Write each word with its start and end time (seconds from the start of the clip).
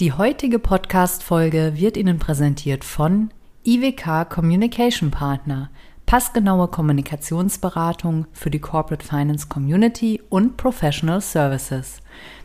Die 0.00 0.12
heutige 0.12 0.58
Podcast-Folge 0.60 1.72
wird 1.74 1.96
Ihnen 1.96 2.20
präsentiert 2.20 2.84
von 2.84 3.30
IWK 3.64 4.30
Communication 4.30 5.10
Partner, 5.10 5.70
passgenaue 6.06 6.68
Kommunikationsberatung 6.68 8.28
für 8.32 8.48
die 8.48 8.60
Corporate 8.60 9.04
Finance 9.04 9.48
Community 9.48 10.22
und 10.28 10.56
Professional 10.56 11.20
Services. 11.20 12.00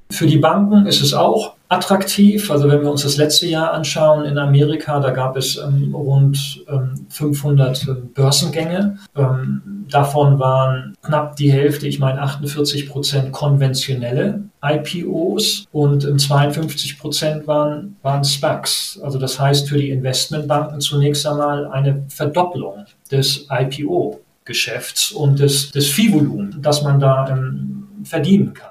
Für 0.10 0.26
die 0.26 0.40
Banken 0.40 0.88
ist 0.88 1.02
es 1.02 1.14
auch 1.14 1.54
attraktiv. 1.72 2.52
Also 2.52 2.68
wenn 2.68 2.82
wir 2.82 2.92
uns 2.92 3.04
das 3.04 3.16
letzte 3.16 3.48
Jahr 3.48 3.72
anschauen 3.72 4.26
in 4.26 4.38
Amerika, 4.38 5.00
da 5.00 5.12
gab 5.12 5.38
es 5.38 5.56
ähm, 5.56 5.96
rund 5.96 6.66
ähm, 6.68 7.06
500 7.08 7.88
äh, 7.88 7.94
Börsengänge. 8.14 8.98
Ähm, 9.16 9.86
davon 9.90 10.38
waren 10.38 10.96
knapp 11.02 11.38
die 11.38 11.50
Hälfte, 11.50 11.88
ich 11.88 11.98
meine 11.98 12.22
48 12.22 12.90
Prozent 12.90 13.32
konventionelle 13.32 14.44
IPOs 14.62 15.66
und 15.72 16.02
52 16.20 17.00
Prozent 17.00 17.48
waren, 17.48 17.96
waren 18.02 18.26
SPACs. 18.26 19.00
Also 19.02 19.18
das 19.18 19.40
heißt 19.40 19.70
für 19.70 19.78
die 19.78 19.92
Investmentbanken 19.92 20.82
zunächst 20.82 21.26
einmal 21.26 21.68
eine 21.68 22.04
Verdopplung 22.10 22.86
des 23.10 23.48
IPO-Geschäfts 23.50 25.14
und 25.14 25.40
des, 25.40 25.72
des 25.72 25.88
Viehvolumens, 25.88 26.58
das 26.60 26.84
man 26.84 27.00
da 27.00 27.30
ähm, 27.30 27.88
verdienen 28.04 28.54
kann. 28.54 28.71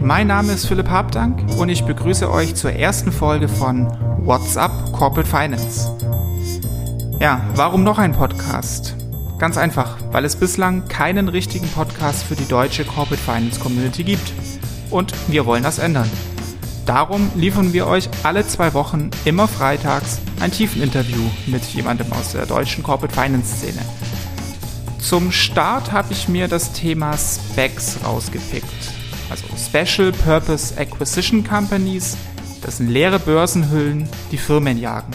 mein 0.00 0.28
Name 0.28 0.52
ist 0.52 0.66
Philipp 0.66 0.88
Habdank 0.88 1.42
und 1.58 1.68
ich 1.68 1.84
begrüße 1.84 2.30
euch 2.30 2.54
zur 2.54 2.72
ersten 2.72 3.12
Folge 3.12 3.48
von 3.48 3.86
What's 4.24 4.56
Up 4.56 4.92
Corporate 4.92 5.28
Finance. 5.28 5.90
Ja, 7.20 7.42
warum 7.54 7.84
noch 7.84 7.98
ein 7.98 8.12
Podcast? 8.12 8.96
Ganz 9.38 9.58
einfach, 9.58 9.98
weil 10.10 10.24
es 10.24 10.36
bislang 10.36 10.88
keinen 10.88 11.28
richtigen 11.28 11.68
Podcast 11.68 12.24
für 12.24 12.34
die 12.34 12.48
deutsche 12.48 12.84
Corporate 12.84 13.22
Finance 13.22 13.60
Community 13.60 14.02
gibt. 14.02 14.32
Und 14.90 15.12
wir 15.28 15.44
wollen 15.44 15.62
das 15.62 15.78
ändern. 15.78 16.10
Darum 16.86 17.30
liefern 17.34 17.72
wir 17.72 17.86
euch 17.86 18.08
alle 18.22 18.46
zwei 18.46 18.72
Wochen 18.72 19.10
immer 19.26 19.48
freitags 19.48 20.18
ein 20.40 20.50
Tiefeninterview 20.50 21.22
mit 21.46 21.62
jemandem 21.64 22.10
aus 22.12 22.32
der 22.32 22.46
deutschen 22.46 22.82
Corporate 22.82 23.14
Finance 23.14 23.56
Szene. 23.56 23.82
Zum 24.98 25.30
Start 25.30 25.92
habe 25.92 26.12
ich 26.12 26.28
mir 26.28 26.48
das 26.48 26.72
Thema 26.72 27.16
Specs 27.16 27.98
rausgepickt 28.04 28.99
also 29.30 29.44
Special 29.56 30.12
Purpose 30.12 30.76
Acquisition 30.76 31.44
Companies, 31.44 32.16
das 32.62 32.78
sind 32.78 32.88
leere 32.90 33.18
Börsenhüllen, 33.18 34.08
die 34.32 34.38
Firmen 34.38 34.78
jagen. 34.78 35.12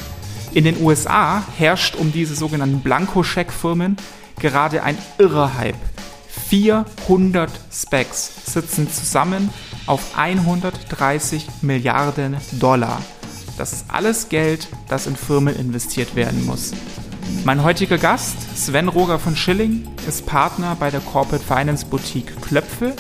In 0.53 0.63
den 0.63 0.81
USA 0.81 1.43
herrscht 1.57 1.95
um 1.95 2.11
diese 2.11 2.35
sogenannten 2.35 2.79
Blankoscheck-Firmen 2.79 3.97
gerade 4.39 4.83
ein 4.83 4.97
irrer 5.17 5.57
Hype. 5.57 5.75
400 6.49 7.49
Specs 7.71 8.31
sitzen 8.45 8.89
zusammen 8.89 9.49
auf 9.85 10.17
130 10.17 11.47
Milliarden 11.61 12.37
Dollar. 12.53 13.01
Das 13.57 13.73
ist 13.73 13.85
alles 13.89 14.29
Geld, 14.29 14.67
das 14.87 15.07
in 15.07 15.15
Firmen 15.15 15.55
investiert 15.55 16.15
werden 16.15 16.45
muss. 16.45 16.71
Mein 17.43 17.63
heutiger 17.63 17.97
Gast, 17.97 18.37
Sven 18.55 18.87
Roger 18.87 19.19
von 19.19 19.35
Schilling, 19.35 19.87
ist 20.07 20.25
Partner 20.25 20.75
bei 20.79 20.91
der 20.91 20.99
Corporate 20.99 21.43
Finance 21.43 21.85
Boutique 21.85 22.39
Klöpfe 22.41 22.95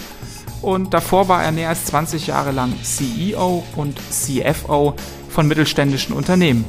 und 0.65 0.95
davor 0.95 1.27
war 1.27 1.43
er 1.43 1.51
mehr 1.51 1.69
als 1.69 1.85
20 1.85 2.25
Jahre 2.25 2.49
lang 2.49 2.73
CEO 2.81 3.63
und 3.75 3.99
CFO 4.09 4.95
von 5.29 5.47
mittelständischen 5.47 6.15
Unternehmen. 6.15 6.65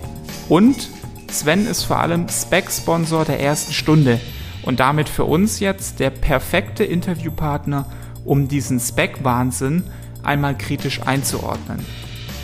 Und 0.51 0.91
Sven 1.31 1.67
ist 1.67 1.85
vor 1.85 2.01
allem 2.01 2.29
Spec-Sponsor 2.29 3.25
der 3.25 3.41
ersten 3.41 3.73
Stunde 3.73 4.21
und 4.65 4.81
damit 4.81 5.09
für 5.09 5.25
uns 5.25 5.61
jetzt 5.61 5.99
der 5.99 6.11
perfekte 6.11 6.85
Interviewpartner, 6.85 7.87
um 8.27 8.49
diesen 8.49 8.81
Spec-Wahnsinn 8.81 9.85
einmal 10.23 10.59
kritisch 10.59 11.01
einzuordnen. 11.01 11.83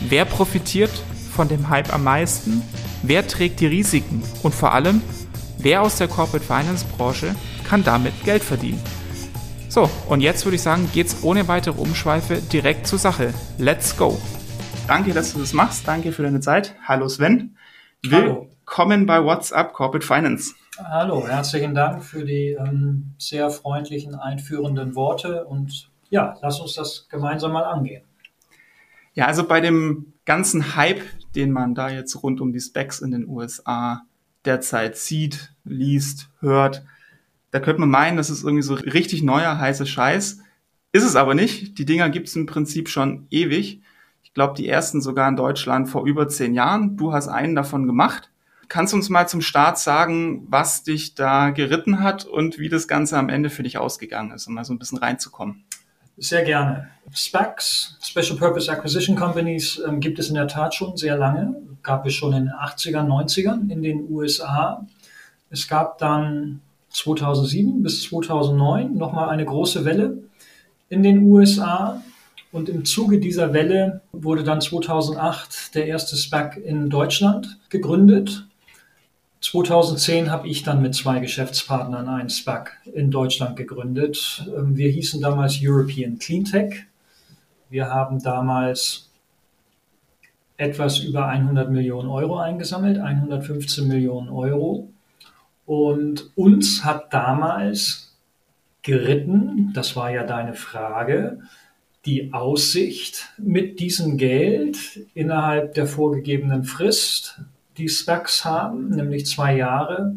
Wer 0.09 0.25
profitiert 0.25 1.03
von 1.37 1.49
dem 1.49 1.69
Hype 1.69 1.93
am 1.93 2.05
meisten? 2.05 2.63
Wer 3.03 3.27
trägt 3.29 3.61
die 3.61 3.67
Risiken? 3.67 4.23
Und 4.43 4.55
vor 4.55 4.73
allem, 4.73 5.03
wer 5.59 5.83
aus 5.83 5.97
der 5.97 6.09
Corporate 6.09 6.47
Finance 6.47 6.87
Branche 6.97 7.35
kann 7.69 7.85
damit 7.85 8.25
Geld 8.25 8.43
verdienen? 8.43 8.81
So, 9.73 9.89
und 10.07 10.21
jetzt 10.21 10.45
würde 10.45 10.57
ich 10.57 10.61
sagen, 10.61 10.87
geht's 10.93 11.23
ohne 11.23 11.49
weitere 11.49 11.81
Umschweife 11.81 12.43
direkt 12.53 12.87
zur 12.87 12.99
Sache. 12.99 13.33
Let's 13.57 13.97
go. 13.97 14.21
Danke, 14.87 15.15
dass 15.15 15.33
du 15.33 15.39
das 15.39 15.55
machst. 15.55 15.89
Danke 15.89 16.13
für 16.13 16.23
deine 16.23 16.41
Zeit. 16.41 16.77
Hallo 16.87 17.09
Sven. 17.09 17.57
Willkommen 18.03 19.07
bei 19.07 19.25
WhatsApp 19.25 19.73
Corporate 19.73 20.07
Finance. 20.07 20.53
Hallo, 20.77 21.27
herzlichen 21.27 21.75
Dank 21.75 22.05
für 22.05 22.27
die 22.27 22.51
ähm, 22.51 23.15
sehr 23.17 23.49
freundlichen, 23.49 24.15
einführenden 24.15 24.95
Worte 24.95 25.47
und 25.47 25.89
ja, 26.11 26.37
lass 26.43 26.61
uns 26.61 26.75
das 26.75 27.09
gemeinsam 27.09 27.53
mal 27.53 27.65
angehen. 27.65 28.03
Ja, 29.15 29.25
also 29.25 29.43
bei 29.43 29.63
dem 29.63 30.13
ganzen 30.27 30.77
Hype, 30.77 31.01
den 31.35 31.51
man 31.51 31.75
da 31.75 31.89
jetzt 31.89 32.23
rund 32.23 32.43
um 32.43 32.53
die 32.53 32.61
Specs 32.61 33.01
in 33.01 33.11
den 33.11 33.27
USA 33.27 34.03
derzeit 34.45 34.99
sieht, 34.99 35.55
liest, 35.65 36.29
hört, 36.41 36.85
da 37.53 37.61
könnte 37.61 37.81
man 37.81 37.91
meinen, 37.91 38.17
das 38.17 38.31
ist 38.31 38.43
irgendwie 38.43 38.63
so 38.63 38.75
richtig 38.75 39.23
neuer, 39.23 39.59
heißer 39.59 39.87
Scheiß. 39.87 40.39
Ist 40.91 41.05
es 41.05 41.17
aber 41.17 41.35
nicht. 41.35 41.79
Die 41.79 41.85
Dinger 41.85 42.11
gibt 42.11 42.29
es 42.29 42.35
im 42.35 42.47
Prinzip 42.47 42.89
schon 42.89 43.27
ewig. 43.31 43.83
Ich 44.23 44.33
glaube, 44.33 44.55
die 44.57 44.69
ersten 44.69 45.03
sogar 45.03 45.29
in 45.29 45.37
Deutschland 45.37 45.89
vor 45.89 46.07
über 46.07 46.29
zehn 46.29 46.55
Jahren. 46.55 46.97
Du 46.97 47.13
hast 47.13 47.29
einen 47.29 47.55
davon 47.55 47.87
gemacht. 47.87 48.31
Kannst 48.69 48.95
du 48.95 48.97
uns 48.97 49.11
mal 49.11 49.29
zum 49.29 49.43
Start 49.43 49.79
sagen, 49.79 50.47
was 50.49 50.83
dich 50.83 51.15
da 51.15 51.51
geritten 51.51 52.03
hat 52.03 52.25
und 52.25 52.59
wie 52.59 52.71
das 52.71 52.89
Ganze 52.89 53.19
am 53.19 53.29
Ende 53.29 53.51
für 53.51 53.63
dich 53.63 53.77
ausgegangen 53.77 54.33
ist, 54.33 54.47
um 54.47 54.55
mal 54.55 54.65
so 54.65 54.73
ein 54.73 54.79
bisschen 54.79 54.97
reinzukommen? 54.97 55.65
Sehr 56.17 56.45
gerne. 56.45 56.89
SPACs, 57.13 57.99
Special 58.03 58.39
Purpose 58.39 58.73
Acquisition 58.73 59.15
Companies, 59.15 59.79
ähm, 59.87 60.01
gibt 60.01 60.19
es 60.19 60.31
in 60.31 60.37
der 60.37 60.49
Tat 60.49 60.75
schon 60.75 60.97
sehr 60.97 61.19
lange. 61.19 61.55
Gab 61.83 62.07
es 62.07 62.15
schon 62.15 62.33
in 62.33 62.45
den 62.47 62.55
80ern, 62.55 63.07
90ern 63.07 63.71
in 63.71 63.83
den 63.83 64.11
USA. 64.11 64.87
Es 65.51 65.69
gab 65.69 65.99
dann 65.99 66.63
2007 66.93 67.83
bis 67.83 68.03
2009 68.05 68.97
nochmal 68.97 69.29
eine 69.29 69.45
große 69.45 69.85
Welle 69.85 70.19
in 70.89 71.03
den 71.03 71.25
USA. 71.25 72.03
Und 72.53 72.69
im 72.69 72.85
Zuge 72.85 73.19
dieser 73.19 73.55
Welle 73.55 74.03
wurde 74.13 74.45
dann 74.45 74.61
2008 74.61 75.75
der 75.75 75.87
erste 75.87 76.17
SPAC 76.17 76.59
in 76.59 76.91
Deutschland 76.91 77.59
gegründet. 77.71 78.47
2010 79.41 80.31
habe 80.31 80.49
ich 80.49 80.63
dann 80.63 80.83
mit 80.83 80.95
zwei 80.95 81.19
Geschäftspartnern 81.19 82.09
einen 82.09 82.29
SPAC 82.29 82.79
in 82.93 83.11
Deutschland 83.11 83.57
gegründet. 83.57 84.47
Ähm, 84.57 84.77
wir 84.77 84.91
hießen 84.91 85.21
damals 85.21 85.59
European 85.61 86.19
Cleantech. 86.19 86.85
Wir 87.69 87.89
haben 87.89 88.23
damals 88.23 89.11
etwas 90.59 91.01
über 91.01 91.27
100 91.27 91.71
Millionen 91.71 92.09
Euro 92.09 92.37
eingesammelt, 92.39 92.99
115 92.99 93.89
Millionen 93.89 94.29
Euro. 94.29 94.91
Und 95.65 96.31
uns 96.37 96.85
hat 96.85 97.13
damals 97.13 98.19
geritten, 98.83 99.73
das 99.75 99.97
war 99.97 100.11
ja 100.11 100.25
deine 100.25 100.55
Frage, 100.55 101.41
die 102.05 102.33
Aussicht, 102.33 103.29
mit 103.39 103.79
diesem 103.79 104.17
Geld 104.17 105.07
innerhalb 105.15 105.75
der 105.75 105.87
vorgegebenen 105.87 106.65
Frist, 106.65 107.41
die 107.79 107.89
Specs 107.89 108.45
haben, 108.45 108.91
nämlich 108.91 109.27
zwei 109.27 109.57
Jahre, 109.57 110.17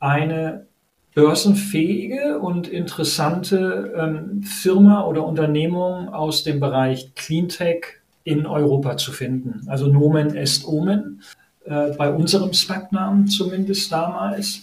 eine 0.00 0.66
börsenfähige 1.14 2.38
und 2.38 2.68
interessante 2.68 3.92
ähm, 3.96 4.42
Firma 4.42 5.04
oder 5.04 5.26
Unternehmung 5.26 6.08
aus 6.08 6.42
dem 6.42 6.60
Bereich 6.60 7.14
Cleantech 7.14 8.00
in 8.24 8.46
Europa 8.46 8.96
zu 8.96 9.12
finden. 9.12 9.66
Also 9.66 9.88
Nomen 9.88 10.34
est 10.34 10.66
Omen 10.66 11.22
äh, 11.64 11.92
bei 11.92 12.10
unserem 12.10 12.52
Spec-Namen 12.52 13.26
zumindest 13.28 13.90
damals. 13.90 14.62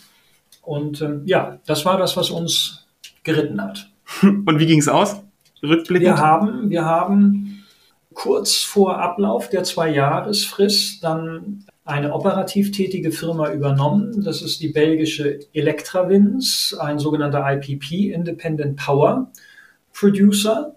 Und 0.62 1.01
ähm, 1.01 1.24
ja, 1.25 1.60
das 1.66 1.86
war 1.86 1.98
das, 1.98 2.18
was 2.18 2.30
uns 2.30 2.86
geritten 3.24 3.62
hat. 3.62 3.90
Und 4.22 4.60
wie 4.60 4.66
ging 4.66 4.80
es 4.80 4.88
aus? 4.88 5.22
Rückblickend? 5.62 6.07
Wir 6.07 6.18
haben, 6.18 6.69
wir 6.69 6.86
haben 6.86 7.66
kurz 8.13 8.57
vor 8.57 9.00
Ablauf 9.00 9.50
der 9.50 9.63
Zwei-Jahresfrist 9.63 11.04
dann 11.04 11.66
eine 11.86 12.13
operativ 12.13 12.72
tätige 12.72 13.12
Firma 13.12 13.51
übernommen. 13.51 14.24
Das 14.24 14.42
ist 14.42 14.62
die 14.62 14.69
belgische 14.69 15.40
Electrawins, 15.54 16.75
ein 16.80 17.00
sogenannter 17.00 17.46
IPP, 17.50 18.13
Independent 18.13 18.78
Power 18.78 19.31
Producer, 19.94 20.75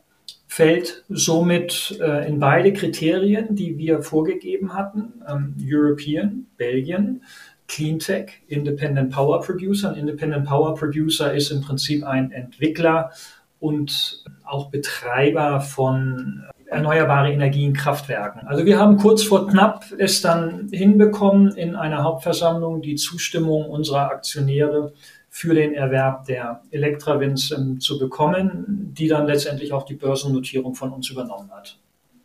fällt 0.52 1.02
somit 1.08 1.98
äh, 1.98 2.28
in 2.28 2.38
beide 2.38 2.74
Kriterien, 2.74 3.56
die 3.56 3.78
wir 3.78 4.02
vorgegeben 4.02 4.74
hatten, 4.74 5.22
ähm, 5.26 5.56
European, 5.58 6.44
Belgien, 6.58 7.22
Cleantech, 7.68 8.42
Independent 8.48 9.10
Power 9.10 9.40
Producer. 9.40 9.88
Ein 9.88 10.00
Independent 10.00 10.44
Power 10.46 10.74
Producer 10.74 11.32
ist 11.32 11.50
im 11.52 11.62
Prinzip 11.62 12.04
ein 12.04 12.32
Entwickler 12.32 13.12
und 13.60 14.24
auch 14.44 14.68
Betreiber 14.70 15.62
von 15.62 16.42
erneuerbare 16.66 17.32
Energien, 17.32 17.72
Kraftwerken. 17.72 18.46
Also 18.46 18.66
wir 18.66 18.78
haben 18.78 18.98
kurz 18.98 19.22
vor 19.22 19.46
knapp 19.48 19.86
es 19.96 20.20
dann 20.20 20.68
hinbekommen, 20.70 21.56
in 21.56 21.76
einer 21.76 22.02
Hauptversammlung 22.02 22.82
die 22.82 22.96
Zustimmung 22.96 23.70
unserer 23.70 24.10
Aktionäre 24.10 24.92
für 25.34 25.54
den 25.54 25.72
Erwerb 25.72 26.26
der 26.26 26.60
Elektrawins 26.70 27.52
ähm, 27.52 27.80
zu 27.80 27.98
bekommen, 27.98 28.92
die 28.94 29.08
dann 29.08 29.26
letztendlich 29.26 29.72
auch 29.72 29.84
die 29.84 29.94
Börsennotierung 29.94 30.74
von 30.74 30.92
uns 30.92 31.08
übernommen 31.08 31.50
hat. 31.50 31.78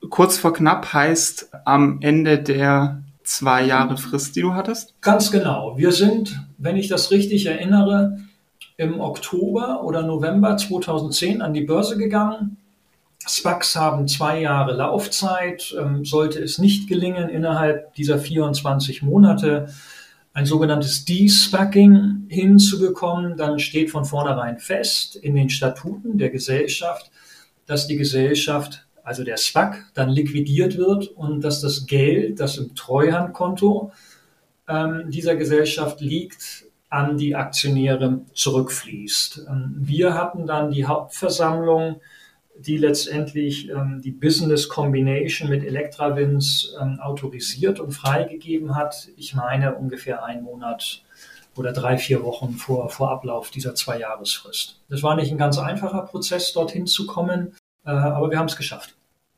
Kurz 0.09 0.38
vor 0.38 0.51
knapp 0.51 0.92
heißt 0.92 1.50
am 1.63 2.00
Ende 2.01 2.38
der 2.38 3.01
zwei 3.24 3.63
Jahre 3.63 3.95
Frist, 3.95 4.36
die 4.36 4.42
du 4.42 4.54
hattest? 4.54 4.94
Ganz 5.00 5.31
genau. 5.31 5.77
Wir 5.77 5.94
sind, 5.94 6.38
wenn 6.57 6.75
ich 6.75 6.89
das 6.89 7.09
richtig 7.09 7.45
erinnere, 7.45 8.18
im 8.75 9.00
Oktober 9.00 9.83
oder 9.83 10.03
November 10.03 10.57
2010 10.57 11.42
an 11.42 11.53
die 11.53 11.63
Börse 11.63 11.98
gegangen 11.98 12.57
SPACs 13.25 13.75
haben 13.75 14.07
zwei 14.07 14.42
Jahre 14.42 14.74
Laufzeit. 14.74 15.75
Ähm, 15.80 16.06
sollte 16.06 16.39
es 16.39 16.57
nicht 16.57 16.88
gelingen, 16.88 17.30
innerhalb 17.30 17.94
dieser 17.95 18.19
24 18.19 19.01
Monate 19.01 19.69
ein 20.38 20.45
sogenanntes 20.45 21.04
De-Spacking 21.04 22.28
hinzubekommen, 22.30 23.38
dann 23.38 23.57
steht 23.57 23.89
von 23.89 24.06
vornherein 24.06 24.60
fest 24.60 25.16
in 25.16 25.34
den 25.34 25.50
Statuten 25.50 26.19
der 26.19 26.30
Gesellschaft, 26.30 27.10
dass 27.66 27.88
die 27.88 27.98
Gesellschaft, 27.98 28.86
also 29.04 29.24
der 29.24 29.38
SPAC, 29.38 29.86
dann 29.95 30.10
liquidiert 30.10 30.78
wird 30.78 31.07
und 31.07 31.42
dass 31.42 31.62
das 31.62 31.88
Geld, 31.88 32.39
das 32.39 32.57
im 32.60 32.75
Treuhandkonto 32.75 33.92
ähm, 34.68 35.06
dieser 35.10 35.36
Gesellschaft 35.36 36.01
liegt, 36.01 36.66
an 36.89 37.18
die 37.18 37.36
Aktionäre 37.36 38.22
zurückfließt. 38.36 39.48
Ähm, 39.50 39.74
wir 39.75 40.13
hatten 40.13 40.45
dann 40.45 40.69
die 40.69 40.86
Hauptversammlung 40.86 42.00
die 42.59 42.77
letztendlich 42.77 43.69
ähm, 43.69 44.01
die 44.04 44.12
Business 44.12 44.68
Combination 44.69 45.50
mit 45.50 45.63
Elektrawins 45.63 46.75
ähm, 46.81 47.00
autorisiert 47.00 47.80
und 47.80 47.92
freigegeben 47.92 48.75
hat. 48.75 49.09
Ich 49.15 49.36
meine 49.36 49.75
ungefähr 49.75 50.24
einen 50.24 50.44
Monat 50.44 51.04
oder 51.56 51.74
drei, 51.74 51.98
vier 51.98 52.24
Wochen 52.24 52.54
vor, 52.54 52.89
vor 52.89 53.12
Ablauf 53.12 53.50
dieser 53.50 53.75
Zwei-Jahresfrist. 53.75 54.80
Das 54.89 55.04
war 55.04 55.15
nicht 55.15 55.31
ein 55.31 55.38
ganz 55.38 55.57
einfacher 55.57 56.04
Prozess, 56.04 56.54
dorthin 56.54 56.88
zu 56.88 57.07
kommen, 57.07 57.56
äh, 57.86 57.89
aber 57.89 58.30
wir 58.31 58.39
haben 58.39 58.48
es 58.48 58.56
geschafft. 58.56 58.95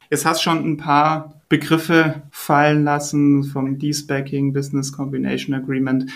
Jetzt 0.10 0.26
hast 0.26 0.42
schon 0.42 0.66
ein 0.66 0.78
paar 0.78 1.42
Begriffe 1.50 2.24
fallen 2.32 2.84
lassen 2.84 3.44
vom 3.44 3.78
D-Spacking, 3.78 4.54
Business 4.54 4.92
Combination 4.92 5.54
Agreement. 5.54 6.10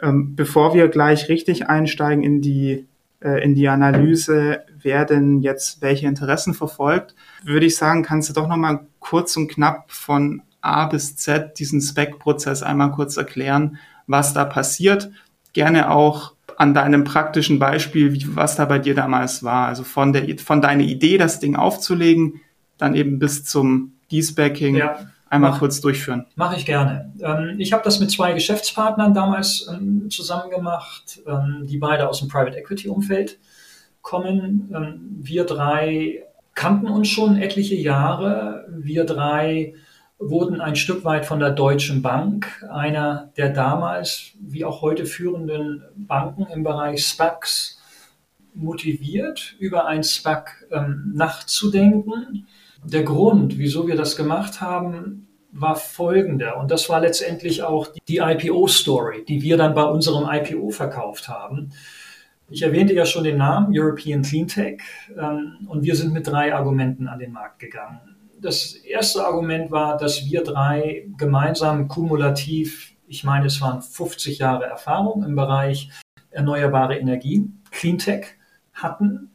Ähm, 0.00 0.36
bevor 0.36 0.74
wir 0.74 0.88
gleich 0.88 1.28
richtig 1.28 1.66
einsteigen 1.68 2.22
in 2.22 2.40
die 2.40 2.86
äh, 3.20 3.42
in 3.42 3.54
die 3.54 3.68
Analyse, 3.68 4.64
wer 4.82 5.04
denn 5.04 5.40
jetzt 5.40 5.82
welche 5.82 6.06
Interessen 6.06 6.54
verfolgt, 6.54 7.14
würde 7.44 7.66
ich 7.66 7.76
sagen, 7.76 8.02
kannst 8.02 8.28
du 8.28 8.32
doch 8.32 8.48
nochmal 8.48 8.86
kurz 8.98 9.36
und 9.36 9.48
knapp 9.48 9.90
von 9.90 10.42
A 10.60 10.86
bis 10.86 11.16
Z 11.16 11.58
diesen 11.58 11.80
Spec-Prozess 11.80 12.62
einmal 12.62 12.92
kurz 12.92 13.16
erklären, 13.16 13.78
was 14.06 14.34
da 14.34 14.44
passiert. 14.44 15.10
Gerne 15.52 15.90
auch 15.90 16.34
an 16.56 16.74
deinem 16.74 17.04
praktischen 17.04 17.58
Beispiel, 17.58 18.12
wie, 18.12 18.36
was 18.36 18.56
da 18.56 18.64
bei 18.64 18.78
dir 18.78 18.94
damals 18.94 19.44
war. 19.44 19.66
Also 19.66 19.84
von 19.84 20.12
der, 20.12 20.38
von 20.38 20.60
deiner 20.60 20.82
Idee, 20.82 21.18
das 21.18 21.38
Ding 21.38 21.56
aufzulegen, 21.56 22.40
dann 22.76 22.94
eben 22.94 23.18
bis 23.18 23.44
zum 23.44 23.92
Despacking. 24.10 24.76
Ja 24.76 24.98
einmal 25.30 25.52
mach, 25.52 25.58
kurz 25.58 25.80
durchführen. 25.80 26.26
Mache 26.36 26.56
ich 26.56 26.66
gerne. 26.66 27.12
Ähm, 27.20 27.56
ich 27.58 27.72
habe 27.72 27.82
das 27.84 28.00
mit 28.00 28.10
zwei 28.10 28.32
Geschäftspartnern 28.32 29.14
damals 29.14 29.68
ähm, 29.72 30.08
zusammen 30.10 30.50
gemacht, 30.50 31.20
ähm, 31.26 31.66
die 31.66 31.78
beide 31.78 32.08
aus 32.08 32.20
dem 32.20 32.28
Private 32.28 32.56
Equity 32.56 32.88
Umfeld 32.88 33.38
kommen. 34.02 34.72
Ähm, 34.74 35.16
wir 35.20 35.44
drei 35.44 36.24
kannten 36.54 36.88
uns 36.88 37.08
schon 37.08 37.36
etliche 37.36 37.76
Jahre. 37.76 38.66
Wir 38.70 39.04
drei 39.04 39.74
wurden 40.18 40.60
ein 40.60 40.74
Stück 40.74 41.04
weit 41.04 41.26
von 41.26 41.38
der 41.38 41.50
Deutschen 41.50 42.02
Bank, 42.02 42.64
einer 42.70 43.32
der 43.36 43.50
damals 43.50 44.32
wie 44.40 44.64
auch 44.64 44.82
heute 44.82 45.06
führenden 45.06 45.84
Banken 45.94 46.46
im 46.52 46.64
Bereich 46.64 47.06
SPACs, 47.06 47.76
motiviert, 48.54 49.54
über 49.60 49.86
ein 49.86 50.02
SPAC 50.02 50.66
ähm, 50.72 51.12
nachzudenken 51.14 52.46
der 52.84 53.02
Grund, 53.02 53.58
wieso 53.58 53.86
wir 53.86 53.96
das 53.96 54.16
gemacht 54.16 54.60
haben, 54.60 55.28
war 55.50 55.76
folgender. 55.76 56.58
Und 56.58 56.70
das 56.70 56.88
war 56.88 57.00
letztendlich 57.00 57.62
auch 57.62 57.88
die 58.08 58.18
IPO-Story, 58.18 59.24
die 59.26 59.42
wir 59.42 59.56
dann 59.56 59.74
bei 59.74 59.84
unserem 59.84 60.28
IPO 60.30 60.70
verkauft 60.70 61.28
haben. 61.28 61.70
Ich 62.50 62.62
erwähnte 62.62 62.94
ja 62.94 63.04
schon 63.04 63.24
den 63.24 63.36
Namen 63.36 63.78
European 63.78 64.22
Cleantech 64.22 64.80
ähm, 65.18 65.66
und 65.68 65.82
wir 65.82 65.94
sind 65.94 66.14
mit 66.14 66.26
drei 66.26 66.54
Argumenten 66.54 67.06
an 67.06 67.18
den 67.18 67.32
Markt 67.32 67.58
gegangen. 67.58 68.00
Das 68.40 68.72
erste 68.72 69.24
Argument 69.24 69.70
war, 69.70 69.98
dass 69.98 70.24
wir 70.24 70.42
drei 70.42 71.06
gemeinsam 71.18 71.88
kumulativ, 71.88 72.94
ich 73.06 73.22
meine, 73.22 73.46
es 73.46 73.60
waren 73.60 73.82
50 73.82 74.38
Jahre 74.38 74.64
Erfahrung 74.64 75.24
im 75.24 75.34
Bereich 75.34 75.90
erneuerbare 76.30 76.96
Energie, 76.96 77.50
Cleantech 77.70 78.36
hatten 78.72 79.30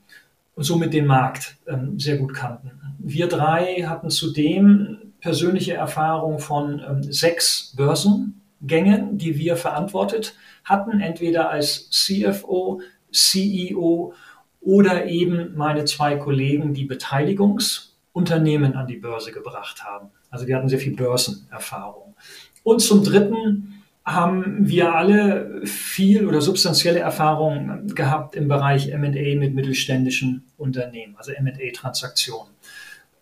und 0.56 0.64
somit 0.64 0.94
den 0.94 1.06
Markt 1.06 1.58
ähm, 1.68 2.00
sehr 2.00 2.18
gut 2.18 2.34
kannten. 2.34 2.72
Wir 2.98 3.28
drei 3.28 3.84
hatten 3.84 4.10
zudem 4.10 5.14
persönliche 5.20 5.76
Erfahrung 5.76 6.40
von 6.40 6.80
ähm, 6.80 7.04
sechs 7.04 7.76
Börsengängen, 7.76 9.20
die 9.20 9.38
wir 9.38 9.56
verantwortet 9.56 10.36
hatten, 10.64 11.00
entweder 11.00 11.50
als 11.50 11.90
CFO, 11.92 12.82
CEO 13.14 14.14
oder 14.62 15.06
eben 15.06 15.56
meine 15.56 15.86
zwei 15.86 16.16
Kollegen, 16.16 16.74
die 16.74 16.86
Beteiligungsunternehmen 16.86 18.76
an 18.76 18.88
die 18.88 18.98
Börse 18.98 19.32
gebracht 19.32 19.84
haben. 19.84 20.10
Also 20.30 20.48
wir 20.48 20.56
hatten 20.56 20.70
sehr 20.70 20.80
viel 20.80 20.96
Börsenerfahrung. 20.96 22.16
Und 22.64 22.80
zum 22.82 23.04
Dritten 23.04 23.84
haben 24.06 24.68
wir 24.68 24.94
alle 24.96 25.62
viel 25.66 26.28
oder 26.28 26.42
substanzielle 26.42 27.00
Erfahrung 27.00 27.88
gehabt 27.96 28.36
im 28.36 28.48
Bereich 28.48 28.90
M&A 28.90 29.38
mit 29.40 29.54
mittelständischen 29.54 30.44
Unternehmen, 30.58 31.16
also 31.18 31.32
M&A-Transaktionen. 31.32 32.52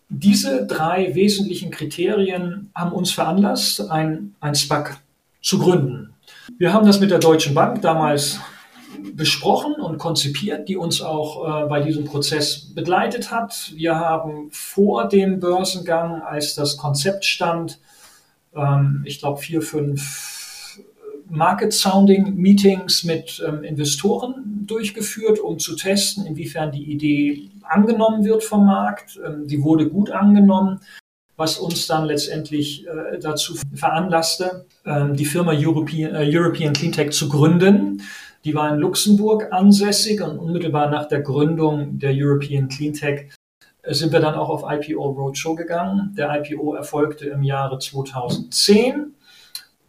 Diese 0.08 0.66
drei 0.66 1.14
wesentlichen 1.14 1.70
Kriterien 1.70 2.70
haben 2.74 2.92
uns 2.92 3.12
veranlasst, 3.12 3.90
ein, 3.90 4.34
ein 4.40 4.54
SPAC 4.54 4.98
zu 5.40 5.58
gründen. 5.58 6.12
Wir 6.58 6.72
haben 6.72 6.86
das 6.86 7.00
mit 7.00 7.10
der 7.10 7.18
Deutschen 7.18 7.54
Bank 7.54 7.80
damals 7.80 8.40
besprochen 9.14 9.74
und 9.74 9.98
konzipiert, 9.98 10.68
die 10.68 10.76
uns 10.76 11.02
auch 11.02 11.64
äh, 11.64 11.68
bei 11.68 11.80
diesem 11.80 12.04
Prozess 12.04 12.74
begleitet 12.74 13.30
hat. 13.30 13.72
Wir 13.74 13.96
haben 13.96 14.48
vor 14.50 15.08
dem 15.08 15.40
Börsengang, 15.40 16.22
als 16.22 16.54
das 16.54 16.76
Konzept 16.76 17.24
stand, 17.24 17.78
ähm, 18.54 19.02
ich 19.04 19.18
glaube 19.18 19.40
vier, 19.40 19.62
fünf 19.62 20.78
Market 21.28 21.72
Sounding 21.72 22.34
Meetings 22.36 23.04
mit 23.04 23.42
ähm, 23.46 23.64
Investoren 23.64 24.66
durchgeführt, 24.66 25.38
um 25.38 25.58
zu 25.58 25.76
testen, 25.76 26.26
inwiefern 26.26 26.72
die 26.72 26.90
Idee 26.90 27.48
angenommen 27.62 28.24
wird 28.24 28.44
vom 28.44 28.66
Markt. 28.66 29.18
Ähm, 29.24 29.46
die 29.46 29.62
wurde 29.62 29.88
gut 29.88 30.10
angenommen, 30.10 30.80
was 31.36 31.58
uns 31.58 31.86
dann 31.86 32.04
letztendlich 32.04 32.86
äh, 32.86 33.18
dazu 33.18 33.54
veranlasste, 33.74 34.66
ähm, 34.84 35.16
die 35.16 35.24
Firma 35.24 35.52
European, 35.54 36.14
äh, 36.14 36.28
European 36.30 36.74
Cleantech 36.74 37.12
zu 37.12 37.28
gründen. 37.28 38.02
Die 38.44 38.54
war 38.54 38.72
in 38.72 38.80
Luxemburg 38.80 39.52
ansässig 39.52 40.20
und 40.20 40.38
unmittelbar 40.38 40.90
nach 40.90 41.06
der 41.06 41.20
Gründung 41.20 41.98
der 41.98 42.12
European 42.14 42.68
Cleantech 42.68 43.30
äh, 43.82 43.94
sind 43.94 44.12
wir 44.12 44.20
dann 44.20 44.34
auch 44.34 44.48
auf 44.48 44.64
IPO 44.68 45.10
Roadshow 45.10 45.54
gegangen. 45.54 46.14
Der 46.16 46.42
IPO 46.42 46.74
erfolgte 46.74 47.26
im 47.26 47.42
Jahre 47.42 47.78
2010 47.78 49.14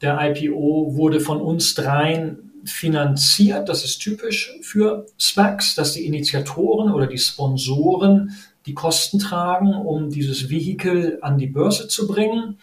der 0.03 0.19
IPO 0.22 0.95
wurde 0.95 1.22
von 1.22 1.41
uns 1.41 1.75
dreien 1.75 2.51
finanziert. 2.65 3.69
Das 3.69 3.86
ist 3.86 4.00
typisch 4.00 4.53
für 4.62 5.05
SPACs, 5.17 5.75
dass 5.75 5.93
die 5.93 6.05
Initiatoren 6.05 6.93
oder 6.93 7.07
die 7.07 7.17
Sponsoren 7.17 8.36
die 8.65 8.74
Kosten 8.74 9.19
tragen, 9.19 9.74
um 9.74 10.10
dieses 10.10 10.50
Vehikel 10.50 11.19
an 11.22 11.38
die 11.38 11.48
Börse 11.48 11.88
zu 11.88 12.05
bringen. 12.05 12.57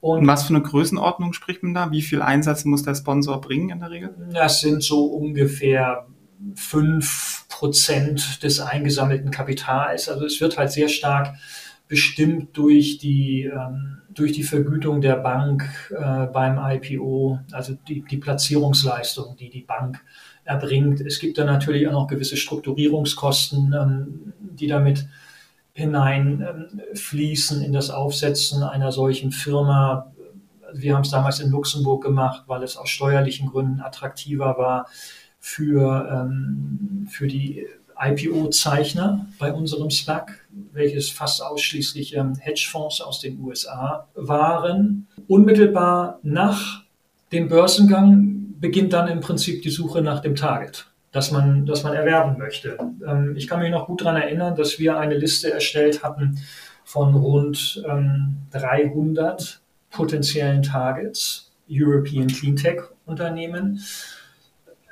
Und, 0.00 0.26
was 0.26 0.44
für 0.44 0.54
eine 0.54 0.62
Größenordnung 0.62 1.32
spricht 1.32 1.62
man 1.62 1.74
da? 1.74 1.90
Wie 1.90 2.02
viel 2.02 2.22
Einsatz 2.22 2.64
muss 2.64 2.82
der 2.84 2.94
Sponsor 2.94 3.40
bringen 3.40 3.70
in 3.70 3.80
der 3.80 3.90
Regel? 3.90 4.14
Das 4.32 4.60
sind 4.60 4.82
so 4.82 5.06
ungefähr 5.06 6.06
fünf 6.54 7.46
Prozent 7.48 8.42
des 8.42 8.60
eingesammelten 8.60 9.30
Kapitals. 9.30 10.08
Also 10.08 10.24
es 10.24 10.40
wird 10.40 10.56
halt 10.56 10.70
sehr 10.70 10.88
stark 10.88 11.34
bestimmt 11.88 12.56
durch 12.56 12.98
die, 12.98 13.44
ähm, 13.44 13.98
durch 14.10 14.32
die 14.32 14.42
Vergütung 14.42 15.00
der 15.00 15.16
Bank 15.16 15.64
äh, 15.90 16.26
beim 16.26 16.58
IPO, 16.58 17.40
also 17.50 17.74
die, 17.88 18.02
die 18.02 18.18
Platzierungsleistung, 18.18 19.36
die 19.36 19.48
die 19.48 19.62
Bank 19.62 20.04
erbringt. 20.44 21.00
Es 21.00 21.18
gibt 21.18 21.38
dann 21.38 21.46
natürlich 21.46 21.88
auch 21.88 21.92
noch 21.92 22.06
gewisse 22.06 22.36
Strukturierungskosten, 22.36 23.72
ähm, 23.72 24.32
die 24.38 24.66
damit 24.66 25.08
hineinfließen 25.78 27.60
ähm, 27.60 27.64
in 27.64 27.72
das 27.72 27.90
Aufsetzen 27.90 28.64
einer 28.64 28.90
solchen 28.90 29.30
Firma. 29.30 30.12
Wir 30.72 30.94
haben 30.94 31.02
es 31.02 31.10
damals 31.10 31.38
in 31.38 31.50
Luxemburg 31.50 32.02
gemacht, 32.02 32.44
weil 32.48 32.64
es 32.64 32.76
aus 32.76 32.90
steuerlichen 32.90 33.48
Gründen 33.48 33.80
attraktiver 33.80 34.58
war 34.58 34.88
für, 35.38 36.08
ähm, 36.12 37.06
für 37.08 37.28
die 37.28 37.66
IPO-Zeichner 37.96 39.26
bei 39.38 39.52
unserem 39.52 39.90
SPAC, 39.90 40.40
welches 40.72 41.10
fast 41.10 41.42
ausschließlich 41.42 42.16
ähm, 42.16 42.34
Hedgefonds 42.34 43.00
aus 43.00 43.20
den 43.20 43.40
USA 43.40 44.08
waren. 44.14 45.06
Unmittelbar 45.28 46.18
nach 46.24 46.82
dem 47.30 47.48
Börsengang 47.48 48.54
beginnt 48.58 48.92
dann 48.92 49.06
im 49.06 49.20
Prinzip 49.20 49.62
die 49.62 49.70
Suche 49.70 50.02
nach 50.02 50.20
dem 50.20 50.34
Target, 50.34 50.86
das 51.18 51.32
man, 51.32 51.66
das 51.66 51.82
man 51.82 51.94
erwerben 51.94 52.38
möchte. 52.38 52.78
Ähm, 53.04 53.34
ich 53.36 53.48
kann 53.48 53.58
mich 53.58 53.70
noch 53.70 53.86
gut 53.86 54.02
daran 54.02 54.22
erinnern, 54.22 54.54
dass 54.54 54.78
wir 54.78 54.98
eine 54.98 55.16
Liste 55.16 55.52
erstellt 55.52 56.04
hatten 56.04 56.38
von 56.84 57.12
rund 57.16 57.82
ähm, 57.90 58.36
300 58.52 59.60
potenziellen 59.90 60.62
Targets, 60.62 61.50
European 61.68 62.28
Cleantech 62.28 62.82
Unternehmen 63.04 63.80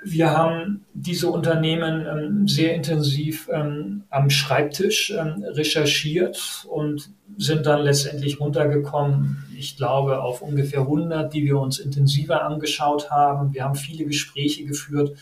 wir 0.09 0.31
haben 0.31 0.85
diese 0.95 1.29
Unternehmen 1.29 2.07
ähm, 2.07 2.47
sehr 2.47 2.75
intensiv 2.75 3.49
ähm, 3.53 4.05
am 4.09 4.31
Schreibtisch 4.31 5.11
ähm, 5.11 5.43
recherchiert 5.43 6.65
und 6.69 7.11
sind 7.39 7.67
dann 7.67 7.83
letztendlich 7.83 8.39
runtergekommen, 8.39 9.45
ich 9.59 9.77
glaube, 9.77 10.23
auf 10.23 10.43
ungefähr 10.43 10.83
100, 10.83 11.35
die 11.35 11.45
wir 11.45 11.59
uns 11.59 11.81
intensiver 11.81 12.45
angeschaut 12.45 13.11
haben. 13.11 13.53
Wir 13.53 13.65
haben 13.65 13.75
viele 13.75 14.05
Gespräche 14.05 14.65
geführt 14.65 15.17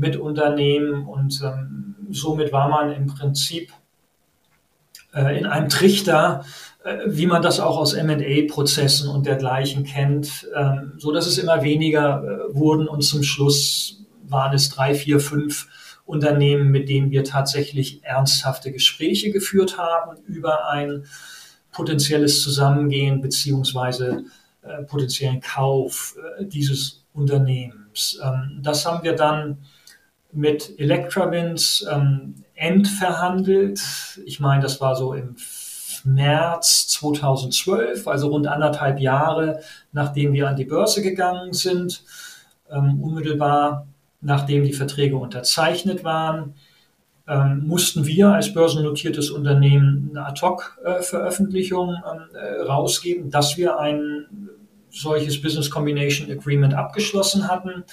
mit 0.00 0.16
Unternehmen 0.16 1.06
und 1.06 1.42
ähm, 1.44 1.94
somit 2.10 2.52
war 2.52 2.68
man 2.68 2.90
im 2.92 3.06
Prinzip 3.06 3.70
äh, 5.14 5.38
in 5.38 5.44
einem 5.44 5.68
Trichter, 5.68 6.44
äh, 6.84 6.96
wie 7.06 7.26
man 7.26 7.42
das 7.42 7.60
auch 7.60 7.76
aus 7.76 7.92
M&A-Prozessen 7.92 9.10
und 9.10 9.26
dergleichen 9.26 9.84
kennt, 9.84 10.48
ähm, 10.56 10.94
so 10.96 11.12
dass 11.12 11.26
es 11.26 11.36
immer 11.36 11.62
weniger 11.62 12.22
äh, 12.24 12.54
wurden 12.54 12.88
und 12.88 13.02
zum 13.02 13.22
Schluss 13.22 14.02
waren 14.26 14.54
es 14.54 14.70
drei, 14.70 14.94
vier, 14.94 15.20
fünf 15.20 15.68
Unternehmen, 16.06 16.70
mit 16.70 16.88
denen 16.88 17.10
wir 17.10 17.22
tatsächlich 17.22 18.02
ernsthafte 18.02 18.72
Gespräche 18.72 19.30
geführt 19.30 19.76
haben 19.76 20.16
über 20.26 20.70
ein 20.70 21.04
potenzielles 21.72 22.42
Zusammengehen 22.42 23.20
beziehungsweise 23.20 24.24
äh, 24.62 24.82
potenziellen 24.84 25.42
Kauf 25.42 26.16
äh, 26.38 26.46
dieses 26.46 27.04
Unternehmens. 27.12 28.18
Ähm, 28.22 28.60
das 28.62 28.86
haben 28.86 29.04
wir 29.04 29.14
dann 29.14 29.58
mit 30.32 30.78
Electravins 30.78 31.86
ähm, 31.90 32.44
endverhandelt. 32.54 33.80
Ich 34.24 34.40
meine, 34.40 34.62
das 34.62 34.80
war 34.80 34.96
so 34.96 35.12
im 35.14 35.36
März 36.04 36.88
2012, 36.88 38.06
also 38.06 38.28
rund 38.28 38.46
anderthalb 38.46 39.00
Jahre, 39.00 39.60
nachdem 39.92 40.32
wir 40.32 40.48
an 40.48 40.56
die 40.56 40.64
Börse 40.64 41.02
gegangen 41.02 41.52
sind. 41.52 42.02
Ähm, 42.70 43.02
unmittelbar 43.02 43.86
nachdem 44.20 44.64
die 44.64 44.72
Verträge 44.72 45.16
unterzeichnet 45.16 46.04
waren, 46.04 46.54
ähm, 47.28 47.62
mussten 47.66 48.06
wir 48.06 48.28
als 48.28 48.52
börsennotiertes 48.52 49.30
Unternehmen 49.30 50.10
eine 50.10 50.26
Ad-Hoc-Veröffentlichung 50.26 51.96
äh, 52.34 52.38
äh, 52.38 52.62
rausgeben, 52.62 53.30
dass 53.30 53.56
wir 53.56 53.78
ein 53.78 54.26
solches 54.90 55.40
Business 55.40 55.70
Combination 55.70 56.30
Agreement 56.30 56.74
abgeschlossen 56.74 57.48
hatten. 57.48 57.84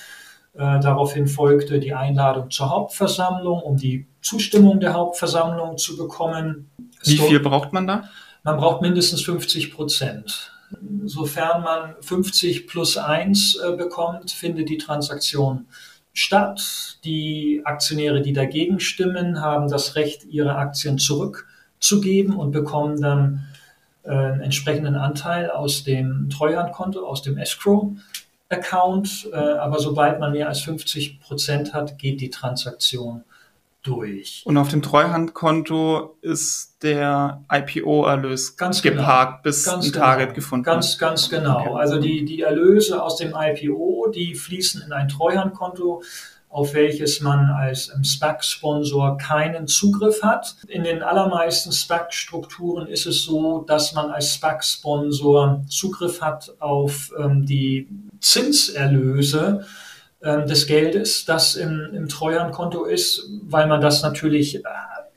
Äh, 0.57 0.79
daraufhin 0.79 1.27
folgte 1.27 1.79
die 1.79 1.93
Einladung 1.93 2.49
zur 2.49 2.71
Hauptversammlung, 2.71 3.61
um 3.61 3.77
die 3.77 4.07
Zustimmung 4.21 4.79
der 4.79 4.93
Hauptversammlung 4.93 5.77
zu 5.77 5.95
bekommen. 5.95 6.71
Wie 7.03 7.17
viel 7.17 7.39
braucht 7.39 7.73
man 7.73 7.85
da? 7.85 8.09
Man 8.43 8.57
braucht 8.57 8.81
mindestens 8.81 9.21
50 9.21 9.71
Prozent. 9.71 10.51
Sofern 11.05 11.61
man 11.61 11.95
50 12.01 12.65
plus 12.65 12.97
1 12.97 13.57
äh, 13.57 13.75
bekommt, 13.75 14.31
findet 14.31 14.69
die 14.69 14.79
Transaktion 14.79 15.67
statt. 16.11 16.97
Die 17.03 17.61
Aktionäre, 17.63 18.23
die 18.23 18.33
dagegen 18.33 18.79
stimmen, 18.79 19.39
haben 19.39 19.69
das 19.69 19.95
Recht, 19.95 20.23
ihre 20.25 20.55
Aktien 20.55 20.97
zurückzugeben 20.97 22.35
und 22.35 22.49
bekommen 22.49 22.99
dann 22.99 23.47
äh, 24.01 24.09
einen 24.09 24.41
entsprechenden 24.41 24.95
Anteil 24.95 25.51
aus 25.51 25.83
dem 25.83 26.31
Treuhandkonto, 26.31 27.05
aus 27.05 27.21
dem 27.21 27.37
Escrow-Account. 27.37 28.26
Äh, 28.49 29.35
aber 29.35 29.79
sobald 29.79 30.19
man 30.19 30.31
mehr 30.31 30.47
als 30.47 30.61
50 30.61 31.19
Prozent 31.19 31.73
hat, 31.73 31.97
geht 31.97 32.21
die 32.21 32.29
Transaktion 32.29 33.23
durch. 33.87 34.43
Und 34.45 34.57
auf 34.57 34.67
dem 34.67 34.81
Treuhandkonto 34.81 36.17
ist 36.21 36.83
der 36.83 37.43
IPO-Erlös 37.51 38.57
ganz 38.57 38.81
geparkt, 38.81 39.43
genau. 39.43 39.43
bis 39.43 39.65
ganz 39.65 39.85
ein 39.85 39.91
genau. 39.91 40.05
Target 40.05 40.33
gefunden 40.33 40.63
Ganz, 40.63 40.97
ganz 40.97 41.29
genau. 41.29 41.61
Okay. 41.61 41.79
Also 41.79 41.99
die, 41.99 42.25
die 42.25 42.41
Erlöse 42.41 43.01
aus 43.01 43.15
dem 43.15 43.33
IPO, 43.35 44.11
die 44.13 44.35
fließen 44.35 44.81
in 44.81 44.91
ein 44.91 45.07
Treuhandkonto, 45.07 46.03
auf 46.49 46.73
welches 46.73 47.21
man 47.21 47.49
als 47.49 47.91
ähm, 47.93 48.03
SPAC-Sponsor 48.03 49.17
keinen 49.17 49.67
Zugriff 49.67 50.23
hat. 50.23 50.55
In 50.67 50.83
den 50.83 51.03
allermeisten 51.03 51.71
SPAC-Strukturen 51.71 52.87
ist 52.87 53.05
es 53.05 53.23
so, 53.23 53.63
dass 53.67 53.93
man 53.93 54.11
als 54.11 54.33
SPAC-Sponsor 54.33 55.63
Zugriff 55.67 56.21
hat 56.21 56.53
auf 56.59 57.11
ähm, 57.19 57.45
die 57.45 57.87
Zinserlöse 58.19 59.65
ähm, 60.23 60.47
des 60.47 60.67
Geldes, 60.67 61.25
das 61.25 61.55
im, 61.55 61.91
im 61.93 62.07
Treuhandkonto 62.07 62.85
ist, 62.85 63.29
weil 63.43 63.67
man 63.67 63.81
das 63.81 64.01
natürlich 64.01 64.55
äh, 64.55 64.61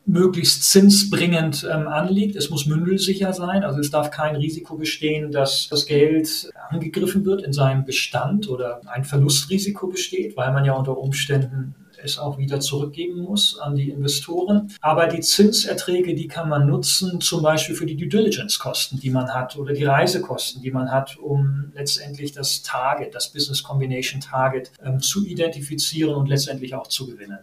möglichst 0.07 0.71
zinsbringend 0.71 1.67
ähm, 1.71 1.87
anliegt. 1.87 2.37
Es 2.37 2.51
muss 2.51 2.67
mündelsicher 2.67 3.33
sein, 3.33 3.65
also 3.65 3.81
es 3.81 3.91
darf 3.91 4.11
kein 4.11 4.37
Risiko 4.37 4.77
bestehen, 4.77 5.31
dass 5.31 5.69
das 5.69 5.87
Geld 5.87 6.51
angegriffen 6.71 7.25
wird 7.25 7.43
in 7.43 7.53
seinem 7.53 7.85
Bestand 7.85 8.49
oder 8.49 8.81
ein 8.87 9.05
Verlustrisiko 9.05 9.89
besteht, 9.89 10.37
weil 10.37 10.53
man 10.53 10.65
ja 10.65 10.73
unter 10.73 10.97
Umständen 10.99 11.75
es 12.03 12.19
auch 12.19 12.39
wieder 12.39 12.61
zurückgeben 12.61 13.21
muss 13.23 13.59
an 13.59 13.77
die 13.77 13.91
Investoren. 13.91 14.73
Aber 14.81 15.07
die 15.07 15.21
Zinserträge, 15.21 16.15
die 16.15 16.29
kann 16.29 16.49
man 16.49 16.67
nutzen, 16.67 17.21
zum 17.21 17.43
Beispiel 17.43 17.75
für 17.75 17.87
die 17.87 17.97
Due 17.97 18.09
Diligence-Kosten, 18.09 18.99
die 19.01 19.11
man 19.11 19.33
hat 19.33 19.57
oder 19.57 19.73
die 19.73 19.85
Reisekosten, 19.85 20.63
die 20.63 20.71
man 20.71 20.91
hat, 20.91 21.19
um 21.19 21.73
letztendlich 21.75 22.33
das 22.33 22.63
Target, 22.63 23.15
das 23.15 23.33
Business 23.33 23.63
Combination 23.63 24.21
Target 24.21 24.73
ähm, 24.85 25.01
zu 25.01 25.27
identifizieren 25.27 26.15
und 26.15 26.29
letztendlich 26.29 26.75
auch 26.75 26.87
zu 26.87 27.07
gewinnen. 27.07 27.39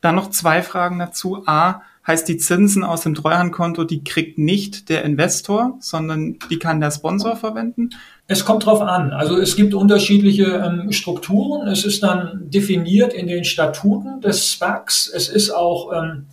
Dann 0.00 0.16
noch 0.16 0.30
zwei 0.30 0.62
Fragen 0.62 0.98
dazu. 0.98 1.42
A, 1.46 1.80
heißt 2.06 2.28
die 2.28 2.36
Zinsen 2.36 2.84
aus 2.84 3.02
dem 3.02 3.14
Treuhandkonto, 3.14 3.84
die 3.84 4.04
kriegt 4.04 4.38
nicht 4.38 4.88
der 4.88 5.04
Investor, 5.04 5.76
sondern 5.80 6.38
die 6.50 6.58
kann 6.58 6.80
der 6.80 6.90
Sponsor 6.90 7.36
verwenden? 7.36 7.90
Es 8.26 8.44
kommt 8.44 8.66
drauf 8.66 8.80
an. 8.80 9.12
Also 9.12 9.38
es 9.38 9.56
gibt 9.56 9.74
unterschiedliche 9.74 10.44
ähm, 10.44 10.92
Strukturen. 10.92 11.66
Es 11.68 11.84
ist 11.84 12.02
dann 12.02 12.50
definiert 12.50 13.12
in 13.12 13.26
den 13.26 13.44
Statuten 13.44 14.20
des 14.20 14.52
SPACs. 14.52 15.10
Es 15.14 15.28
ist 15.28 15.50
auch 15.50 15.92
ähm, 15.92 16.26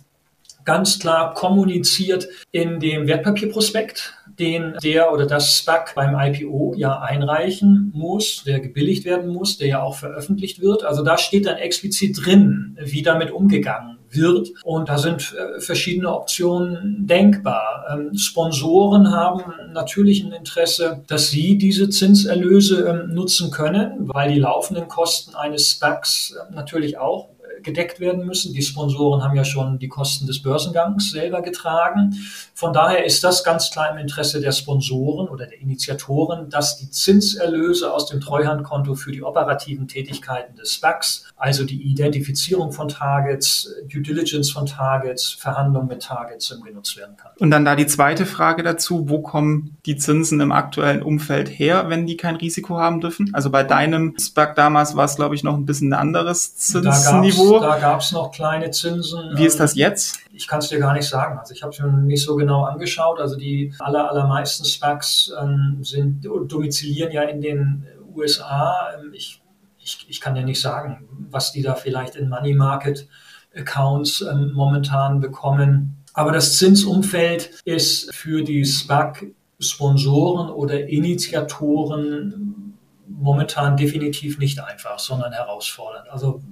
ganz 0.64 0.98
klar 0.98 1.34
kommuniziert 1.34 2.28
in 2.50 2.78
dem 2.80 3.06
Wertpapierprospekt, 3.06 4.14
den 4.38 4.74
der 4.82 5.12
oder 5.12 5.26
das 5.26 5.58
SPAC 5.58 5.94
beim 5.94 6.14
IPO 6.18 6.74
ja 6.76 7.00
einreichen 7.00 7.92
muss, 7.94 8.44
der 8.44 8.60
gebilligt 8.60 9.04
werden 9.04 9.32
muss, 9.32 9.58
der 9.58 9.68
ja 9.68 9.82
auch 9.82 9.96
veröffentlicht 9.96 10.60
wird. 10.60 10.84
Also 10.84 11.02
da 11.02 11.18
steht 11.18 11.46
dann 11.46 11.56
explizit 11.56 12.24
drin, 12.24 12.78
wie 12.80 13.02
damit 13.02 13.30
umgegangen 13.30 13.98
wird. 14.14 14.50
Und 14.64 14.88
da 14.88 14.98
sind 14.98 15.34
äh, 15.34 15.60
verschiedene 15.60 16.12
Optionen 16.12 17.06
denkbar. 17.06 17.86
Ähm, 17.92 18.16
Sponsoren 18.16 19.10
haben 19.10 19.42
natürlich 19.72 20.24
ein 20.24 20.32
Interesse, 20.32 21.02
dass 21.06 21.30
sie 21.30 21.58
diese 21.58 21.88
Zinserlöse 21.88 22.86
ähm, 22.88 23.14
nutzen 23.14 23.50
können, 23.50 23.92
weil 24.00 24.32
die 24.32 24.40
laufenden 24.40 24.88
Kosten 24.88 25.34
eines 25.34 25.70
SPACs 25.70 26.32
äh, 26.32 26.54
natürlich 26.54 26.98
auch 26.98 27.28
gedeckt 27.62 28.00
werden 28.00 28.26
müssen. 28.26 28.52
Die 28.52 28.62
Sponsoren 28.62 29.22
haben 29.22 29.36
ja 29.36 29.44
schon 29.44 29.78
die 29.78 29.88
Kosten 29.88 30.26
des 30.26 30.42
Börsengangs 30.42 31.10
selber 31.10 31.42
getragen. 31.42 32.14
Von 32.54 32.72
daher 32.72 33.04
ist 33.04 33.24
das 33.24 33.44
ganz 33.44 33.70
klar 33.70 33.90
im 33.92 33.98
Interesse 33.98 34.40
der 34.40 34.52
Sponsoren 34.52 35.28
oder 35.28 35.46
der 35.46 35.60
Initiatoren, 35.60 36.50
dass 36.50 36.76
die 36.76 36.90
Zinserlöse 36.90 37.92
aus 37.92 38.06
dem 38.06 38.20
Treuhandkonto 38.20 38.94
für 38.94 39.12
die 39.12 39.22
operativen 39.22 39.88
Tätigkeiten 39.88 40.56
des 40.56 40.74
SPACs, 40.74 41.26
also 41.36 41.64
die 41.64 41.82
Identifizierung 41.82 42.72
von 42.72 42.88
Targets, 42.88 43.68
Due 43.90 44.02
Diligence 44.02 44.50
von 44.50 44.66
Targets, 44.66 45.30
Verhandlungen 45.30 45.88
mit 45.88 46.02
Targets 46.02 46.54
genutzt 46.64 46.96
werden 46.96 47.16
kann. 47.16 47.32
Und 47.38 47.50
dann 47.50 47.64
da 47.64 47.76
die 47.76 47.86
zweite 47.86 48.26
Frage 48.26 48.62
dazu, 48.62 49.08
wo 49.08 49.20
kommen 49.20 49.76
die 49.86 49.96
Zinsen 49.96 50.40
im 50.40 50.52
aktuellen 50.52 51.02
Umfeld 51.02 51.48
her, 51.48 51.88
wenn 51.88 52.06
die 52.06 52.16
kein 52.16 52.36
Risiko 52.36 52.78
haben 52.78 53.00
dürfen? 53.00 53.30
Also 53.32 53.50
bei 53.50 53.62
deinem 53.62 54.14
SPAC 54.18 54.54
damals 54.54 54.96
war 54.96 55.04
es, 55.04 55.16
glaube 55.16 55.34
ich, 55.34 55.42
noch 55.42 55.54
ein 55.54 55.66
bisschen 55.66 55.92
ein 55.92 55.98
anderes 55.98 56.56
Zinsniveau 56.56 57.51
so. 57.60 57.60
Da 57.60 57.78
gab 57.78 58.00
es 58.00 58.12
noch 58.12 58.30
kleine 58.30 58.70
Zinsen. 58.70 59.32
Wie 59.34 59.44
ist 59.44 59.60
das 59.60 59.74
jetzt? 59.74 60.18
Ich 60.32 60.46
kann 60.46 60.58
es 60.60 60.68
dir 60.68 60.78
gar 60.78 60.92
nicht 60.94 61.08
sagen. 61.08 61.38
Also 61.38 61.54
ich 61.54 61.62
habe 61.62 61.72
es 61.72 61.80
mir 61.80 61.88
nicht 61.88 62.24
so 62.24 62.36
genau 62.36 62.64
angeschaut. 62.64 63.20
Also 63.20 63.36
die 63.36 63.74
aller, 63.78 64.10
allermeisten 64.10 64.64
SPACs 64.64 65.32
ähm, 65.40 65.78
sind, 65.82 66.24
domizilieren 66.24 67.12
ja 67.12 67.22
in 67.22 67.40
den 67.40 67.86
USA. 68.14 68.92
Ähm, 68.94 69.12
ich, 69.14 69.42
ich, 69.78 70.06
ich 70.08 70.20
kann 70.20 70.34
dir 70.34 70.44
nicht 70.44 70.60
sagen, 70.60 71.08
was 71.30 71.52
die 71.52 71.62
da 71.62 71.74
vielleicht 71.74 72.16
in 72.16 72.28
Money 72.28 72.54
Market 72.54 73.08
Accounts 73.54 74.22
ähm, 74.22 74.52
momentan 74.54 75.20
bekommen. 75.20 75.96
Aber 76.14 76.32
das 76.32 76.58
Zinsumfeld 76.58 77.50
ist 77.64 78.14
für 78.14 78.42
die 78.42 78.64
SPAC-Sponsoren 78.64 80.50
oder 80.50 80.88
Initiatoren 80.88 82.78
momentan 83.08 83.76
definitiv 83.76 84.38
nicht 84.38 84.60
einfach, 84.60 84.98
sondern 84.98 85.32
herausfordernd. 85.32 86.08
Also 86.08 86.42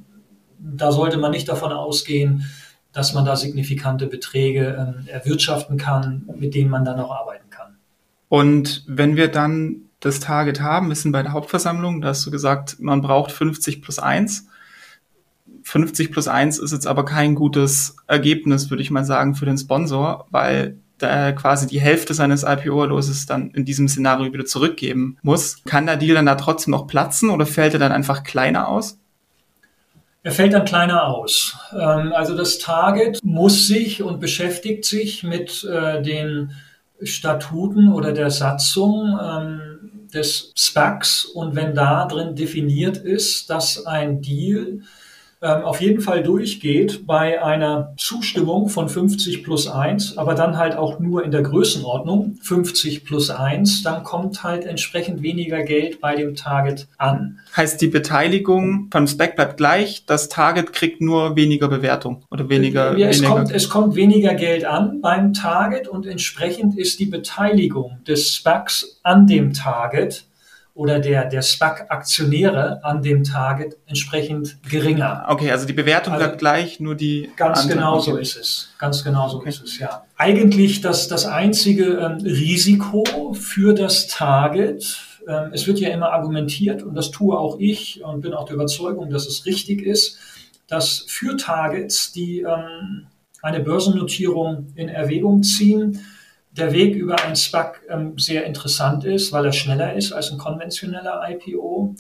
da 0.60 0.92
sollte 0.92 1.18
man 1.18 1.30
nicht 1.30 1.48
davon 1.48 1.72
ausgehen, 1.72 2.44
dass 2.92 3.14
man 3.14 3.24
da 3.24 3.36
signifikante 3.36 4.06
Beträge 4.06 5.04
äh, 5.06 5.10
erwirtschaften 5.10 5.76
kann, 5.76 6.28
mit 6.36 6.54
denen 6.54 6.70
man 6.70 6.84
dann 6.84 6.98
auch 6.98 7.10
arbeiten 7.10 7.48
kann. 7.50 7.76
Und 8.28 8.84
wenn 8.86 9.16
wir 9.16 9.28
dann 9.28 9.82
das 10.00 10.20
Target 10.20 10.60
haben, 10.60 10.88
wir 10.88 10.96
sind 10.96 11.12
bei 11.12 11.22
der 11.22 11.32
Hauptversammlung, 11.32 12.00
da 12.00 12.08
hast 12.08 12.24
du 12.26 12.30
gesagt, 12.30 12.76
man 12.80 13.02
braucht 13.02 13.32
50 13.32 13.82
plus 13.82 13.98
1. 13.98 14.46
50 15.62 16.10
plus 16.10 16.26
1 16.26 16.58
ist 16.58 16.72
jetzt 16.72 16.86
aber 16.86 17.04
kein 17.04 17.34
gutes 17.34 17.96
Ergebnis, 18.06 18.70
würde 18.70 18.82
ich 18.82 18.90
mal 18.90 19.04
sagen, 19.04 19.34
für 19.34 19.44
den 19.44 19.58
Sponsor, 19.58 20.26
weil 20.30 20.78
der 21.00 21.34
quasi 21.34 21.66
die 21.66 21.80
Hälfte 21.80 22.14
seines 22.14 22.42
IPO-Loses 22.42 23.26
dann 23.26 23.50
in 23.50 23.64
diesem 23.64 23.88
Szenario 23.88 24.32
wieder 24.32 24.44
zurückgeben 24.44 25.16
muss. 25.22 25.62
Kann 25.64 25.86
der 25.86 25.96
Deal 25.96 26.14
dann 26.14 26.26
da 26.26 26.34
trotzdem 26.34 26.72
noch 26.72 26.86
platzen 26.86 27.30
oder 27.30 27.46
fällt 27.46 27.74
er 27.74 27.80
dann 27.80 27.92
einfach 27.92 28.22
kleiner 28.22 28.68
aus? 28.68 28.98
Er 30.22 30.32
fällt 30.32 30.52
dann 30.52 30.66
kleiner 30.66 31.06
aus. 31.06 31.56
Ähm, 31.72 32.12
also 32.12 32.36
das 32.36 32.58
Target 32.58 33.20
muss 33.22 33.66
sich 33.66 34.02
und 34.02 34.20
beschäftigt 34.20 34.84
sich 34.84 35.22
mit 35.22 35.64
äh, 35.64 36.02
den 36.02 36.52
Statuten 37.02 37.92
oder 37.92 38.12
der 38.12 38.30
Satzung 38.30 39.18
ähm, 39.22 40.08
des 40.12 40.52
SPACs 40.56 41.24
und 41.24 41.54
wenn 41.54 41.74
da 41.74 42.04
drin 42.06 42.34
definiert 42.34 42.98
ist, 42.98 43.48
dass 43.48 43.86
ein 43.86 44.20
Deal 44.20 44.80
ähm, 45.42 45.62
auf 45.62 45.80
jeden 45.80 46.02
Fall 46.02 46.22
durchgeht 46.22 47.06
bei 47.06 47.42
einer 47.42 47.94
Zustimmung 47.96 48.68
von 48.68 48.90
50 48.90 49.42
plus 49.42 49.68
1, 49.68 50.18
aber 50.18 50.34
dann 50.34 50.58
halt 50.58 50.76
auch 50.76 50.98
nur 50.98 51.24
in 51.24 51.30
der 51.30 51.42
Größenordnung 51.42 52.36
50 52.42 53.04
plus 53.06 53.30
1, 53.30 53.82
dann 53.82 54.04
kommt 54.04 54.42
halt 54.42 54.66
entsprechend 54.66 55.22
weniger 55.22 55.62
Geld 55.62 56.00
bei 56.00 56.14
dem 56.14 56.34
Target 56.34 56.88
an. 56.98 57.38
Heißt 57.56 57.80
die 57.80 57.86
Beteiligung 57.86 58.88
vom 58.92 59.06
Spec 59.06 59.34
bleibt 59.34 59.56
gleich, 59.56 60.04
das 60.04 60.28
Target 60.28 60.74
kriegt 60.74 61.00
nur 61.00 61.36
weniger 61.36 61.68
Bewertung 61.68 62.22
oder 62.30 62.50
weniger. 62.50 62.98
Ja, 62.98 63.08
es, 63.08 63.20
weniger 63.20 63.34
kommt, 63.34 63.52
es 63.52 63.68
kommt 63.70 63.94
weniger 63.94 64.34
Geld 64.34 64.66
an 64.66 65.00
beim 65.00 65.32
Target 65.32 65.88
und 65.88 66.06
entsprechend 66.06 66.76
ist 66.76 67.00
die 67.00 67.06
Beteiligung 67.06 67.98
des 68.06 68.34
Specs 68.34 69.00
an 69.02 69.26
dem 69.26 69.54
Target 69.54 70.24
oder 70.80 70.98
der, 70.98 71.26
der 71.26 71.42
SPAC-Aktionäre 71.42 72.82
an 72.82 73.02
dem 73.02 73.22
Target 73.22 73.76
entsprechend 73.86 74.56
geringer. 74.66 75.26
Okay, 75.28 75.50
also 75.50 75.66
die 75.66 75.74
Bewertung 75.74 76.14
also 76.14 76.24
bleibt 76.24 76.38
gleich, 76.38 76.80
nur 76.80 76.94
die. 76.94 77.28
Ganz 77.36 77.60
Anteil. 77.60 77.76
genau 77.76 77.98
so 77.98 78.16
ist 78.16 78.36
es. 78.36 78.70
Ganz 78.78 79.04
genau 79.04 79.28
so 79.28 79.36
okay. 79.36 79.50
ist 79.50 79.62
es, 79.62 79.78
ja. 79.78 80.04
Eigentlich 80.16 80.80
das, 80.80 81.06
das 81.06 81.26
einzige 81.26 81.98
ähm, 81.98 82.24
Risiko 82.24 83.34
für 83.34 83.74
das 83.74 84.06
Target, 84.06 85.02
ähm, 85.28 85.50
es 85.52 85.66
wird 85.66 85.80
ja 85.80 85.90
immer 85.90 86.12
argumentiert, 86.12 86.82
und 86.82 86.94
das 86.94 87.10
tue 87.10 87.38
auch 87.38 87.58
ich 87.58 88.02
und 88.02 88.22
bin 88.22 88.32
auch 88.32 88.46
der 88.46 88.54
Überzeugung, 88.54 89.10
dass 89.10 89.26
es 89.26 89.44
richtig 89.44 89.82
ist, 89.82 90.16
dass 90.66 91.04
für 91.08 91.36
Targets, 91.36 92.10
die 92.12 92.40
ähm, 92.40 93.06
eine 93.42 93.60
Börsennotierung 93.60 94.68
in 94.76 94.88
Erwägung 94.88 95.42
ziehen, 95.42 96.00
der 96.52 96.72
Weg 96.72 96.94
über 96.94 97.22
ein 97.22 97.36
SPAC 97.36 97.82
ähm, 97.88 98.18
sehr 98.18 98.44
interessant 98.44 99.04
ist, 99.04 99.32
weil 99.32 99.46
er 99.46 99.52
schneller 99.52 99.94
ist 99.94 100.12
als 100.12 100.30
ein 100.32 100.38
konventioneller 100.38 101.22
IPO, 101.28 101.94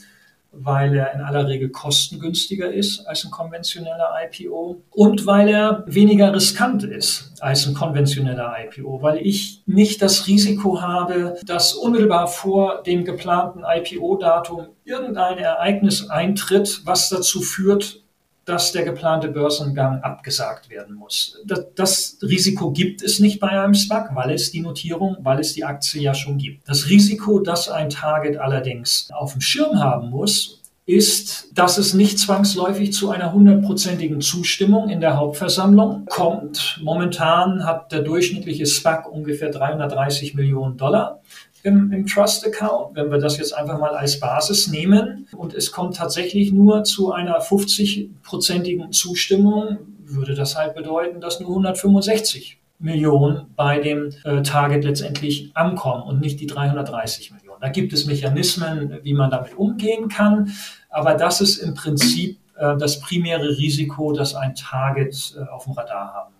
weil 0.52 0.96
er 0.96 1.14
in 1.14 1.20
aller 1.20 1.46
Regel 1.46 1.68
kostengünstiger 1.68 2.72
ist 2.72 3.06
als 3.06 3.24
ein 3.24 3.30
konventioneller 3.30 4.10
IPO 4.24 4.82
und 4.90 5.26
weil 5.26 5.48
er 5.48 5.84
weniger 5.86 6.34
riskant 6.34 6.82
ist 6.82 7.32
als 7.38 7.66
ein 7.66 7.74
konventioneller 7.74 8.52
IPO, 8.64 9.00
weil 9.00 9.18
ich 9.18 9.62
nicht 9.66 10.02
das 10.02 10.26
Risiko 10.26 10.80
habe, 10.80 11.38
dass 11.46 11.74
unmittelbar 11.74 12.26
vor 12.26 12.82
dem 12.82 13.04
geplanten 13.04 13.62
IPO-Datum 13.64 14.66
irgendein 14.84 15.38
Ereignis 15.38 16.10
eintritt, 16.10 16.82
was 16.84 17.08
dazu 17.08 17.40
führt, 17.40 18.02
dass 18.44 18.72
der 18.72 18.84
geplante 18.84 19.28
Börsengang 19.28 20.00
abgesagt 20.02 20.70
werden 20.70 20.96
muss. 20.96 21.38
Das, 21.46 21.66
das, 21.74 22.18
Risiko 22.22 22.70
gibt 22.72 23.02
es 23.02 23.20
nicht 23.20 23.38
bei 23.38 23.48
einem 23.48 23.74
SPAC, 23.74 24.14
weil 24.14 24.30
es 24.30 24.50
die 24.50 24.60
Notierung, 24.60 25.16
weil 25.20 25.40
es 25.40 25.52
die 25.52 25.64
Aktie 25.64 26.02
ja 26.02 26.14
schon 26.14 26.38
gibt. 26.38 26.68
Das 26.68 26.88
Risiko, 26.88 27.38
das 27.38 27.68
ein 27.68 27.90
Target 27.90 28.38
allerdings 28.38 29.08
auf 29.12 29.32
dem 29.32 29.40
Schirm 29.40 29.78
haben 29.78 30.10
muss, 30.10 30.60
ist, 30.86 31.56
dass 31.56 31.78
es 31.78 31.94
nicht 31.94 32.18
zwangsläufig 32.18 32.92
zu 32.92 33.10
einer 33.10 33.32
hundertprozentigen 33.32 34.20
Zustimmung 34.20 34.88
in 34.88 35.00
der 35.00 35.16
Hauptversammlung 35.16 36.06
kommt. 36.06 36.80
Momentan 36.82 37.64
hat 37.64 37.92
der 37.92 38.02
durchschnittliche 38.02 38.66
SPAC 38.66 39.08
ungefähr 39.08 39.50
330 39.50 40.34
Millionen 40.34 40.76
Dollar 40.76 41.20
im, 41.62 41.92
im 41.92 42.06
Trust 42.06 42.46
Account, 42.46 42.96
wenn 42.96 43.10
wir 43.10 43.18
das 43.18 43.38
jetzt 43.38 43.52
einfach 43.52 43.78
mal 43.78 43.94
als 43.94 44.18
Basis 44.20 44.68
nehmen 44.68 45.28
und 45.36 45.54
es 45.54 45.72
kommt 45.72 45.96
tatsächlich 45.96 46.52
nur 46.52 46.84
zu 46.84 47.12
einer 47.12 47.40
50-prozentigen 47.40 48.92
Zustimmung, 48.92 49.78
würde 50.04 50.34
das 50.34 50.56
halt 50.56 50.74
bedeuten, 50.74 51.20
dass 51.20 51.40
nur 51.40 51.50
165 51.50 52.58
Millionen 52.78 53.46
bei 53.56 53.78
dem 53.78 54.10
äh, 54.24 54.42
Target 54.42 54.84
letztendlich 54.84 55.50
ankommen 55.54 56.02
und 56.02 56.20
nicht 56.20 56.40
die 56.40 56.46
330 56.46 57.32
Millionen. 57.32 57.60
Da 57.60 57.68
gibt 57.68 57.92
es 57.92 58.06
Mechanismen, 58.06 58.98
wie 59.02 59.12
man 59.12 59.30
damit 59.30 59.54
umgehen 59.54 60.08
kann, 60.08 60.50
aber 60.88 61.14
das 61.14 61.42
ist 61.42 61.58
im 61.58 61.74
Prinzip 61.74 62.38
äh, 62.56 62.76
das 62.78 63.00
primäre 63.00 63.58
Risiko, 63.58 64.12
das 64.12 64.34
ein 64.34 64.54
Target 64.54 65.34
äh, 65.36 65.42
auf 65.50 65.64
dem 65.64 65.74
Radar 65.74 66.14
haben. 66.14 66.34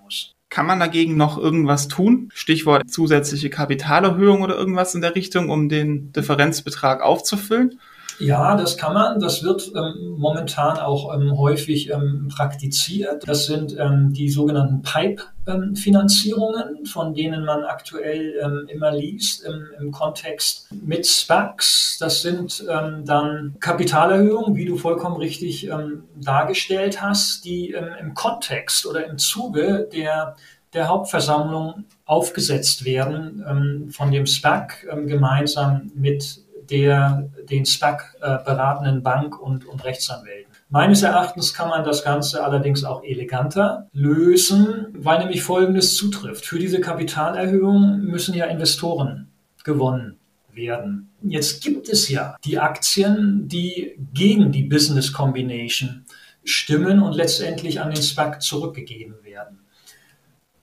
Kann 0.50 0.66
man 0.66 0.80
dagegen 0.80 1.16
noch 1.16 1.38
irgendwas 1.38 1.86
tun? 1.86 2.30
Stichwort 2.34 2.90
zusätzliche 2.90 3.50
Kapitalerhöhung 3.50 4.42
oder 4.42 4.56
irgendwas 4.56 4.94
in 4.96 5.00
der 5.00 5.14
Richtung, 5.14 5.48
um 5.48 5.68
den 5.68 6.12
Differenzbetrag 6.12 7.02
aufzufüllen? 7.02 7.80
Ja, 8.20 8.54
das 8.54 8.76
kann 8.76 8.92
man. 8.92 9.18
Das 9.18 9.42
wird 9.42 9.72
ähm, 9.74 10.16
momentan 10.18 10.78
auch 10.78 11.14
ähm, 11.14 11.38
häufig 11.38 11.90
ähm, 11.90 12.28
praktiziert. 12.34 13.26
Das 13.26 13.46
sind 13.46 13.74
ähm, 13.78 14.12
die 14.12 14.28
sogenannten 14.28 14.82
Pipe-Finanzierungen, 14.82 16.84
von 16.84 17.14
denen 17.14 17.46
man 17.46 17.64
aktuell 17.64 18.34
ähm, 18.42 18.66
immer 18.68 18.92
liest 18.92 19.42
im, 19.44 19.68
im, 19.80 19.90
Kontext 19.90 20.68
mit 20.70 21.06
SPACs. 21.06 21.96
Das 21.98 22.20
sind 22.20 22.62
ähm, 22.68 23.06
dann 23.06 23.56
Kapitalerhöhungen, 23.58 24.54
wie 24.54 24.66
du 24.66 24.76
vollkommen 24.76 25.16
richtig 25.16 25.70
dargestellt 26.16 27.02
hast, 27.02 27.44
die 27.44 27.74
im 28.00 28.14
Kontext 28.14 28.86
oder 28.86 29.06
im 29.06 29.18
Zuge 29.18 29.88
der 29.92 30.36
der 30.72 30.88
Hauptversammlung 30.88 31.84
aufgesetzt 32.04 32.84
werden 32.84 33.44
ähm, 33.48 33.90
von 33.90 34.10
dem 34.10 34.26
SPAC 34.26 34.86
ähm, 34.90 35.06
gemeinsam 35.06 35.90
mit 35.94 36.40
der 36.70 37.30
den 37.50 37.64
SPAC 37.64 38.16
äh, 38.20 38.38
beratenden 38.44 39.02
Bank 39.02 39.38
und, 39.40 39.66
und 39.66 39.84
Rechtsanwälten. 39.84 40.50
Meines 40.68 41.02
Erachtens 41.02 41.52
kann 41.52 41.68
man 41.68 41.84
das 41.84 42.04
Ganze 42.04 42.44
allerdings 42.44 42.84
auch 42.84 43.02
eleganter 43.02 43.88
lösen, 43.92 44.86
weil 44.92 45.18
nämlich 45.18 45.42
Folgendes 45.42 45.96
zutrifft. 45.96 46.46
Für 46.46 46.60
diese 46.60 46.80
Kapitalerhöhung 46.80 48.02
müssen 48.02 48.34
ja 48.34 48.46
Investoren 48.46 49.32
gewonnen 49.64 50.20
werden. 50.52 51.10
Jetzt 51.22 51.62
gibt 51.62 51.88
es 51.88 52.08
ja 52.08 52.36
die 52.44 52.58
Aktien, 52.58 53.48
die 53.48 53.96
gegen 54.14 54.52
die 54.52 54.62
Business 54.62 55.12
Combination 55.12 56.04
stimmen 56.44 57.02
und 57.02 57.14
letztendlich 57.14 57.80
an 57.80 57.90
den 57.90 58.02
SPAC 58.02 58.40
zurückgegeben 58.40 59.16
werden. 59.22 59.59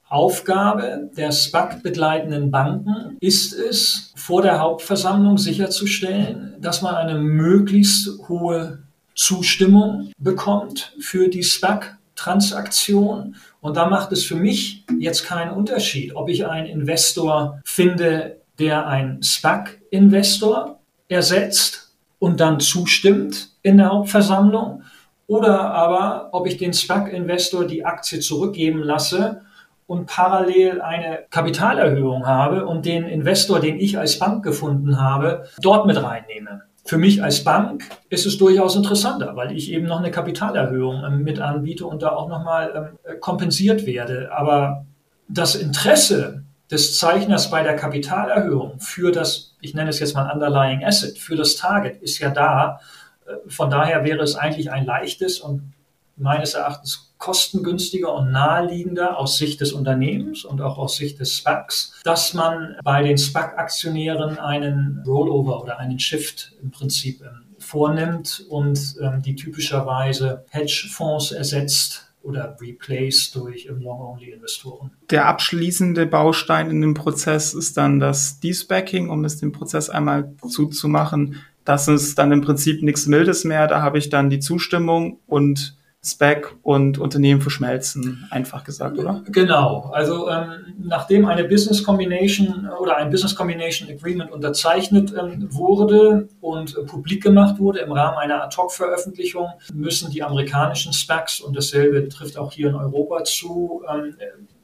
Aufgabe 0.10 1.10
der 1.18 1.32
SPAC 1.32 1.84
begleitenden 1.84 2.50
Banken 2.50 3.18
ist 3.20 3.54
es, 3.54 4.14
vor 4.16 4.42
der 4.42 4.60
Hauptversammlung 4.60 5.38
sicherzustellen, 5.38 6.56
dass 6.60 6.82
man 6.82 6.96
eine 6.96 7.20
möglichst 7.20 8.10
hohe 8.30 8.84
Zustimmung 9.16 10.12
bekommt 10.18 10.94
für 11.00 11.28
die 11.28 11.44
SPAC-Transaktion. 11.44 13.36
Und 13.60 13.76
da 13.76 13.90
macht 13.90 14.14
es 14.14 14.24
für 14.24 14.36
mich 14.36 14.86
jetzt 14.98 15.26
keinen 15.26 15.52
Unterschied, 15.52 16.16
ob 16.16 16.30
ich 16.30 16.46
einen 16.46 16.68
Investor 16.68 17.60
finde, 17.66 18.38
der 18.60 18.88
einen 18.88 19.22
SPAC-Investor 19.22 20.80
ersetzt 21.10 21.92
und 22.20 22.40
dann 22.40 22.60
zustimmt 22.60 23.50
in 23.62 23.78
der 23.78 23.90
Hauptversammlung, 23.90 24.84
oder 25.28 25.72
aber 25.72 26.30
ob 26.32 26.48
ich 26.48 26.56
den 26.56 26.72
SPAC-Investor 26.72 27.66
die 27.66 27.84
Aktie 27.86 28.22
zurückgeben 28.22 28.82
lasse 28.82 29.42
und 29.88 30.06
parallel 30.06 30.82
eine 30.82 31.20
Kapitalerhöhung 31.30 32.28
habe 32.28 32.66
und 32.66 32.86
den 32.86 33.06
Investor, 33.06 33.60
den 33.60 33.80
ich 33.80 33.98
als 33.98 34.20
Bank 34.20 34.44
gefunden 34.44 35.02
habe, 35.02 35.46
dort 35.60 35.88
mit 35.88 36.02
reinnehme. 36.02 36.64
Für 36.84 36.98
mich 36.98 37.24
als 37.24 37.44
Bank 37.44 37.84
ist 38.10 38.26
es 38.26 38.38
durchaus 38.38 38.76
interessanter, 38.76 39.36
weil 39.36 39.52
ich 39.52 39.72
eben 39.72 39.88
noch 39.88 40.00
eine 40.00 40.12
Kapitalerhöhung 40.12 41.04
ähm, 41.06 41.24
mit 41.24 41.40
anbiete 41.40 41.86
und 41.86 42.02
da 42.02 42.10
auch 42.10 42.30
nochmal 42.30 42.98
ähm, 43.06 43.20
kompensiert 43.20 43.86
werde. 43.86 44.30
Aber 44.32 44.86
das 45.28 45.56
Interesse 45.56 46.44
des 46.72 46.98
Zeichners 46.98 47.50
bei 47.50 47.64
der 47.64 47.76
Kapitalerhöhung 47.76 48.80
für 48.80 49.12
das, 49.12 49.56
ich 49.62 49.74
nenne 49.74 49.90
es 49.90 50.00
jetzt 50.00 50.16
mal 50.16 50.32
Underlying 50.32 50.84
Asset, 50.84 51.18
für 51.18 51.36
das 51.36 51.56
Target 51.56 52.02
ist 52.02 52.20
ja 52.20 52.30
da. 52.30 52.80
Äh, 53.26 53.50
von 53.50 53.70
daher 53.70 54.06
wäre 54.06 54.24
es 54.24 54.36
eigentlich 54.36 54.72
ein 54.72 54.86
leichtes 54.86 55.40
und 55.40 55.74
meines 56.18 56.54
Erachtens 56.54 57.14
kostengünstiger 57.18 58.14
und 58.14 58.32
naheliegender 58.32 59.18
aus 59.18 59.38
Sicht 59.38 59.62
des 59.62 59.74
Unternehmens 59.74 60.46
und 60.46 60.62
auch 60.62 60.78
aus 60.78 60.98
Sicht 60.98 61.20
des 61.20 61.38
SPACs, 61.38 62.00
dass 62.04 62.34
man 62.34 62.76
bei 62.84 63.02
den 63.04 63.18
SPAC-Aktionären 63.18 64.38
einen 64.38 65.04
Rollover 65.06 65.62
oder 65.62 65.80
einen 65.80 66.00
Shift 66.00 66.54
im 66.62 66.72
Prinzip 66.72 67.22
ähm, 67.22 67.48
vornimmt 67.60 68.46
und 68.50 68.96
ähm, 69.02 69.22
die 69.22 69.36
typischerweise 69.36 70.46
Hedgefonds 70.50 71.32
ersetzt 71.32 72.08
oder 72.22 72.58
replaced 72.60 73.36
durch 73.36 73.68
Long-Only-Investoren. 73.70 74.92
Der 75.10 75.28
abschließende 75.28 76.06
Baustein 76.06 76.70
in 76.70 76.82
dem 76.82 76.94
Prozess 76.94 77.54
ist 77.54 77.78
dann 77.78 78.00
das 78.00 78.40
Despacking, 78.40 79.10
um 79.10 79.24
es 79.24 79.38
den 79.38 79.54
Prozess 79.54 79.90
einmal 79.90 80.34
zuzumachen. 80.48 81.38
Das 81.64 81.88
ist 81.88 82.18
dann 82.18 82.32
im 82.32 82.42
Prinzip 82.42 82.84
nichts 82.84 83.08
Mildes 83.08 83.44
mehr. 83.44 83.68
Da 83.68 83.82
habe 83.82 83.98
ich 83.98 84.10
dann 84.10 84.30
die 84.30 84.40
Zustimmung 84.40 85.20
und 85.26 85.77
Spec 86.04 86.56
und 86.62 87.00
Unternehmen 87.00 87.42
verschmelzen, 87.42 88.28
einfach 88.30 88.64
gesagt, 88.64 88.98
oder? 88.98 89.24
Genau. 89.28 89.90
Also 89.92 90.30
ähm, 90.30 90.76
nachdem 90.80 91.26
eine 91.26 91.44
Business 91.44 91.84
Combination 91.84 92.70
oder 92.80 92.98
ein 92.98 93.10
Business 93.10 93.36
Combination 93.36 93.90
Agreement 93.90 94.32
unterzeichnet 94.32 95.14
ähm, 95.18 95.48
wurde 95.52 96.30
und 96.40 96.78
äh, 96.78 96.84
publik 96.84 97.24
gemacht 97.24 97.60
wurde 97.60 97.80
im 97.80 97.92
Rahmen 97.92 98.18
einer 98.18 98.44
Ad-Hoc-Veröffentlichung, 98.44 99.48
müssen 99.74 100.12
die 100.12 100.24
amerikanischen 100.24 100.94
Specs, 100.94 101.42
und 101.42 101.58
dasselbe 101.58 102.08
trifft 102.10 102.38
auch 102.38 102.52
hier 102.52 102.70
in 102.70 102.76
Europa 102.76 103.24
zu, 103.24 103.84
ähm, 103.92 104.16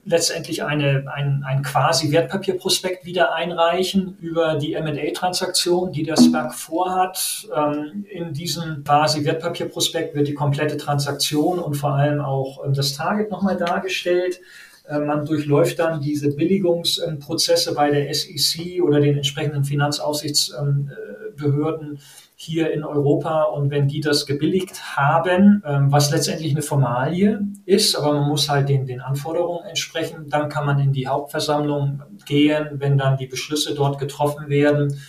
letztendlich 0.05 0.63
eine, 0.63 1.05
ein, 1.13 1.43
ein 1.45 1.61
quasi 1.61 2.11
Wertpapierprospekt 2.11 3.05
wieder 3.05 3.33
einreichen 3.33 4.17
über 4.19 4.55
die 4.55 4.73
M&A-Transaktion, 4.73 5.93
die 5.93 6.03
der 6.03 6.17
SPAC 6.17 6.53
vorhat. 6.53 7.47
Ähm, 7.55 8.05
in 8.09 8.33
diesem 8.33 8.83
quasi 8.83 9.23
Wertpapierprospekt 9.23 10.13
wird 10.15 10.27
die 10.27 10.33
komplette 10.33 10.75
Transaktion 10.77 11.59
und 11.59 11.75
vor 11.75 11.93
allem 11.93 12.19
auch 12.19 12.65
ähm, 12.65 12.73
das 12.73 12.93
Target 12.93 13.31
nochmal 13.31 13.55
dargestellt. 13.55 14.41
Äh, 14.87 14.99
man 14.99 15.25
durchläuft 15.25 15.79
dann 15.79 16.01
diese 16.01 16.35
Billigungsprozesse 16.35 17.73
bei 17.73 17.89
der 17.89 18.13
SEC 18.13 18.83
oder 18.83 18.99
den 18.99 19.15
entsprechenden 19.15 19.63
Finanzaufsichtsbehörden 19.63 21.99
hier 22.43 22.71
in 22.71 22.84
Europa 22.84 23.43
und 23.43 23.71
wenn 23.71 23.88
die 23.88 24.01
das 24.01 24.25
gebilligt 24.25 24.97
haben, 24.97 25.63
ähm, 25.65 25.91
was 25.91 26.12
letztendlich 26.12 26.51
eine 26.51 26.62
Formalie 26.62 27.39
ist, 27.65 27.95
aber 27.95 28.13
man 28.13 28.27
muss 28.27 28.49
halt 28.49 28.69
den, 28.69 28.86
den 28.86 29.01
Anforderungen 29.01 29.65
entsprechen, 29.65 30.29
dann 30.29 30.49
kann 30.49 30.65
man 30.65 30.79
in 30.79 30.93
die 30.93 31.08
Hauptversammlung 31.08 32.03
gehen, 32.25 32.67
wenn 32.73 32.97
dann 32.97 33.17
die 33.17 33.27
Beschlüsse 33.27 33.73
dort 33.73 33.99
getroffen 33.99 34.49
werden 34.49 34.99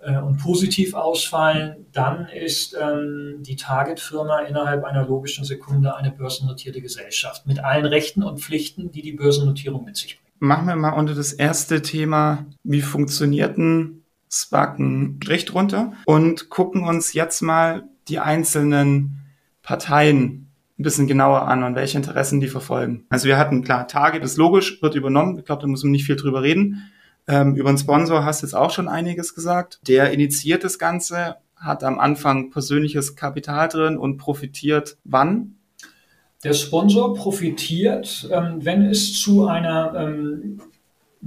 äh, 0.00 0.18
und 0.18 0.38
positiv 0.38 0.94
ausfallen, 0.94 1.86
dann 1.92 2.26
ist 2.28 2.76
ähm, 2.80 3.36
die 3.40 3.56
Target-Firma 3.56 4.40
innerhalb 4.40 4.84
einer 4.84 5.06
logischen 5.06 5.44
Sekunde 5.44 5.96
eine 5.96 6.10
börsennotierte 6.10 6.80
Gesellschaft 6.80 7.46
mit 7.46 7.64
allen 7.64 7.86
Rechten 7.86 8.22
und 8.22 8.40
Pflichten, 8.40 8.90
die 8.90 9.02
die 9.02 9.12
Börsennotierung 9.12 9.84
mit 9.84 9.96
sich 9.96 10.20
bringt. 10.20 10.24
Machen 10.40 10.66
wir 10.66 10.76
mal 10.76 10.92
unter 10.92 11.14
das 11.14 11.32
erste 11.32 11.80
Thema, 11.80 12.44
wie 12.62 12.82
funktionierten 12.82 14.03
SPAC 14.30 14.78
einen 14.78 15.20
Strich 15.22 15.44
drunter 15.44 15.92
und 16.06 16.50
gucken 16.50 16.84
uns 16.84 17.12
jetzt 17.12 17.40
mal 17.42 17.84
die 18.08 18.18
einzelnen 18.18 19.22
Parteien 19.62 20.50
ein 20.78 20.82
bisschen 20.82 21.06
genauer 21.06 21.42
an 21.42 21.62
und 21.62 21.76
welche 21.76 21.96
Interessen 21.96 22.40
die 22.40 22.48
verfolgen. 22.48 23.06
Also 23.08 23.28
wir 23.28 23.38
hatten 23.38 23.62
klar, 23.62 23.86
Target 23.86 24.24
ist 24.24 24.36
logisch, 24.36 24.82
wird 24.82 24.96
übernommen. 24.96 25.38
Ich 25.38 25.44
glaube, 25.44 25.62
da 25.62 25.68
muss 25.68 25.84
man 25.84 25.92
nicht 25.92 26.04
viel 26.04 26.16
drüber 26.16 26.42
reden. 26.42 26.90
Ähm, 27.26 27.54
über 27.54 27.68
einen 27.68 27.78
Sponsor 27.78 28.24
hast 28.24 28.42
du 28.42 28.46
jetzt 28.46 28.54
auch 28.54 28.70
schon 28.70 28.88
einiges 28.88 29.34
gesagt. 29.34 29.80
Der 29.86 30.10
initiiert 30.10 30.64
das 30.64 30.78
Ganze, 30.78 31.36
hat 31.56 31.84
am 31.84 31.98
Anfang 31.98 32.50
persönliches 32.50 33.16
Kapital 33.16 33.68
drin 33.68 33.96
und 33.96 34.18
profitiert 34.18 34.98
wann? 35.04 35.56
Der 36.42 36.52
Sponsor 36.52 37.14
profitiert, 37.14 38.28
ähm, 38.30 38.64
wenn 38.64 38.82
es 38.84 39.18
zu 39.18 39.46
einer 39.46 39.94
ähm, 39.96 40.60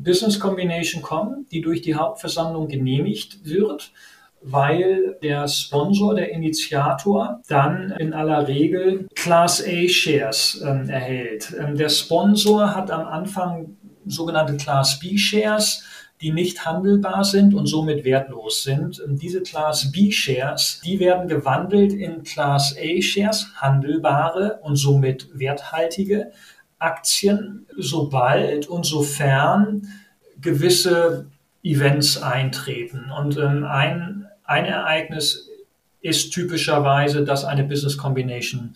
Business 0.04 0.40
Combination 0.40 1.02
kommen, 1.02 1.48
die 1.52 1.62
durch 1.62 1.82
die 1.82 1.96
Hauptversammlung 1.96 2.68
genehmigt 2.68 3.40
wird, 3.44 3.92
weil 4.42 5.18
der 5.24 5.48
Sponsor, 5.48 6.16
der 6.16 6.32
Initiator, 6.32 7.42
dann 7.48 7.92
in 7.98 8.14
aller 8.14 8.48
Regel 8.48 9.08
Class 9.16 9.64
A 9.66 9.88
Shares 9.88 10.64
ähm, 10.66 10.90
erhält. 10.90 11.54
Ähm, 11.60 11.76
der 11.76 11.90
Sponsor 11.90 12.76
hat 12.76 12.92
am 12.92 13.06
Anfang 13.06 13.78
sogenannte 14.06 14.56
Class 14.58 15.00
B 15.00 15.18
Shares, 15.18 15.84
die 16.22 16.32
nicht 16.32 16.66
handelbar 16.66 17.24
sind 17.24 17.54
und 17.54 17.68
somit 17.68 18.04
wertlos 18.04 18.64
sind. 18.64 19.00
Und 19.00 19.22
diese 19.22 19.42
Class 19.42 19.92
B 19.92 20.12
Shares, 20.12 20.82
die 20.84 21.00
werden 21.00 21.28
gewandelt 21.28 21.94
in 21.94 22.24
Class 22.24 22.76
A 22.78 23.02
Shares, 23.02 23.48
handelbare 23.56 24.60
und 24.64 24.76
somit 24.76 25.28
werthaltige. 25.34 26.32
Aktien, 26.80 27.66
sobald 27.78 28.68
und 28.68 28.86
sofern 28.86 29.88
gewisse 30.40 31.28
Events 31.64 32.22
eintreten. 32.22 33.12
Und 33.18 33.38
ähm, 33.38 33.64
ein, 33.66 34.28
ein 34.44 34.66
Ereignis 34.66 35.50
ist 36.02 36.32
typischerweise, 36.32 37.24
dass 37.24 37.44
eine 37.44 37.64
Business 37.64 37.98
Combination 37.98 38.76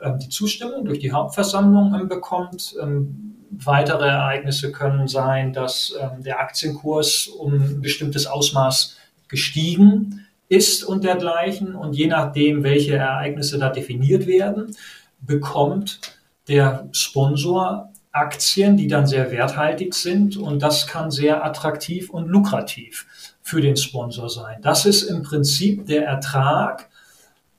ähm, 0.00 0.18
die 0.18 0.28
Zustimmung 0.28 0.84
durch 0.84 0.98
die 0.98 1.12
Hauptversammlung 1.12 1.94
ähm, 1.94 2.08
bekommt. 2.08 2.74
Ähm, 2.80 3.34
weitere 3.50 4.08
Ereignisse 4.08 4.72
können 4.72 5.06
sein, 5.08 5.52
dass 5.52 5.94
ähm, 6.00 6.22
der 6.22 6.40
Aktienkurs 6.40 7.26
um 7.26 7.54
ein 7.54 7.80
bestimmtes 7.80 8.26
Ausmaß 8.26 8.96
gestiegen 9.28 10.26
ist 10.48 10.84
und 10.84 11.04
dergleichen. 11.04 11.74
Und 11.74 11.94
je 11.94 12.06
nachdem, 12.06 12.62
welche 12.62 12.96
Ereignisse 12.96 13.58
da 13.58 13.68
definiert 13.68 14.26
werden, 14.26 14.74
bekommt 15.20 16.00
der 16.48 16.88
Sponsor 16.92 17.92
Aktien, 18.12 18.76
die 18.76 18.88
dann 18.88 19.06
sehr 19.06 19.30
werthaltig 19.30 19.94
sind 19.94 20.36
und 20.36 20.62
das 20.62 20.86
kann 20.86 21.10
sehr 21.10 21.44
attraktiv 21.44 22.10
und 22.10 22.28
lukrativ 22.28 23.06
für 23.40 23.62
den 23.62 23.76
Sponsor 23.76 24.28
sein. 24.28 24.58
Das 24.62 24.84
ist 24.84 25.04
im 25.04 25.22
Prinzip 25.22 25.86
der 25.86 26.04
Ertrag 26.04 26.90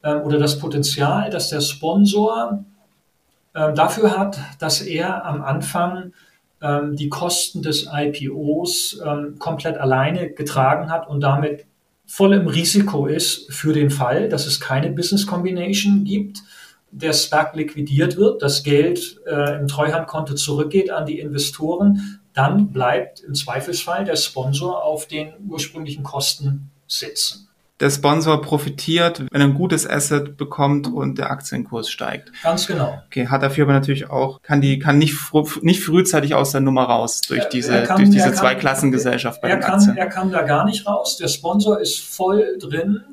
äh, 0.04 0.14
oder 0.14 0.38
das 0.38 0.60
Potenzial, 0.60 1.32
dass 1.32 1.50
der 1.50 1.62
Sponsor 1.62 2.64
äh, 3.54 3.74
dafür 3.74 4.18
hat, 4.18 4.38
dass 4.60 4.82
er 4.82 5.26
am 5.26 5.42
Anfang 5.42 6.14
äh, 6.62 6.82
die 6.92 7.10
Kosten 7.10 7.64
des 7.64 7.88
IPOs 7.92 9.02
ähm, 9.04 9.40
komplett 9.40 9.78
alleine 9.78 10.30
getragen 10.30 10.92
hat 10.92 11.08
und 11.08 11.22
damit 11.22 11.66
voll 12.06 12.34
im 12.34 12.48
Risiko 12.48 13.08
ist 13.08 13.52
für 13.52 13.74
den 13.74 13.90
Fall, 13.90 14.30
dass 14.30 14.46
es 14.46 14.60
keine 14.60 14.92
Business 14.92 15.26
Combination 15.26 16.04
gibt 16.04 16.44
der 16.94 17.14
SPAC 17.14 17.56
liquidiert 17.56 18.18
wird, 18.18 18.42
das 18.42 18.64
Geld 18.64 19.20
äh, 19.26 19.60
im 19.60 19.68
Treuhandkonto 19.68 20.36
zurückgeht 20.36 20.92
an 20.92 21.06
die 21.06 21.20
Investoren, 21.20 22.20
dann 22.34 22.72
bleibt 22.72 23.22
im 23.22 23.36
Zweifelsfall 23.36 24.06
der 24.06 24.16
Sponsor 24.16 24.84
auf 24.84 25.08
den 25.08 25.34
ursprünglichen 25.48 26.04
Kosten 26.04 26.72
sitzen. 26.88 27.48
Der 27.80 27.90
Sponsor 27.90 28.42
profitiert, 28.42 29.24
wenn 29.32 29.42
er 29.42 29.48
ein 29.48 29.56
gutes 29.56 29.90
Asset 29.90 30.38
bekommt 30.38 30.88
und 30.88 31.18
der 31.18 31.32
Aktienkurs 31.32 31.90
steigt. 31.90 32.32
Ganz 32.44 32.68
genau. 32.68 33.02
Okay, 33.08 33.28
hat 33.28 33.42
dafür 33.42 33.66
aber 33.66 33.74
natürlich 33.74 34.10
auch, 34.10 34.42
kann 34.42 34.62
die, 34.62 34.78
kann 34.78 35.00
nicht, 35.00 35.16
nicht 35.62 35.84
frühzeitig 35.84 36.36
aus 36.36 36.52
der 36.52 36.62
Nummer 36.62 36.84
raus 36.84 37.22
durch 37.22 37.50
diese, 37.50 37.84
kann, 37.84 37.98
durch 37.98 38.12
diese 38.12 38.32
Zweiklassengesellschaft 38.32 39.42
bei 39.42 39.50
er 39.50 39.58
den 39.58 39.64
Aktien. 39.64 39.98
Er 39.98 40.08
kann 40.08 40.32
da 40.32 40.44
gar 40.44 40.66
nicht 40.66 40.86
raus. 40.86 41.18
Der 41.18 41.28
Sponsor 41.28 41.82
ist 41.82 42.00
voll 42.00 42.58
drin 42.60 43.04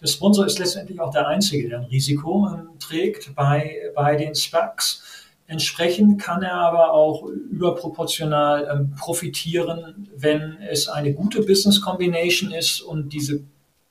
der 0.00 0.06
Sponsor 0.06 0.46
ist 0.46 0.58
letztendlich 0.58 1.00
auch 1.00 1.10
der 1.10 1.28
Einzige, 1.28 1.68
der 1.68 1.80
ein 1.80 1.84
Risiko 1.84 2.48
ähm, 2.52 2.78
trägt 2.78 3.34
bei, 3.34 3.76
bei 3.94 4.16
den 4.16 4.34
SPACs. 4.34 5.02
Entsprechend 5.46 6.20
kann 6.20 6.42
er 6.42 6.54
aber 6.54 6.92
auch 6.92 7.24
überproportional 7.24 8.68
ähm, 8.72 8.94
profitieren, 8.94 10.08
wenn 10.16 10.58
es 10.70 10.88
eine 10.88 11.12
gute 11.12 11.42
Business 11.42 11.80
Combination 11.80 12.52
ist 12.52 12.80
und 12.80 13.12
diese 13.12 13.42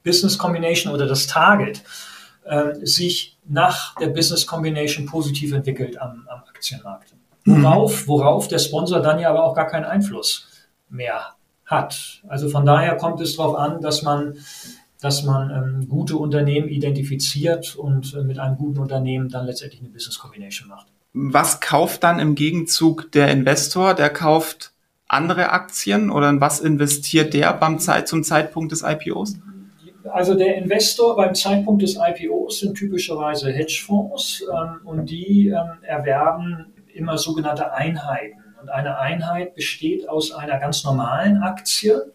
Business 0.04 0.38
Combination 0.38 0.94
oder 0.94 1.06
das 1.06 1.28
Target 1.28 1.84
äh, 2.46 2.74
sich 2.86 3.38
nach 3.46 3.96
der 3.96 4.08
Business 4.08 4.48
Combination 4.48 5.06
positiv 5.06 5.52
entwickelt 5.52 6.02
am, 6.02 6.28
am 6.30 6.44
Aktienmarkt. 6.48 7.14
Mhm. 7.44 7.64
Worauf, 7.64 8.08
worauf 8.08 8.48
der 8.48 8.60
Sponsor 8.60 9.02
dann 9.02 9.20
ja 9.20 9.30
aber 9.30 9.44
auch 9.44 9.54
gar 9.54 9.68
keinen 9.68 9.86
Einfluss 9.86 10.48
mehr 10.90 11.36
hat. 11.66 12.22
Also 12.28 12.50
von 12.50 12.66
daher 12.66 12.96
kommt 12.96 13.22
es 13.22 13.36
darauf 13.36 13.56
an, 13.56 13.82
dass 13.82 14.02
man 14.02 14.38
dass 15.02 15.24
man 15.24 15.50
ähm, 15.50 15.88
gute 15.88 16.18
Unternehmen 16.18 16.68
identifiziert 16.68 17.76
und 17.76 18.14
äh, 18.14 18.24
mit 18.24 18.40
einem 18.40 18.58
guten 18.58 18.80
Unternehmen 18.80 19.30
dann 19.30 19.46
letztendlich 19.46 19.82
eine 19.82 19.90
Business 19.90 20.20
Combination 20.20 20.68
macht. 20.68 20.88
Was 21.14 21.60
kauft 21.62 22.04
dann 22.04 22.20
im 22.20 22.36
Gegenzug 22.36 23.12
der 23.14 23.32
Investor? 23.32 23.94
Der 23.94 24.10
kauft 24.10 24.74
andere 25.08 25.50
Aktien 25.50 26.12
oder 26.12 26.30
in 26.30 26.40
was 26.42 26.60
investiert 26.60 27.34
der 27.34 27.54
beim 27.54 27.80
Zeit, 27.80 28.08
zum 28.08 28.24
Zeitpunkt 28.24 28.72
des 28.72 28.84
IPOs? 28.84 29.40
Also 30.12 30.36
der 30.36 30.56
Investor 30.56 31.16
beim 31.16 31.34
Zeitpunkt 31.34 31.82
des 31.82 31.98
IPOs 31.98 32.60
sind 32.60 32.76
typischerweise 32.76 33.52
Hedgefonds 33.52 34.44
ähm, 34.52 34.82
und 34.86 35.10
die 35.10 35.48
ähm, 35.48 35.82
erwerben 35.82 36.74
immer 36.94 37.18
sogenannte 37.18 37.74
Einheiten. 37.74 38.40
Und 38.62 38.70
eine 38.70 38.98
Einheit 39.00 39.56
besteht 39.56 40.08
aus 40.10 40.32
einer 40.32 40.60
ganz 40.60 40.84
normalen 40.84 41.38
Aktie, 41.38 42.12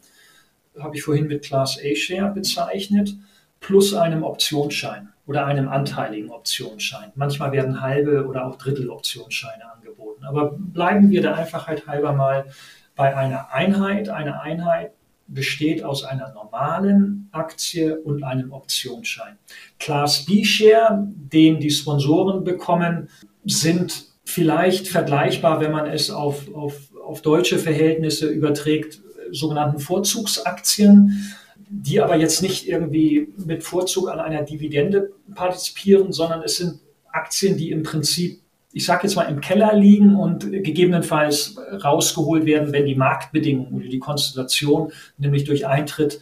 habe 0.78 0.96
ich 0.96 1.02
vorhin 1.02 1.26
mit 1.26 1.44
Class 1.44 1.78
A-Share 1.78 2.32
bezeichnet, 2.32 3.14
plus 3.60 3.94
einem 3.94 4.22
Optionsschein 4.22 5.08
oder 5.26 5.46
einem 5.46 5.68
anteiligen 5.68 6.30
Optionsschein. 6.30 7.12
Manchmal 7.14 7.52
werden 7.52 7.80
halbe 7.80 8.26
oder 8.26 8.46
auch 8.46 8.56
Drittel 8.56 8.90
Optionsscheine 8.90 9.72
angeboten. 9.72 10.24
Aber 10.24 10.56
bleiben 10.58 11.10
wir 11.10 11.22
der 11.22 11.36
Einfachheit 11.36 11.86
halber 11.86 12.12
mal 12.12 12.46
bei 12.94 13.16
einer 13.16 13.52
Einheit. 13.52 14.08
Eine 14.08 14.42
Einheit 14.42 14.92
besteht 15.26 15.82
aus 15.82 16.04
einer 16.04 16.32
normalen 16.34 17.28
Aktie 17.32 17.98
und 18.00 18.22
einem 18.22 18.52
Optionsschein. 18.52 19.38
Class 19.78 20.26
B-Share, 20.26 20.98
den 21.00 21.60
die 21.60 21.70
Sponsoren 21.70 22.44
bekommen, 22.44 23.08
sind 23.44 24.06
vielleicht 24.24 24.88
vergleichbar, 24.88 25.60
wenn 25.60 25.72
man 25.72 25.86
es 25.86 26.10
auf, 26.10 26.54
auf, 26.54 26.90
auf 27.02 27.22
deutsche 27.22 27.58
Verhältnisse 27.58 28.28
überträgt, 28.28 29.00
sogenannten 29.30 29.78
Vorzugsaktien, 29.78 31.34
die 31.68 32.00
aber 32.00 32.16
jetzt 32.16 32.42
nicht 32.42 32.68
irgendwie 32.68 33.28
mit 33.36 33.64
Vorzug 33.64 34.10
an 34.10 34.20
einer 34.20 34.42
Dividende 34.42 35.12
partizipieren, 35.34 36.12
sondern 36.12 36.42
es 36.42 36.56
sind 36.56 36.80
Aktien, 37.10 37.56
die 37.56 37.70
im 37.70 37.82
Prinzip, 37.82 38.40
ich 38.72 38.84
sage 38.84 39.04
jetzt 39.04 39.16
mal, 39.16 39.24
im 39.24 39.40
Keller 39.40 39.74
liegen 39.74 40.16
und 40.16 40.50
gegebenenfalls 40.50 41.56
rausgeholt 41.82 42.44
werden, 42.44 42.72
wenn 42.72 42.86
die 42.86 42.96
Marktbedingungen 42.96 43.74
oder 43.74 43.88
die 43.88 43.98
Konstellation, 43.98 44.92
nämlich 45.16 45.44
durch 45.44 45.66
Eintritt 45.66 46.20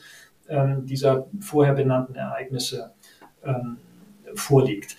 ähm, 0.49 0.87
dieser 0.87 1.27
vorher 1.41 1.75
benannten 1.75 2.15
Ereignisse 2.15 2.93
ähm, 3.45 3.79
vorliegt. 4.35 4.97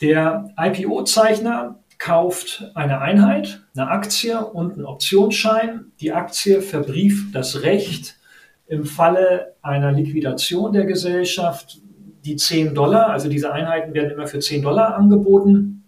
Der 0.00 0.54
IPO-Zeichner 0.56 1.78
kauft 1.98 2.70
eine 2.74 3.00
Einheit, 3.00 3.62
eine 3.74 3.88
Aktie 3.88 4.44
und 4.44 4.74
einen 4.74 4.86
Optionsschein. 4.86 5.86
Die 6.00 6.12
Aktie 6.12 6.62
verbrieft 6.62 7.34
das 7.34 7.62
Recht, 7.62 8.16
im 8.68 8.84
Falle 8.84 9.54
einer 9.62 9.92
Liquidation 9.92 10.72
der 10.72 10.84
Gesellschaft 10.84 11.80
die 12.24 12.36
10 12.36 12.74
Dollar, 12.74 13.08
also 13.08 13.28
diese 13.28 13.52
Einheiten 13.52 13.94
werden 13.94 14.10
immer 14.10 14.26
für 14.26 14.40
10 14.40 14.62
Dollar 14.62 14.94
angeboten, 14.94 15.84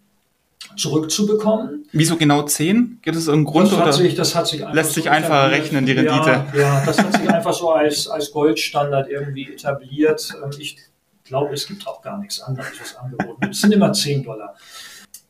zurückzubekommen. 0.77 1.87
Wieso 1.92 2.16
genau 2.16 2.42
10? 2.42 3.01
Gibt 3.03 3.16
es 3.16 3.27
irgendeinen 3.27 3.53
Grund? 3.53 3.73
Das, 3.73 3.81
hat 3.81 3.94
sich, 3.94 4.14
das 4.14 4.49
sich 4.49 4.64
lässt 4.73 4.94
sich 4.94 5.05
so 5.05 5.11
einfach 5.11 5.51
rechnen, 5.51 5.85
die 5.85 5.92
Rendite. 5.92 6.46
Ja, 6.55 6.59
ja, 6.59 6.83
das 6.87 6.99
hat 6.99 7.12
sich 7.12 7.29
einfach 7.29 7.53
so 7.53 7.70
als, 7.70 8.09
als 8.09 8.31
Goldstandard 8.31 9.11
irgendwie 9.11 9.53
etabliert. 9.53 10.33
Ähm, 10.42 10.51
ich 10.59 10.79
glaube, 11.25 11.55
es 11.55 11.66
gibt 11.66 11.87
auch 11.87 12.01
gar 12.01 12.18
nichts 12.18 12.40
anderes, 12.40 12.73
was 12.81 12.96
angeboten 12.96 13.42
wird. 13.42 13.53
Es 13.53 13.61
sind 13.61 13.73
immer 13.73 13.92
10 13.92 14.23
Dollar. 14.23 14.55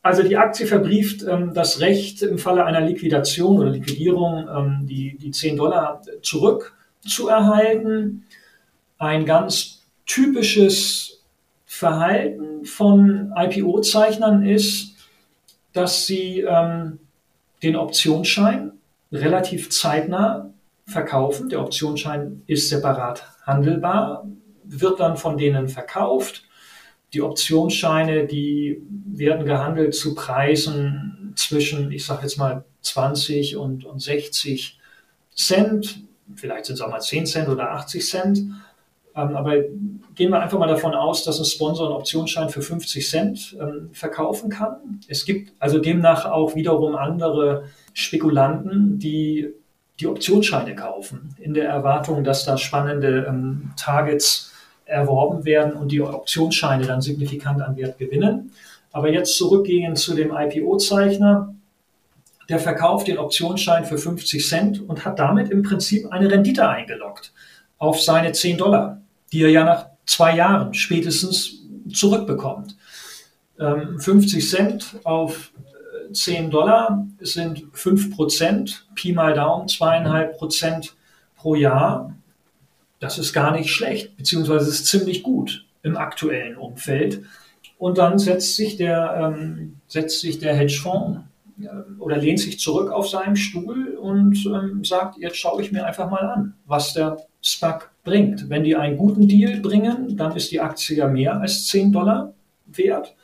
Also 0.03 0.23
die 0.23 0.37
Aktie 0.37 0.65
verbrieft 0.65 1.23
ähm, 1.23 1.53
das 1.53 1.79
Recht 1.79 2.23
im 2.23 2.39
Falle 2.39 2.65
einer 2.65 2.81
Liquidation 2.81 3.59
oder 3.59 3.69
Liquidierung 3.69 4.47
ähm, 4.47 4.87
die, 4.87 5.15
die 5.17 5.31
10 5.31 5.57
Dollar 5.57 6.01
zurückzuerhalten. 6.23 8.25
Ein 8.97 9.25
ganz 9.25 9.83
typisches 10.05 11.23
Verhalten 11.65 12.65
von 12.65 13.31
IPO-Zeichnern 13.35 14.45
ist, 14.45 14.95
dass 15.73 16.05
sie 16.05 16.41
ähm, 16.41 16.99
den 17.63 17.75
Optionsschein 17.75 18.73
relativ 19.11 19.69
zeitnah 19.69 20.51
verkaufen. 20.85 21.49
Der 21.49 21.61
Optionsschein 21.61 22.41
ist 22.47 22.69
separat 22.69 23.23
handelbar, 23.45 24.27
wird 24.63 24.99
dann 24.99 25.15
von 25.15 25.37
denen 25.37 25.69
verkauft 25.69 26.43
die 27.13 27.21
Optionsscheine, 27.21 28.25
die 28.25 28.81
werden 29.05 29.45
gehandelt 29.45 29.93
zu 29.93 30.15
Preisen 30.15 31.33
zwischen, 31.35 31.91
ich 31.91 32.05
sage 32.05 32.23
jetzt 32.23 32.37
mal, 32.37 32.63
20 32.81 33.57
und, 33.57 33.85
und 33.85 34.01
60 34.01 34.79
Cent. 35.35 36.03
Vielleicht 36.35 36.65
sind 36.65 36.75
es 36.75 36.81
auch 36.81 36.89
mal 36.89 37.01
10 37.01 37.25
Cent 37.25 37.49
oder 37.49 37.71
80 37.71 38.07
Cent. 38.07 38.39
Ähm, 39.13 39.35
aber 39.35 39.55
gehen 40.15 40.31
wir 40.31 40.41
einfach 40.41 40.57
mal 40.57 40.67
davon 40.67 40.93
aus, 40.93 41.23
dass 41.23 41.39
ein 41.39 41.45
Sponsor 41.45 41.87
einen 41.87 41.95
Optionsschein 41.97 42.49
für 42.49 42.61
50 42.61 43.09
Cent 43.09 43.57
ähm, 43.59 43.89
verkaufen 43.91 44.49
kann. 44.49 45.01
Es 45.07 45.25
gibt 45.25 45.53
also 45.59 45.79
demnach 45.79 46.25
auch 46.25 46.55
wiederum 46.55 46.95
andere 46.95 47.65
Spekulanten, 47.93 48.99
die 48.99 49.53
die 49.99 50.07
Optionsscheine 50.07 50.75
kaufen, 50.75 51.35
in 51.39 51.53
der 51.53 51.67
Erwartung, 51.67 52.23
dass 52.23 52.45
da 52.45 52.57
spannende 52.57 53.25
ähm, 53.27 53.71
Targets 53.77 54.50
erworben 54.91 55.45
werden 55.45 55.73
und 55.73 55.91
die 55.91 56.01
Optionsscheine 56.01 56.85
dann 56.85 57.01
signifikant 57.01 57.61
an 57.61 57.77
Wert 57.77 57.97
gewinnen. 57.97 58.51
Aber 58.91 59.09
jetzt 59.09 59.37
zurückgehen 59.37 59.95
zu 59.95 60.13
dem 60.13 60.31
IPO-Zeichner. 60.35 61.55
Der 62.49 62.59
verkauft 62.59 63.07
den 63.07 63.17
Optionsschein 63.17 63.85
für 63.85 63.97
50 63.97 64.47
Cent 64.47 64.89
und 64.89 65.05
hat 65.05 65.17
damit 65.19 65.49
im 65.49 65.63
Prinzip 65.63 66.11
eine 66.11 66.29
Rendite 66.29 66.67
eingeloggt 66.67 67.31
auf 67.77 68.01
seine 68.01 68.33
10 68.33 68.57
Dollar, 68.57 69.01
die 69.31 69.43
er 69.43 69.49
ja 69.49 69.63
nach 69.63 69.87
zwei 70.05 70.35
Jahren 70.35 70.73
spätestens 70.73 71.63
zurückbekommt. 71.93 72.75
50 73.57 74.33
ähm, 74.33 74.41
Cent 74.41 74.95
auf 75.03 75.51
10 76.11 76.45
äh, 76.45 76.49
Dollar 76.49 77.07
sind 77.21 77.63
5 77.71 78.15
Prozent, 78.15 78.87
Pi 78.95 79.13
mal 79.13 79.33
Daumen, 79.33 79.67
zweieinhalb 79.67 80.37
Prozent 80.37 80.95
pro 81.37 81.55
Jahr 81.55 82.13
das 83.01 83.17
ist 83.17 83.33
gar 83.33 83.51
nicht 83.51 83.71
schlecht, 83.71 84.15
beziehungsweise 84.15 84.69
ist 84.69 84.85
ziemlich 84.85 85.23
gut 85.23 85.65
im 85.83 85.97
aktuellen 85.97 86.55
Umfeld. 86.55 87.23
Und 87.77 87.97
dann 87.97 88.19
setzt 88.19 88.55
sich 88.55 88.77
der, 88.77 89.33
ähm, 89.35 89.77
setzt 89.87 90.21
sich 90.21 90.37
der 90.37 90.53
Hedgefonds 90.53 91.21
äh, 91.59 91.99
oder 91.99 92.17
lehnt 92.17 92.39
sich 92.39 92.59
zurück 92.59 92.91
auf 92.91 93.09
seinem 93.09 93.35
Stuhl 93.35 93.95
und 93.95 94.45
ähm, 94.45 94.83
sagt, 94.85 95.17
jetzt 95.17 95.37
schaue 95.37 95.63
ich 95.63 95.71
mir 95.71 95.85
einfach 95.85 96.11
mal 96.11 96.19
an, 96.19 96.53
was 96.65 96.93
der 96.93 97.17
SPAC 97.41 97.89
bringt. 98.03 98.49
Wenn 98.49 98.63
die 98.63 98.75
einen 98.75 98.97
guten 98.97 99.27
Deal 99.27 99.59
bringen, 99.61 100.15
dann 100.15 100.35
ist 100.35 100.51
die 100.51 100.61
Aktie 100.61 100.97
ja 100.97 101.07
mehr 101.07 101.41
als 101.41 101.65
10 101.67 101.91
Dollar 101.91 102.35
wert. 102.67 103.15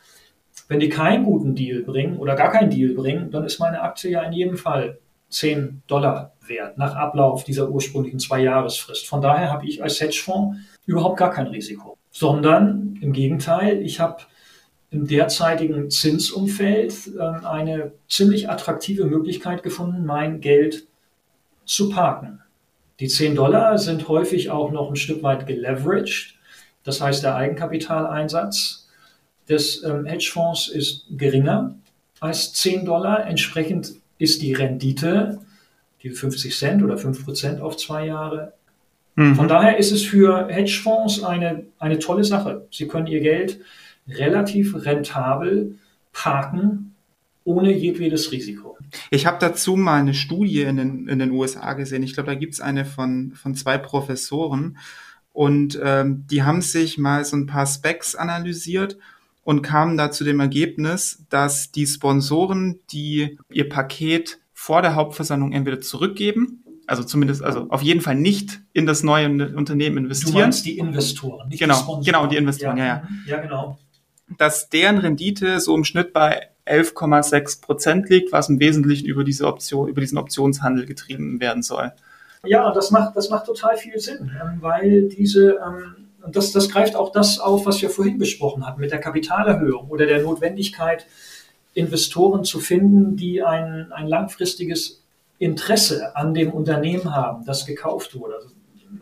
Wenn 0.67 0.79
die 0.79 0.89
keinen 0.89 1.23
guten 1.23 1.53
Deal 1.53 1.83
bringen 1.83 2.17
oder 2.17 2.35
gar 2.35 2.51
keinen 2.51 2.71
Deal 2.71 2.95
bringen, 2.95 3.29
dann 3.29 3.45
ist 3.45 3.59
meine 3.59 3.81
Aktie 3.81 4.09
ja 4.09 4.23
in 4.23 4.33
jedem 4.33 4.57
Fall 4.57 4.97
10 5.29 5.83
Dollar 5.85 6.33
wert 6.49 6.77
nach 6.77 6.95
Ablauf 6.95 7.43
dieser 7.43 7.69
ursprünglichen 7.69 8.19
Zwei-Jahresfrist. 8.19 9.07
Von 9.07 9.21
daher 9.21 9.51
habe 9.51 9.65
ich 9.65 9.83
als 9.83 9.99
Hedgefonds 9.99 10.57
überhaupt 10.85 11.17
gar 11.17 11.31
kein 11.31 11.47
Risiko, 11.47 11.97
sondern 12.11 12.97
im 13.01 13.13
Gegenteil, 13.13 13.81
ich 13.81 13.99
habe 13.99 14.23
im 14.89 15.07
derzeitigen 15.07 15.89
Zinsumfeld 15.89 16.93
äh, 17.17 17.45
eine 17.45 17.91
ziemlich 18.07 18.49
attraktive 18.49 19.05
Möglichkeit 19.05 19.63
gefunden, 19.63 20.05
mein 20.05 20.39
Geld 20.39 20.87
zu 21.65 21.89
parken. 21.89 22.41
Die 22.99 23.07
10 23.07 23.35
Dollar 23.35 23.77
sind 23.77 24.07
häufig 24.07 24.49
auch 24.49 24.71
noch 24.71 24.89
ein 24.89 24.95
Stück 24.95 25.21
weit 25.21 25.45
geleveraged. 25.45 26.35
Das 26.83 27.01
heißt, 27.01 27.23
der 27.23 27.35
Eigenkapitaleinsatz 27.35 28.87
des 29.47 29.83
ähm, 29.83 30.05
Hedgefonds 30.05 30.69
ist 30.69 31.05
geringer 31.11 31.75
als 32.19 32.53
10 32.53 32.85
Dollar. 32.85 33.27
Entsprechend 33.27 33.93
ist 34.17 34.41
die 34.41 34.53
Rendite, 34.53 35.39
die 36.09 36.15
50 36.15 36.57
Cent 36.57 36.83
oder 36.83 36.97
5 36.97 37.25
Prozent 37.25 37.61
auf 37.61 37.77
zwei 37.77 38.07
Jahre. 38.07 38.53
Mhm. 39.15 39.35
Von 39.35 39.47
daher 39.47 39.77
ist 39.77 39.91
es 39.91 40.03
für 40.03 40.47
Hedgefonds 40.47 41.23
eine, 41.23 41.65
eine 41.79 41.99
tolle 41.99 42.23
Sache. 42.23 42.67
Sie 42.71 42.87
können 42.87 43.07
ihr 43.07 43.19
Geld 43.19 43.59
relativ 44.07 44.75
rentabel 44.75 45.75
parken, 46.13 46.95
ohne 47.43 47.73
jedwedes 47.73 48.31
Risiko. 48.31 48.77
Ich 49.09 49.25
habe 49.25 49.37
dazu 49.39 49.75
mal 49.75 49.99
eine 49.99 50.13
Studie 50.13 50.61
in 50.61 50.77
den, 50.77 51.07
in 51.07 51.19
den 51.19 51.31
USA 51.31 51.73
gesehen. 51.73 52.03
Ich 52.03 52.13
glaube, 52.13 52.27
da 52.27 52.35
gibt 52.35 52.53
es 52.53 52.61
eine 52.61 52.85
von, 52.85 53.33
von 53.33 53.55
zwei 53.55 53.77
Professoren. 53.77 54.77
Und 55.33 55.79
ähm, 55.83 56.25
die 56.29 56.43
haben 56.43 56.61
sich 56.61 56.97
mal 56.97 57.23
so 57.23 57.37
ein 57.37 57.45
paar 57.45 57.67
Specs 57.67 58.15
analysiert 58.15 58.97
und 59.43 59.61
kamen 59.61 59.97
da 59.97 60.11
zu 60.11 60.23
dem 60.23 60.39
Ergebnis, 60.39 61.23
dass 61.29 61.71
die 61.71 61.85
Sponsoren, 61.85 62.79
die 62.91 63.37
ihr 63.49 63.69
Paket 63.69 64.39
vor 64.67 64.81
der 64.81 64.95
Hauptversammlung 64.95 65.53
entweder 65.53 65.79
zurückgeben, 65.79 66.61
also 66.87 67.01
zumindest, 67.01 67.41
also 67.41 67.67
auf 67.69 67.81
jeden 67.81 68.01
Fall 68.01 68.15
nicht 68.15 68.59
in 68.73 68.85
das 68.85 69.01
neue 69.01 69.29
Unternehmen 69.55 69.95
investieren. 69.95 70.33
Du 70.33 70.39
meinst 70.41 70.65
die 70.65 70.77
Investoren, 70.77 71.47
nicht 71.47 71.59
genau, 71.59 72.01
die 72.01 72.05
Genau, 72.05 72.27
die 72.27 72.35
Investoren, 72.35 72.75
ja, 72.75 72.85
ja. 72.85 73.07
Ja, 73.25 73.37
genau. 73.37 73.77
Dass 74.37 74.67
deren 74.67 74.97
Rendite 74.97 75.61
so 75.61 75.73
im 75.73 75.85
Schnitt 75.85 76.11
bei 76.11 76.49
11,6 76.65 77.61
Prozent 77.61 78.09
liegt, 78.09 78.33
was 78.33 78.49
im 78.49 78.59
Wesentlichen 78.59 79.07
über 79.07 79.23
diese 79.23 79.47
Option, 79.47 79.87
über 79.87 80.01
diesen 80.01 80.17
Optionshandel 80.17 80.85
getrieben 80.85 81.39
werden 81.39 81.63
soll. 81.63 81.93
Ja, 82.43 82.69
das 82.73 82.91
macht, 82.91 83.15
das 83.15 83.29
macht 83.29 83.45
total 83.45 83.77
viel 83.77 83.97
Sinn, 83.99 84.29
ähm, 84.43 84.57
weil 84.59 85.07
diese, 85.07 85.61
ähm, 85.65 86.09
das, 86.29 86.51
das 86.51 86.67
greift 86.67 86.97
auch 86.97 87.13
das 87.13 87.39
auf, 87.39 87.65
was 87.65 87.81
wir 87.81 87.89
vorhin 87.89 88.17
besprochen 88.17 88.67
hatten, 88.67 88.81
mit 88.81 88.91
der 88.91 88.99
Kapitalerhöhung 88.99 89.87
oder 89.87 90.05
der 90.07 90.23
Notwendigkeit, 90.23 91.05
Investoren 91.77 92.43
zu 92.43 92.59
finden, 92.59 93.15
die 93.15 93.43
ein, 93.43 93.91
ein 93.91 94.07
langfristiges 94.07 95.03
Interesse 95.37 96.15
an 96.15 96.33
dem 96.33 96.51
Unternehmen 96.51 97.13
haben, 97.13 97.45
das 97.45 97.67
gekauft 97.67 98.15
wurde. 98.15 98.35
Also 98.35 98.49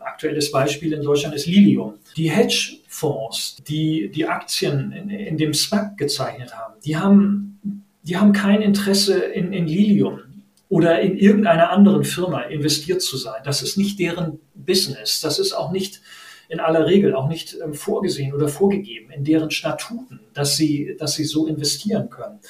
aktuelles 0.00 0.50
Beispiel 0.50 0.92
in 0.92 1.02
Deutschland 1.02 1.34
ist 1.34 1.46
Lilium. 1.46 1.94
Die 2.16 2.30
Hedgefonds, 2.30 3.56
die 3.66 4.10
die 4.10 4.26
Aktien 4.26 4.92
in, 4.92 5.08
in 5.08 5.36
dem 5.38 5.54
SPAC 5.54 5.96
gezeichnet 5.96 6.54
haben, 6.54 6.74
die 6.84 6.96
haben, 6.96 7.84
die 8.02 8.16
haben 8.18 8.32
kein 8.32 8.60
Interesse 8.60 9.18
in, 9.18 9.54
in 9.54 9.66
Lilium 9.66 10.20
oder 10.68 11.00
in 11.00 11.16
irgendeiner 11.16 11.70
anderen 11.70 12.04
Firma 12.04 12.42
investiert 12.42 13.00
zu 13.00 13.16
sein. 13.16 13.40
Das 13.44 13.62
ist 13.62 13.78
nicht 13.78 13.98
deren 13.98 14.38
Business. 14.54 15.20
Das 15.20 15.38
ist 15.38 15.52
auch 15.52 15.72
nicht 15.72 16.02
in 16.48 16.60
aller 16.60 16.86
Regel 16.86 17.14
auch 17.14 17.28
nicht 17.28 17.56
ähm, 17.62 17.74
vorgesehen 17.74 18.34
oder 18.34 18.48
vorgegeben 18.48 19.10
in 19.10 19.24
deren 19.24 19.50
Statuten, 19.50 20.20
dass 20.34 20.56
sie, 20.56 20.96
dass 20.98 21.14
sie 21.14 21.24
so 21.24 21.46
investieren 21.46 22.10
können, 22.10 22.40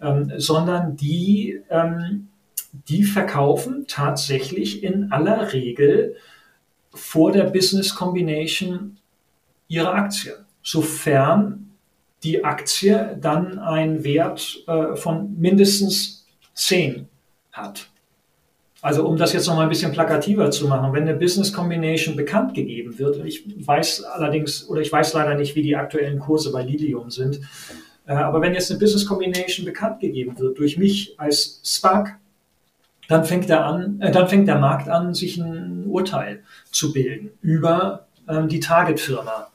ähm, 0.00 0.32
sondern 0.36 0.96
die, 0.96 1.60
ähm, 1.70 2.28
die 2.88 3.04
verkaufen 3.04 3.86
tatsächlich 3.88 4.82
in 4.82 5.12
aller 5.12 5.52
Regel 5.52 6.16
vor 6.92 7.32
der 7.32 7.44
Business 7.44 7.94
Combination 7.94 8.96
ihre 9.68 9.92
Aktie, 9.92 10.34
sofern 10.62 11.70
die 12.22 12.44
Aktie 12.44 13.18
dann 13.20 13.58
einen 13.58 14.02
Wert 14.04 14.64
äh, 14.66 14.96
von 14.96 15.38
mindestens 15.38 16.26
10 16.54 17.08
hat. 17.52 17.88
Also 18.86 19.04
um 19.04 19.16
das 19.16 19.32
jetzt 19.32 19.48
noch 19.48 19.56
mal 19.56 19.64
ein 19.64 19.68
bisschen 19.68 19.90
plakativer 19.90 20.48
zu 20.52 20.68
machen, 20.68 20.92
wenn 20.92 21.02
eine 21.02 21.18
Business 21.18 21.52
Combination 21.52 22.14
bekannt 22.14 22.54
gegeben 22.54 23.00
wird, 23.00 23.18
ich 23.26 23.42
weiß 23.66 24.04
allerdings 24.04 24.68
oder 24.68 24.80
ich 24.80 24.92
weiß 24.92 25.12
leider 25.14 25.34
nicht, 25.34 25.56
wie 25.56 25.62
die 25.62 25.74
aktuellen 25.74 26.20
Kurse 26.20 26.52
bei 26.52 26.62
Lilium 26.62 27.10
sind, 27.10 27.40
äh, 28.06 28.12
aber 28.12 28.40
wenn 28.40 28.54
jetzt 28.54 28.70
eine 28.70 28.78
Business 28.78 29.04
Combination 29.04 29.66
bekannt 29.66 29.98
gegeben 29.98 30.38
wird 30.38 30.56
durch 30.56 30.78
mich 30.78 31.18
als 31.18 31.58
SPAC, 31.64 32.16
dann 33.08 33.24
fängt 33.24 33.50
er 33.50 33.64
an, 33.64 34.00
äh, 34.00 34.12
dann 34.12 34.28
fängt 34.28 34.46
der 34.46 34.60
Markt 34.60 34.88
an, 34.88 35.14
sich 35.14 35.36
ein 35.36 35.86
Urteil 35.88 36.44
zu 36.70 36.92
bilden 36.92 37.30
über 37.42 38.06
ähm, 38.28 38.46
die 38.46 38.60
Target-Firma. 38.60 39.48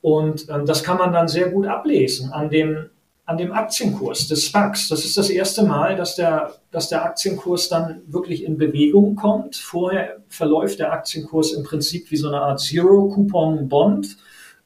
Und 0.00 0.48
ähm, 0.48 0.64
das 0.64 0.82
kann 0.82 0.96
man 0.96 1.12
dann 1.12 1.28
sehr 1.28 1.50
gut 1.50 1.66
ablesen 1.66 2.32
an 2.32 2.48
dem 2.48 2.88
an 3.26 3.38
dem 3.38 3.52
Aktienkurs 3.52 4.28
des 4.28 4.46
SPACs. 4.46 4.88
Das 4.88 5.04
ist 5.04 5.16
das 5.16 5.30
erste 5.30 5.64
Mal, 5.64 5.96
dass 5.96 6.14
der, 6.14 6.52
dass 6.70 6.88
der 6.88 7.04
Aktienkurs 7.04 7.68
dann 7.68 8.02
wirklich 8.06 8.44
in 8.44 8.58
Bewegung 8.58 9.16
kommt. 9.16 9.56
Vorher 9.56 10.18
verläuft 10.28 10.78
der 10.78 10.92
Aktienkurs 10.92 11.52
im 11.52 11.64
Prinzip 11.64 12.10
wie 12.10 12.16
so 12.16 12.28
eine 12.28 12.40
Art 12.40 12.60
Zero-Coupon-Bond, 12.60 14.18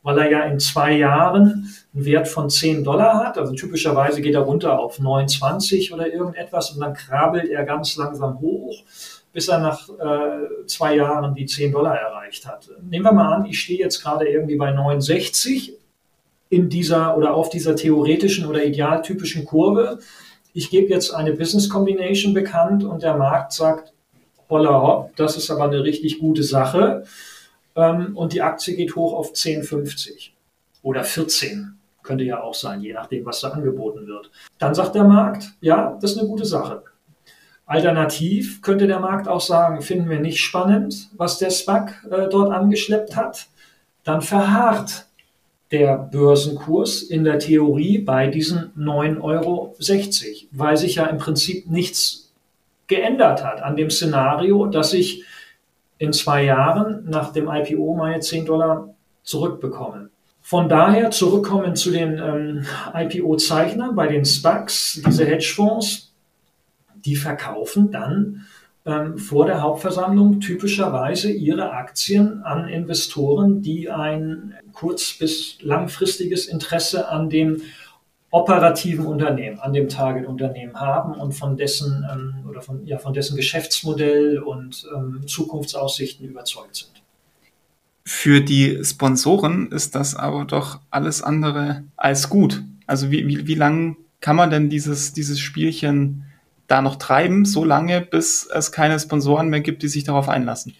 weil 0.02 0.18
er 0.18 0.30
ja 0.30 0.42
in 0.44 0.58
zwei 0.58 0.92
Jahren 0.96 1.72
einen 1.94 2.04
Wert 2.04 2.26
von 2.26 2.50
10 2.50 2.82
Dollar 2.82 3.24
hat. 3.24 3.38
Also 3.38 3.54
typischerweise 3.54 4.20
geht 4.20 4.34
er 4.34 4.40
runter 4.40 4.80
auf 4.80 4.98
29 4.98 5.92
oder 5.92 6.12
irgendetwas 6.12 6.72
und 6.72 6.80
dann 6.80 6.94
krabbelt 6.94 7.48
er 7.48 7.64
ganz 7.64 7.96
langsam 7.96 8.40
hoch, 8.40 8.82
bis 9.32 9.46
er 9.46 9.60
nach 9.60 9.88
äh, 9.88 10.66
zwei 10.66 10.96
Jahren 10.96 11.36
die 11.36 11.46
10 11.46 11.70
Dollar 11.70 11.96
erreicht 11.96 12.44
hat. 12.44 12.68
Nehmen 12.82 13.04
wir 13.04 13.12
mal 13.12 13.32
an, 13.34 13.44
ich 13.44 13.60
stehe 13.60 13.78
jetzt 13.78 14.02
gerade 14.02 14.28
irgendwie 14.28 14.56
bei 14.56 14.72
69 14.72 15.77
in 16.50 16.68
dieser 16.68 17.16
oder 17.16 17.34
auf 17.34 17.50
dieser 17.50 17.76
theoretischen 17.76 18.46
oder 18.46 18.64
idealtypischen 18.64 19.44
Kurve. 19.44 19.98
Ich 20.54 20.70
gebe 20.70 20.88
jetzt 20.88 21.12
eine 21.12 21.34
Business 21.34 21.68
Combination 21.68 22.34
bekannt 22.34 22.84
und 22.84 23.02
der 23.02 23.16
Markt 23.16 23.52
sagt, 23.52 23.92
holla 24.48 24.80
hopp, 24.82 25.16
das 25.16 25.36
ist 25.36 25.50
aber 25.50 25.64
eine 25.64 25.84
richtig 25.84 26.18
gute 26.18 26.42
Sache. 26.42 27.04
Ähm, 27.76 28.16
und 28.16 28.32
die 28.32 28.42
Aktie 28.42 28.74
geht 28.74 28.96
hoch 28.96 29.12
auf 29.12 29.32
10,50 29.32 30.30
oder 30.82 31.04
14. 31.04 31.78
Könnte 32.02 32.24
ja 32.24 32.42
auch 32.42 32.54
sein, 32.54 32.80
je 32.80 32.94
nachdem, 32.94 33.26
was 33.26 33.40
da 33.40 33.50
angeboten 33.50 34.06
wird. 34.06 34.30
Dann 34.58 34.74
sagt 34.74 34.94
der 34.94 35.04
Markt, 35.04 35.52
ja, 35.60 35.98
das 36.00 36.12
ist 36.12 36.18
eine 36.18 36.28
gute 36.28 36.46
Sache. 36.46 36.82
Alternativ 37.66 38.62
könnte 38.62 38.86
der 38.86 38.98
Markt 38.98 39.28
auch 39.28 39.42
sagen, 39.42 39.82
finden 39.82 40.08
wir 40.08 40.20
nicht 40.20 40.40
spannend, 40.40 41.10
was 41.18 41.36
der 41.36 41.50
SPAC 41.50 42.02
äh, 42.10 42.28
dort 42.30 42.50
angeschleppt 42.50 43.14
hat. 43.14 43.48
Dann 44.04 44.22
verharrt 44.22 45.07
der 45.70 45.98
Börsenkurs 45.98 47.02
in 47.02 47.24
der 47.24 47.38
Theorie 47.38 47.98
bei 47.98 48.28
diesen 48.28 48.72
9,60 48.76 49.20
Euro, 49.22 49.76
weil 50.52 50.76
sich 50.76 50.96
ja 50.96 51.06
im 51.06 51.18
Prinzip 51.18 51.66
nichts 51.68 52.32
geändert 52.86 53.44
hat 53.44 53.62
an 53.62 53.76
dem 53.76 53.90
Szenario, 53.90 54.66
dass 54.66 54.94
ich 54.94 55.24
in 55.98 56.12
zwei 56.12 56.44
Jahren 56.44 57.04
nach 57.08 57.32
dem 57.32 57.48
IPO 57.48 57.94
meine 57.94 58.20
10 58.20 58.46
Dollar 58.46 58.94
zurückbekomme. 59.22 60.10
Von 60.40 60.70
daher 60.70 61.10
zurückkommen 61.10 61.76
zu 61.76 61.90
den 61.90 62.18
ähm, 62.18 62.66
IPO-Zeichnern 62.94 63.94
bei 63.94 64.06
den 64.06 64.24
SPACs, 64.24 65.02
diese 65.04 65.26
Hedgefonds, 65.26 66.14
die 66.94 67.16
verkaufen 67.16 67.90
dann 67.90 68.46
ähm, 68.88 69.18
vor 69.18 69.44
der 69.44 69.60
Hauptversammlung 69.60 70.40
typischerweise 70.40 71.30
ihre 71.30 71.72
Aktien 71.72 72.42
an 72.42 72.68
Investoren, 72.68 73.60
die 73.60 73.90
ein 73.90 74.54
kurz- 74.72 75.12
bis 75.18 75.58
langfristiges 75.60 76.46
Interesse 76.46 77.08
an 77.08 77.28
dem 77.28 77.60
operativen 78.30 79.06
Unternehmen, 79.06 79.58
an 79.58 79.74
dem 79.74 79.88
Target-Unternehmen 79.88 80.80
haben 80.80 81.14
und 81.14 81.32
von 81.32 81.56
dessen 81.56 82.06
ähm, 82.10 82.48
oder 82.48 82.62
von, 82.62 82.86
ja, 82.86 82.98
von 82.98 83.12
dessen 83.12 83.36
Geschäftsmodell 83.36 84.38
und 84.38 84.86
ähm, 84.94 85.22
Zukunftsaussichten 85.26 86.26
überzeugt 86.26 86.76
sind. 86.76 87.02
Für 88.04 88.40
die 88.40 88.82
Sponsoren 88.84 89.70
ist 89.70 89.94
das 89.94 90.14
aber 90.14 90.46
doch 90.46 90.80
alles 90.90 91.22
andere 91.22 91.84
als 91.96 92.30
gut. 92.30 92.62
Also 92.86 93.10
wie, 93.10 93.26
wie, 93.28 93.46
wie 93.46 93.54
lange 93.54 93.96
kann 94.20 94.36
man 94.36 94.50
denn 94.50 94.70
dieses, 94.70 95.12
dieses 95.12 95.40
Spielchen 95.40 96.24
da 96.68 96.82
noch 96.82 96.96
treiben, 96.96 97.44
so 97.44 97.64
lange, 97.64 98.00
bis 98.02 98.46
es 98.46 98.70
keine 98.70 99.00
Sponsoren 99.00 99.48
mehr 99.48 99.60
gibt, 99.60 99.82
die 99.82 99.88
sich 99.88 100.04
darauf 100.04 100.28
einlassen. 100.28 100.74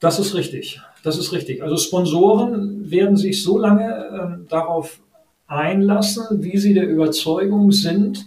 Das 0.00 0.18
ist 0.18 0.34
richtig. 0.34 0.80
Das 1.02 1.16
ist 1.16 1.32
richtig. 1.32 1.62
Also 1.62 1.76
Sponsoren 1.78 2.90
werden 2.90 3.16
sich 3.16 3.42
so 3.42 3.56
lange 3.56 4.10
ähm, 4.12 4.46
darauf 4.48 5.00
einlassen, 5.46 6.42
wie 6.42 6.58
sie 6.58 6.74
der 6.74 6.88
Überzeugung 6.88 7.70
sind, 7.72 8.26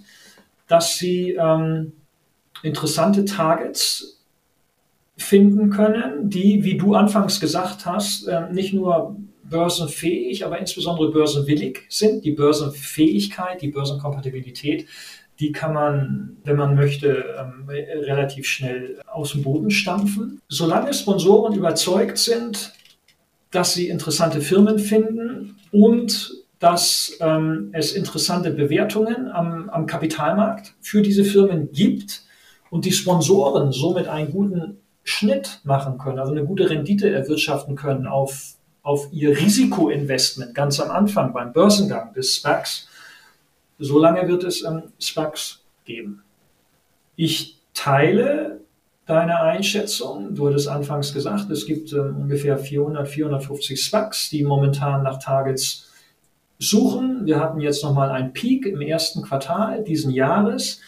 dass 0.68 0.98
sie 0.98 1.32
ähm, 1.32 1.92
interessante 2.64 3.26
Targets 3.26 4.22
finden 5.18 5.70
können, 5.70 6.30
die, 6.30 6.64
wie 6.64 6.78
du 6.78 6.96
anfangs 6.96 7.42
gesagt 7.42 7.86
hast, 7.86 8.26
äh, 8.28 8.52
nicht 8.54 8.74
nur 8.74 9.18
börsenfähig, 9.44 10.46
aber 10.46 10.60
insbesondere 10.60 11.12
börsenwillig 11.12 11.82
sind. 11.90 12.24
Die 12.24 12.32
Börsenfähigkeit, 12.32 13.62
die 13.62 13.70
Börsenkompatibilität 13.70 14.88
die 15.40 15.52
kann 15.52 15.74
man, 15.74 16.38
wenn 16.44 16.58
man 16.58 16.76
möchte, 16.76 17.24
ähm, 17.40 17.70
relativ 17.70 18.46
schnell 18.46 19.00
aus 19.08 19.32
dem 19.32 19.44
Boden 19.44 19.72
stampfen. 19.72 20.42
Solange 20.50 20.94
Sponsoren 20.94 21.56
überzeugt 21.56 22.18
sind, 22.18 22.74
dass 23.52 23.74
sie 23.74 23.88
interessante 23.88 24.42
Firmen 24.42 24.80
finden 24.80 25.56
und 25.72 26.34
dass 26.60 27.18
ähm, 27.22 27.70
es 27.72 27.94
interessante 27.94 28.52
Bewertungen 28.52 29.30
am, 29.32 29.70
am 29.70 29.86
Kapitalmarkt 29.86 30.74
für 30.82 31.02
diese 31.02 31.24
Firmen 31.24 31.72
gibt 31.72 32.24
und 32.70 32.84
die 32.84 32.92
Sponsoren 32.92 33.72
somit 33.72 34.08
einen 34.08 34.32
guten 34.32 34.78
Schnitt 35.04 35.62
machen 35.64 35.98
können, 35.98 36.20
also 36.20 36.34
eine 36.34 36.46
gute 36.46 36.70
Rendite 36.70 37.10
erwirtschaften 37.10 37.78
können 37.78 38.06
auf, 38.08 38.56
auf 38.84 39.08
ihr 39.12 39.38
Risikoinvestment 39.38 40.54
ganz 40.54 40.82
am 40.82 40.92
Anfang 40.92 41.32
beim 41.32 41.54
Börsengang 41.54 42.14
des 42.14 42.36
SPACs, 42.36 42.89
solange 43.80 44.28
wird 44.28 44.44
es 44.44 44.64
ähm, 44.64 44.84
SPACs 45.00 45.64
geben. 45.86 46.22
Ich 47.16 47.58
teile 47.74 48.60
deine 49.06 49.42
Einschätzung. 49.42 50.36
Du 50.36 50.48
hattest 50.48 50.68
anfangs 50.68 51.14
gesagt, 51.14 51.50
es 51.50 51.66
gibt 51.66 51.92
äh, 51.94 52.00
ungefähr 52.00 52.58
400, 52.58 53.08
450 53.08 53.84
SPACs, 53.84 54.30
die 54.30 54.44
momentan 54.44 55.04
nach 55.04 55.18
Targets 55.18 55.90
suchen. 56.60 57.26
Wir 57.26 57.40
hatten 57.40 57.60
jetzt 57.62 57.84
nochmal 57.84 58.12
einen 58.12 58.34
Peak 58.34 58.66
im 58.66 58.82
ersten 58.82 59.24
Quartal 59.24 59.84
diesen 59.84 60.12
Jahres. 60.12 60.82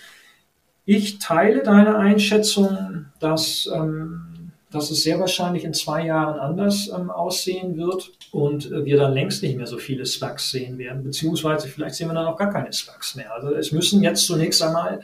Ich 0.85 1.19
teile 1.19 1.63
deine 1.63 1.97
Einschätzung, 1.97 3.05
dass 3.19 3.69
ähm, 3.73 4.30
dass 4.71 4.89
es 4.89 5.03
sehr 5.03 5.19
wahrscheinlich 5.19 5.63
in 5.63 5.73
zwei 5.73 6.05
Jahren 6.05 6.39
anders 6.39 6.89
ähm, 6.89 7.09
aussehen 7.09 7.77
wird 7.77 8.11
und 8.31 8.71
äh, 8.71 8.85
wir 8.85 8.97
dann 8.97 9.13
längst 9.13 9.43
nicht 9.43 9.57
mehr 9.57 9.67
so 9.67 9.77
viele 9.77 10.05
SPACs 10.05 10.51
sehen 10.51 10.77
werden, 10.77 11.03
beziehungsweise 11.03 11.67
vielleicht 11.67 11.95
sehen 11.95 12.07
wir 12.07 12.13
dann 12.13 12.27
auch 12.27 12.37
gar 12.37 12.51
keine 12.51 12.71
SPACs 12.71 13.15
mehr. 13.15 13.33
Also 13.33 13.53
es 13.53 13.71
müssen 13.71 14.01
jetzt 14.01 14.25
zunächst 14.25 14.63
einmal 14.63 15.01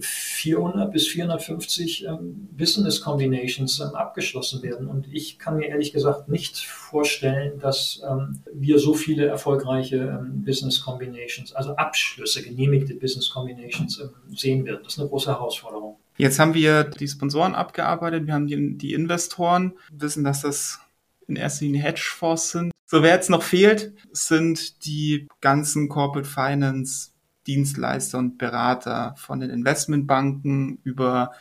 400 0.00 0.92
bis 0.92 1.08
450 1.08 2.06
ähm, 2.06 2.48
Business 2.52 3.00
Combinations 3.00 3.80
ähm, 3.80 3.94
abgeschlossen 3.94 4.62
werden. 4.62 4.88
Und 4.88 5.12
ich 5.12 5.38
kann 5.38 5.56
mir 5.56 5.68
ehrlich 5.68 5.92
gesagt 5.92 6.28
nicht 6.28 6.58
vorstellen, 6.58 7.58
dass 7.60 8.02
ähm, 8.08 8.40
wir 8.52 8.78
so 8.78 8.94
viele 8.94 9.26
erfolgreiche 9.26 9.96
ähm, 9.96 10.44
Business 10.44 10.82
Combinations, 10.82 11.54
also 11.54 11.76
Abschlüsse, 11.76 12.42
genehmigte 12.42 12.94
Business 12.94 13.30
Combinations 13.30 13.98
ähm, 14.00 14.10
sehen 14.34 14.64
werden. 14.64 14.80
Das 14.84 14.94
ist 14.94 15.00
eine 15.00 15.08
große 15.08 15.30
Herausforderung. 15.30 15.96
Jetzt 16.16 16.38
haben 16.38 16.54
wir 16.54 16.84
die 16.84 17.08
Sponsoren 17.08 17.54
abgearbeitet, 17.54 18.26
wir 18.26 18.34
haben 18.34 18.46
die, 18.46 18.78
die 18.78 18.94
Investoren, 18.94 19.74
wissen, 19.92 20.24
dass 20.24 20.42
das 20.42 20.80
in 21.28 21.36
erster 21.36 21.64
Linie 21.64 21.82
Hedgefonds 21.82 22.50
sind. 22.50 22.72
So, 22.86 23.02
wer 23.02 23.14
jetzt 23.14 23.30
noch 23.30 23.42
fehlt, 23.42 23.92
sind 24.12 24.86
die 24.86 25.26
ganzen 25.40 25.88
Corporate 25.88 26.28
Finance 26.28 27.10
Dienstleister 27.46 28.18
und 28.18 28.38
Berater 28.38 29.14
von 29.16 29.40
den 29.40 29.50
Investmentbanken 29.50 30.78
über 30.84 31.32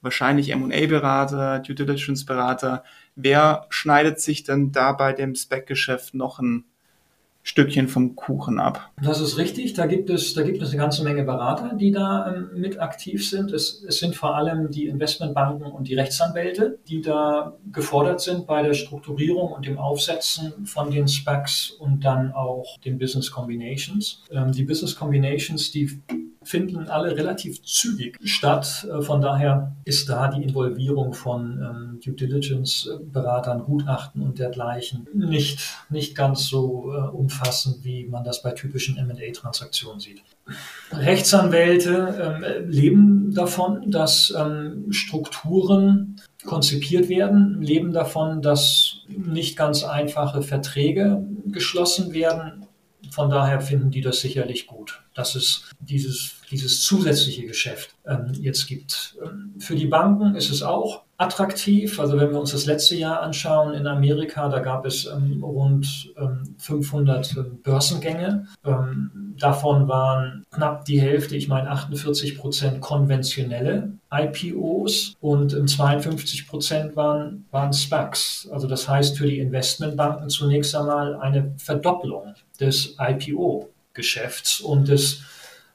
wahrscheinlich 0.00 0.50
M&A-Berater, 0.50 1.60
Due 1.60 1.74
Diligence-Berater. 1.74 2.84
Wer 3.14 3.66
schneidet 3.68 4.20
sich 4.20 4.42
denn 4.42 4.72
da 4.72 4.92
bei 4.92 5.12
dem 5.12 5.34
Spec-Geschäft 5.34 6.14
noch 6.14 6.38
ein 6.40 6.64
Stückchen 7.44 7.88
vom 7.88 8.14
Kuchen 8.14 8.60
ab. 8.60 8.92
Das 9.02 9.20
ist 9.20 9.36
richtig. 9.36 9.74
Da 9.74 9.86
gibt 9.86 10.10
es, 10.10 10.34
da 10.34 10.42
gibt 10.42 10.62
es 10.62 10.70
eine 10.70 10.78
ganze 10.78 11.02
Menge 11.02 11.24
Berater, 11.24 11.74
die 11.74 11.90
da 11.90 12.32
ähm, 12.32 12.50
mit 12.54 12.80
aktiv 12.80 13.28
sind. 13.28 13.52
Es, 13.52 13.82
es 13.86 13.98
sind 13.98 14.14
vor 14.14 14.36
allem 14.36 14.70
die 14.70 14.86
Investmentbanken 14.86 15.66
und 15.66 15.88
die 15.88 15.94
Rechtsanwälte, 15.94 16.78
die 16.88 17.00
da 17.00 17.56
gefordert 17.72 18.20
sind 18.20 18.46
bei 18.46 18.62
der 18.62 18.74
Strukturierung 18.74 19.52
und 19.52 19.66
dem 19.66 19.78
Aufsetzen 19.78 20.66
von 20.66 20.90
den 20.90 21.08
Specs 21.08 21.70
und 21.70 22.04
dann 22.04 22.32
auch 22.32 22.78
den 22.80 22.98
Business 22.98 23.30
Combinations. 23.30 24.22
Ähm, 24.30 24.52
die 24.52 24.64
Business 24.64 24.94
Combinations, 24.94 25.72
die 25.72 26.00
finden 26.44 26.88
alle 26.88 27.16
relativ 27.16 27.62
zügig 27.62 28.18
statt. 28.24 28.86
Äh, 28.90 29.02
von 29.02 29.20
daher 29.20 29.76
ist 29.84 30.08
da 30.08 30.28
die 30.28 30.42
Involvierung 30.42 31.14
von 31.14 31.58
ähm, 31.60 32.00
Due 32.04 32.14
Diligence-Beratern, 32.14 33.64
Gutachten 33.64 34.22
und 34.22 34.38
dergleichen 34.38 35.06
nicht, 35.14 35.60
nicht 35.88 36.14
ganz 36.14 36.46
so 36.46 36.92
äh, 36.92 36.98
umfassend, 36.98 37.84
wie 37.84 38.06
man 38.06 38.24
das 38.24 38.42
bei 38.42 38.52
typischen 38.52 38.96
MA-Transaktionen 39.06 40.00
sieht. 40.00 40.22
Rechtsanwälte 40.92 42.42
ähm, 42.44 42.70
leben 42.70 43.34
davon, 43.34 43.90
dass 43.90 44.32
ähm, 44.36 44.86
Strukturen 44.90 46.20
konzipiert 46.44 47.08
werden, 47.08 47.62
leben 47.62 47.92
davon, 47.92 48.42
dass 48.42 48.96
nicht 49.08 49.56
ganz 49.56 49.84
einfache 49.84 50.42
Verträge 50.42 51.24
geschlossen 51.46 52.12
werden. 52.12 52.66
Von 53.12 53.30
daher 53.30 53.60
finden 53.60 53.90
die 53.90 54.00
das 54.00 54.20
sicherlich 54.20 54.66
gut 54.66 55.02
dass 55.14 55.34
es 55.34 55.68
dieses, 55.80 56.36
dieses 56.50 56.82
zusätzliche 56.82 57.46
Geschäft 57.46 57.94
ähm, 58.06 58.32
jetzt 58.40 58.66
gibt. 58.66 59.16
Ähm, 59.22 59.54
für 59.58 59.74
die 59.74 59.86
Banken 59.86 60.34
ist 60.34 60.50
es 60.50 60.62
auch 60.62 61.02
attraktiv. 61.18 62.00
Also 62.00 62.18
wenn 62.18 62.30
wir 62.30 62.40
uns 62.40 62.52
das 62.52 62.66
letzte 62.66 62.96
Jahr 62.96 63.20
anschauen 63.20 63.74
in 63.74 63.86
Amerika, 63.86 64.48
da 64.48 64.58
gab 64.58 64.86
es 64.86 65.06
ähm, 65.06 65.42
rund 65.44 66.12
ähm, 66.18 66.54
500 66.58 67.36
ähm, 67.36 67.58
Börsengänge. 67.62 68.46
Ähm, 68.64 69.34
davon 69.38 69.86
waren 69.86 70.44
knapp 70.50 70.84
die 70.84 71.00
Hälfte, 71.00 71.36
ich 71.36 71.48
meine 71.48 71.70
48 71.70 72.38
Prozent 72.38 72.80
konventionelle 72.80 73.92
IPOs 74.12 75.14
und 75.20 75.70
52 75.70 76.48
Prozent 76.48 76.96
waren, 76.96 77.46
waren 77.50 77.72
SPACs. 77.72 78.48
Also 78.50 78.66
das 78.66 78.88
heißt 78.88 79.16
für 79.16 79.26
die 79.26 79.38
Investmentbanken 79.38 80.28
zunächst 80.28 80.74
einmal 80.74 81.14
eine 81.16 81.54
Verdopplung 81.56 82.34
des 82.60 82.96
IPO 82.98 83.72
Geschäfts 83.94 84.60
und 84.60 84.88
des, 84.88 85.22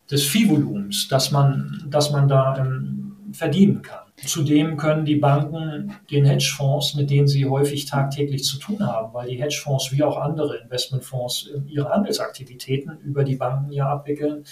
des 0.09 0.23
Viehvolumens, 0.25 1.07
das 1.07 1.31
man, 1.31 1.85
das 1.89 2.11
man 2.11 2.27
da 2.27 2.57
ähm, 2.57 3.15
verdienen 3.31 3.81
kann. 3.81 4.07
Zudem 4.25 4.77
können 4.77 5.05
die 5.05 5.17
Banken 5.17 5.93
den 6.09 6.25
Hedgefonds, 6.25 6.95
mit 6.95 7.11
denen 7.11 7.27
sie 7.27 7.45
häufig 7.45 7.85
tagtäglich 7.85 8.43
zu 8.43 8.57
tun 8.57 8.85
haben, 8.85 9.13
weil 9.13 9.29
die 9.29 9.39
Hedgefonds 9.39 9.91
wie 9.91 10.03
auch 10.03 10.17
andere 10.17 10.57
Investmentfonds 10.57 11.51
äh, 11.53 11.59
ihre 11.69 11.89
Handelsaktivitäten 11.89 12.97
über 13.03 13.23
die 13.23 13.35
Banken 13.35 13.71
ja 13.71 13.89
abwickeln, 13.89 14.43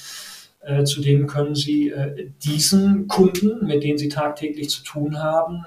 äh, 0.61 0.83
zudem 0.83 1.25
können 1.25 1.55
sie 1.55 1.89
äh, 1.89 2.29
diesen 2.43 3.07
Kunden, 3.07 3.65
mit 3.65 3.83
denen 3.83 3.97
sie 3.97 4.09
tagtäglich 4.09 4.69
zu 4.69 4.83
tun 4.83 5.17
haben, 5.17 5.65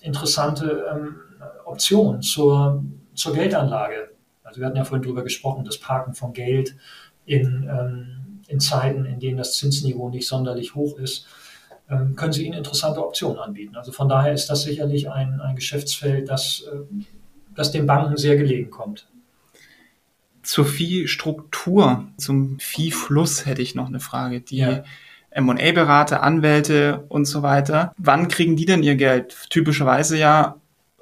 interessante 0.00 0.84
ähm, 0.92 1.16
Optionen 1.64 2.22
zur, 2.22 2.84
zur 3.14 3.34
Geldanlage 3.34 4.11
also 4.52 4.60
wir 4.60 4.66
hatten 4.66 4.76
ja 4.76 4.84
vorhin 4.84 5.02
darüber 5.02 5.22
gesprochen, 5.22 5.64
das 5.64 5.78
Parken 5.78 6.12
von 6.12 6.34
Geld 6.34 6.76
in, 7.24 7.66
ähm, 7.70 8.40
in 8.48 8.60
Zeiten, 8.60 9.06
in 9.06 9.18
denen 9.18 9.38
das 9.38 9.56
Zinsniveau 9.56 10.10
nicht 10.10 10.28
sonderlich 10.28 10.74
hoch 10.74 10.98
ist, 10.98 11.26
ähm, 11.88 12.16
können 12.16 12.34
sie 12.34 12.44
ihnen 12.44 12.58
interessante 12.58 13.02
Optionen 13.02 13.38
anbieten. 13.38 13.76
Also 13.76 13.92
von 13.92 14.10
daher 14.10 14.34
ist 14.34 14.50
das 14.50 14.62
sicherlich 14.62 15.10
ein, 15.10 15.40
ein 15.40 15.56
Geschäftsfeld, 15.56 16.28
das, 16.28 16.64
äh, 16.70 16.80
das 17.54 17.72
den 17.72 17.86
Banken 17.86 18.18
sehr 18.18 18.36
gelegen 18.36 18.70
kommt. 18.70 19.08
Zur 20.42 20.66
Viehstruktur, 20.66 22.08
zum 22.18 22.58
Viehfluss 22.58 23.46
hätte 23.46 23.62
ich 23.62 23.74
noch 23.74 23.86
eine 23.86 24.00
Frage. 24.00 24.42
Die 24.42 24.58
ja. 24.58 24.84
M&A-Berater, 25.30 26.22
Anwälte 26.22 27.06
und 27.08 27.24
so 27.24 27.42
weiter. 27.42 27.94
Wann 27.96 28.28
kriegen 28.28 28.54
die 28.54 28.66
denn 28.66 28.82
ihr 28.82 28.96
Geld? 28.96 29.34
Typischerweise 29.48 30.18
ja 30.18 30.56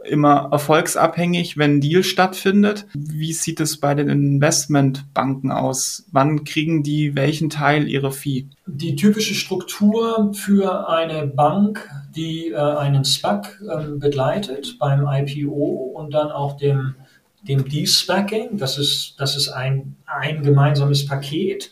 immer 0.04 0.48
erfolgsabhängig, 0.50 1.56
wenn 1.56 1.76
ein 1.76 1.80
Deal 1.80 2.02
stattfindet. 2.02 2.86
Wie 2.94 3.32
sieht 3.32 3.60
es 3.60 3.78
bei 3.78 3.94
den 3.94 4.08
Investmentbanken 4.08 5.52
aus? 5.52 6.06
Wann 6.10 6.44
kriegen 6.44 6.82
die 6.82 7.14
welchen 7.14 7.50
Teil 7.50 7.88
ihrer 7.88 8.12
Fee? 8.12 8.46
Die 8.66 8.96
typische 8.96 9.34
Struktur 9.34 10.32
für 10.34 10.88
eine 10.88 11.26
Bank, 11.26 11.88
die 12.16 12.48
äh, 12.48 12.56
einen 12.56 13.04
SPAC 13.04 13.60
äh, 13.62 13.88
begleitet 13.96 14.78
beim 14.78 15.06
IPO 15.06 15.92
und 15.94 16.14
dann 16.14 16.30
auch 16.30 16.56
dem, 16.56 16.94
dem 17.42 17.68
De-SPACing, 17.68 18.56
das 18.56 18.78
ist, 18.78 19.14
das 19.18 19.36
ist 19.36 19.48
ein, 19.48 19.96
ein 20.06 20.42
gemeinsames 20.42 21.06
Paket, 21.06 21.70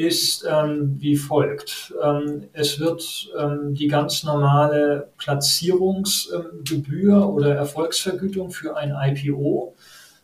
ist 0.00 0.46
ähm, 0.48 0.96
wie 0.98 1.14
folgt. 1.14 1.92
Ähm, 2.02 2.44
es 2.54 2.80
wird 2.80 3.28
ähm, 3.38 3.74
die 3.74 3.86
ganz 3.86 4.24
normale 4.24 5.10
Platzierungsgebühr 5.18 7.16
ähm, 7.16 7.28
oder 7.28 7.54
Erfolgsvergütung 7.54 8.50
für 8.50 8.78
ein 8.78 8.94
IPO 8.98 9.74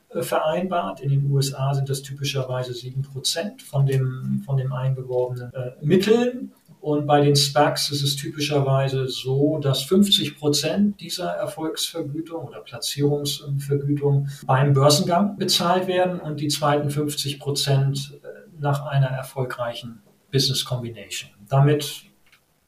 äh, 0.08 0.22
vereinbart. 0.22 1.00
In 1.00 1.10
den 1.10 1.30
USA 1.30 1.74
sind 1.74 1.90
das 1.90 2.00
typischerweise 2.00 2.72
7% 2.72 3.60
von 3.62 3.84
dem, 3.84 4.42
von 4.46 4.56
dem 4.56 4.72
eingeworbenen 4.72 5.52
äh, 5.52 5.72
Mitteln. 5.82 6.52
Und 6.80 7.06
bei 7.06 7.20
den 7.20 7.36
SPACs 7.36 7.90
ist 7.90 8.02
es 8.02 8.16
typischerweise 8.16 9.08
so, 9.08 9.58
dass 9.58 9.82
50 9.82 10.38
Prozent 10.38 11.00
dieser 11.00 11.32
Erfolgsvergütung 11.32 12.44
oder 12.44 12.60
Platzierungsvergütung 12.60 14.28
beim 14.46 14.72
Börsengang 14.72 15.36
bezahlt 15.36 15.86
werden 15.86 16.20
und 16.20 16.40
die 16.40 16.48
zweiten 16.48 16.88
50 16.88 17.40
Prozent 17.40 18.12
nach 18.58 18.86
einer 18.86 19.08
erfolgreichen 19.08 20.00
Business 20.32 20.64
Combination. 20.64 21.30
Damit 21.48 22.02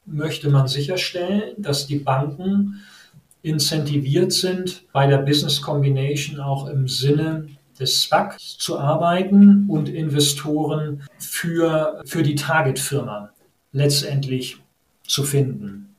möchte 0.07 0.49
man 0.49 0.69
sicherstellen, 0.69 1.55
dass 1.59 1.87
die 1.87 1.99
Banken 1.99 2.81
incentiviert 3.43 4.33
sind, 4.33 4.85
bei 4.93 5.07
der 5.07 5.19
Business 5.19 5.61
Combination 5.63 6.41
auch 6.41 6.67
im 6.69 6.89
Sinne 6.89 7.47
des 7.79 8.03
SPAC 8.03 8.39
zu 8.39 8.79
arbeiten 8.79 9.67
und 9.69 9.89
Investoren 9.89 11.03
für, 11.19 12.03
für 12.05 12.23
die 12.23 12.35
Target-Firma 12.35 13.31
letztendlich 13.73 14.59
zu 15.07 15.23
finden. 15.23 15.95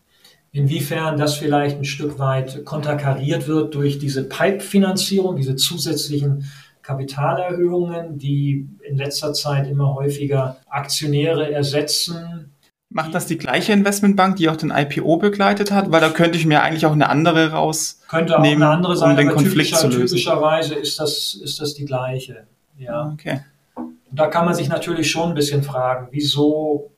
Inwiefern 0.52 1.18
das 1.18 1.36
vielleicht 1.36 1.78
ein 1.78 1.86
Stück 1.86 2.18
weit 2.18 2.66
konterkariert 2.66 3.48
wird 3.48 3.76
durch 3.76 4.00
diese 4.00 4.24
Pipe-Finanzierung, 4.24 5.36
diese 5.36 5.56
zusätzlichen 5.56 6.46
Kapitalerhöhungen, 6.82 8.18
die 8.18 8.68
in 8.88 8.98
letzter 8.98 9.34
Zeit 9.34 9.68
immer 9.68 9.94
häufiger 9.94 10.58
Aktionäre 10.70 11.52
ersetzen. 11.52 12.52
Macht 12.90 13.14
das 13.14 13.28
die 13.28 13.38
gleiche 13.38 13.72
Investmentbank, 13.74 14.38
die 14.38 14.50
auch 14.50 14.56
den 14.56 14.72
IPO 14.72 15.18
begleitet 15.18 15.72
hat? 15.72 15.92
Weil 15.92 16.02
da 16.02 16.10
könnte 16.10 16.38
ich 16.38 16.46
mir 16.46 16.64
eigentlich 16.64 16.88
auch 16.88 16.94
eine 16.94 17.08
andere 17.10 17.52
raus 17.52 18.00
könnte 18.08 18.40
auch 18.40 18.44
eine 18.44 18.68
andere 18.68 18.98
sein, 18.98 19.12
um 19.12 19.18
den 19.18 19.30
Konflikt 19.30 19.76
zu 19.76 19.88
lösen. 19.88 20.08
Typischerweise 20.08 20.74
ist 20.76 21.00
das, 21.00 21.36
ist 21.36 21.62
das 21.62 21.76
die 21.76 21.86
gleiche. 21.86 22.48
Ja. 22.80 23.12
Okay. 23.14 23.42
Und 23.76 24.20
da 24.20 24.28
kann 24.28 24.46
man 24.46 24.56
sich 24.56 24.70
natürlich 24.70 25.12
schon 25.12 25.30
ein 25.30 25.36
bisschen 25.36 25.62
fragen, 25.62 26.08
wieso 26.12 26.92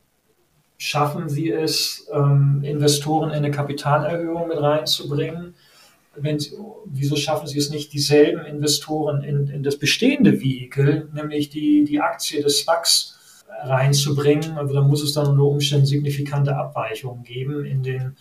schaffen 0.78 1.28
sie 1.28 1.52
es, 1.52 2.08
ähm, 2.14 2.62
Investoren 2.64 3.32
in 3.32 3.38
eine 3.38 3.52
Kapitalerhöhung 3.52 4.48
mit 4.48 4.62
reinzubringen? 4.62 5.54
Wenn 6.24 6.40
sie, 6.40 6.52
wieso 6.86 7.16
schaffen 7.16 7.48
sie 7.48 7.58
es 7.58 7.70
nicht, 7.70 7.94
dieselben 7.94 8.46
Investoren 8.46 9.24
in, 9.24 9.48
in 9.48 9.64
das 9.64 9.78
bestehende 9.78 10.42
Vehikel, 10.42 11.10
nämlich 11.14 11.50
die, 11.50 11.84
die 11.84 12.00
Aktie 12.00 12.42
des 12.42 12.60
SPACs, 12.60 13.18
reinzubringen. 13.64 14.58
Also 14.58 14.74
da 14.74 14.82
muss 14.82 15.04
es 15.04 15.14
dann 15.14 15.28
unter 15.28 15.44
Umständen 15.44 15.86
signifikante 15.86 16.56
Abweichungen 16.56 17.24
geben 17.24 17.66
in, 17.66 17.84
den, 17.84 18.16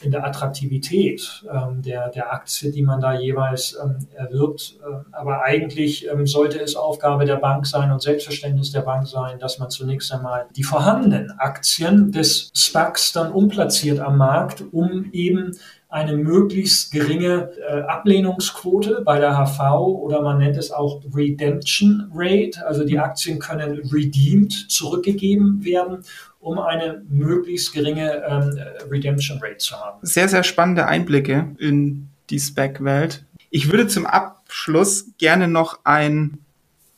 in 0.00 0.10
der 0.10 0.24
Attraktivität 0.24 1.44
ähm, 1.50 1.82
der, 1.82 2.10
der 2.10 2.32
Aktie, 2.32 2.70
die 2.70 2.82
man 2.82 3.00
da 3.00 3.18
jeweils 3.18 3.78
ähm, 3.82 3.98
erwirbt. 4.14 4.78
Ähm, 4.86 5.06
aber 5.12 5.42
eigentlich 5.42 6.08
ähm, 6.08 6.26
sollte 6.26 6.60
es 6.60 6.76
Aufgabe 6.76 7.24
der 7.24 7.36
Bank 7.36 7.66
sein 7.66 7.90
und 7.90 8.02
Selbstverständnis 8.02 8.72
der 8.72 8.82
Bank 8.82 9.06
sein, 9.06 9.38
dass 9.38 9.58
man 9.58 9.70
zunächst 9.70 10.12
einmal 10.12 10.46
die 10.56 10.64
vorhandenen 10.64 11.30
Aktien 11.38 12.12
des 12.12 12.50
SPACs 12.54 13.12
dann 13.12 13.32
umplatziert 13.32 14.00
am 14.00 14.18
Markt, 14.18 14.64
um 14.72 15.10
eben 15.12 15.52
eine 15.92 16.16
möglichst 16.16 16.90
geringe 16.90 17.50
äh, 17.68 17.82
Ablehnungsquote 17.82 19.02
bei 19.04 19.20
der 19.20 19.36
HV 19.36 19.76
oder 19.76 20.22
man 20.22 20.38
nennt 20.38 20.56
es 20.56 20.70
auch 20.70 21.02
Redemption 21.14 22.10
Rate. 22.14 22.66
Also 22.66 22.84
die 22.84 22.98
Aktien 22.98 23.38
können 23.38 23.78
redeemed 23.92 24.52
zurückgegeben 24.70 25.62
werden, 25.62 25.98
um 26.40 26.58
eine 26.58 27.02
möglichst 27.10 27.74
geringe 27.74 28.22
ähm, 28.26 28.58
Redemption 28.90 29.38
Rate 29.42 29.58
zu 29.58 29.76
haben. 29.76 29.98
Sehr, 30.00 30.28
sehr 30.28 30.44
spannende 30.44 30.86
Einblicke 30.86 31.54
in 31.58 32.08
die 32.30 32.40
Spec-Welt. 32.40 33.26
Ich 33.50 33.70
würde 33.70 33.86
zum 33.86 34.06
Abschluss 34.06 35.10
gerne 35.18 35.46
noch 35.46 35.80
ein 35.84 36.38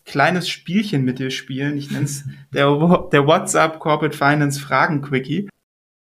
kleines 0.04 0.48
Spielchen 0.48 1.04
mit 1.04 1.18
dir 1.18 1.32
spielen. 1.32 1.76
Ich 1.76 1.90
nenne 1.90 2.04
es 2.04 2.22
der, 2.52 2.66
der 3.10 3.26
WhatsApp 3.26 3.80
Corporate 3.80 4.16
Finance 4.16 4.60
Fragen 4.60 5.02
Quickie. 5.02 5.48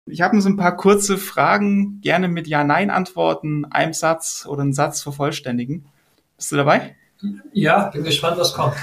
Ich 0.06 0.20
habe 0.20 0.40
so 0.40 0.48
ein 0.48 0.56
paar 0.56 0.76
kurze 0.76 1.16
Fragen, 1.16 2.00
gerne 2.00 2.28
mit 2.28 2.48
Ja-Nein-Antworten, 2.48 3.64
einem 3.66 3.92
Satz 3.92 4.46
oder 4.48 4.62
einen 4.62 4.72
Satz 4.72 5.02
vervollständigen. 5.02 5.86
Bist 6.36 6.50
du 6.50 6.56
dabei? 6.56 6.96
Ja, 7.52 7.90
bin 7.90 8.02
gespannt, 8.02 8.36
was 8.36 8.52
kommt. 8.52 8.74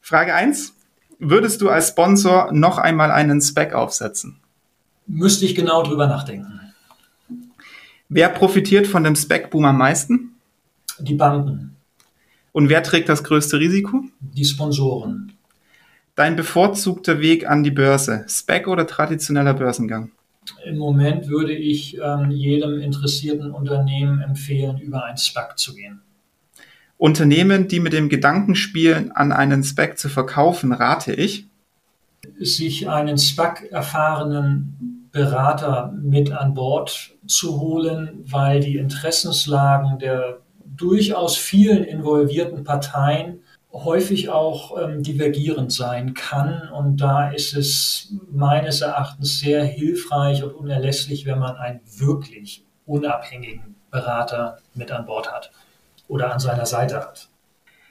Frage 0.00 0.34
1. 0.34 0.74
Würdest 1.18 1.60
du 1.60 1.68
als 1.68 1.88
Sponsor 1.88 2.52
noch 2.52 2.78
einmal 2.78 3.10
einen 3.10 3.40
Spec 3.40 3.74
aufsetzen? 3.74 4.38
Müsste 5.06 5.46
ich 5.46 5.56
genau 5.56 5.82
drüber 5.82 6.06
nachdenken. 6.06 6.60
Wer 8.08 8.28
profitiert 8.28 8.86
von 8.86 9.02
dem 9.02 9.16
Spec-Boom 9.16 9.64
am 9.64 9.78
meisten? 9.78 10.36
Die 10.98 11.14
Banken. 11.14 11.76
Und 12.52 12.68
wer 12.68 12.82
trägt 12.82 13.08
das 13.08 13.24
größte 13.24 13.58
Risiko? 13.58 14.04
Die 14.20 14.44
Sponsoren. 14.44 15.32
Dein 16.14 16.36
bevorzugter 16.36 17.20
Weg 17.20 17.48
an 17.48 17.64
die 17.64 17.70
Börse, 17.70 18.24
Spec 18.28 18.68
oder 18.68 18.86
traditioneller 18.86 19.54
Börsengang? 19.54 20.12
Im 20.64 20.78
Moment 20.78 21.28
würde 21.28 21.52
ich 21.52 21.98
ähm, 21.98 22.30
jedem 22.30 22.80
interessierten 22.80 23.50
Unternehmen 23.50 24.20
empfehlen, 24.20 24.78
über 24.78 25.04
ein 25.04 25.16
SPAC 25.16 25.58
zu 25.58 25.74
gehen. 25.74 26.00
Unternehmen, 26.96 27.68
die 27.68 27.80
mit 27.80 27.92
dem 27.92 28.08
Gedanken 28.08 28.54
spielen, 28.56 29.12
an 29.12 29.32
einen 29.32 29.62
SPAC 29.62 29.98
zu 29.98 30.08
verkaufen, 30.08 30.72
rate 30.72 31.12
ich. 31.12 31.46
Sich 32.40 32.88
einen 32.88 33.16
SPAC-erfahrenen 33.16 35.08
Berater 35.12 35.94
mit 36.00 36.32
an 36.32 36.54
Bord 36.54 37.16
zu 37.26 37.60
holen, 37.60 38.24
weil 38.24 38.60
die 38.60 38.76
Interessenslagen 38.76 39.98
der 39.98 40.40
durchaus 40.64 41.36
vielen 41.36 41.84
involvierten 41.84 42.64
Parteien 42.64 43.40
häufig 43.72 44.28
auch 44.30 44.80
ähm, 44.80 45.02
divergierend 45.02 45.72
sein 45.72 46.14
kann. 46.14 46.68
Und 46.70 46.98
da 46.98 47.30
ist 47.30 47.54
es 47.54 48.14
meines 48.30 48.80
Erachtens 48.80 49.38
sehr 49.38 49.64
hilfreich 49.64 50.42
und 50.42 50.52
unerlässlich, 50.52 51.26
wenn 51.26 51.38
man 51.38 51.56
einen 51.56 51.80
wirklich 51.96 52.64
unabhängigen 52.86 53.76
Berater 53.90 54.58
mit 54.74 54.90
an 54.90 55.06
Bord 55.06 55.30
hat 55.32 55.50
oder 56.08 56.32
an 56.32 56.40
seiner 56.40 56.66
Seite 56.66 56.96
hat. 56.96 57.28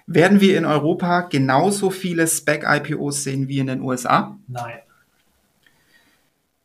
Werden 0.07 0.39
wir 0.39 0.57
in 0.57 0.65
Europa 0.65 1.21
genauso 1.21 1.89
viele 1.89 2.27
Spec-IPOs 2.27 3.23
sehen 3.23 3.47
wie 3.47 3.59
in 3.59 3.67
den 3.67 3.81
USA? 3.81 4.37
Nein. 4.47 4.79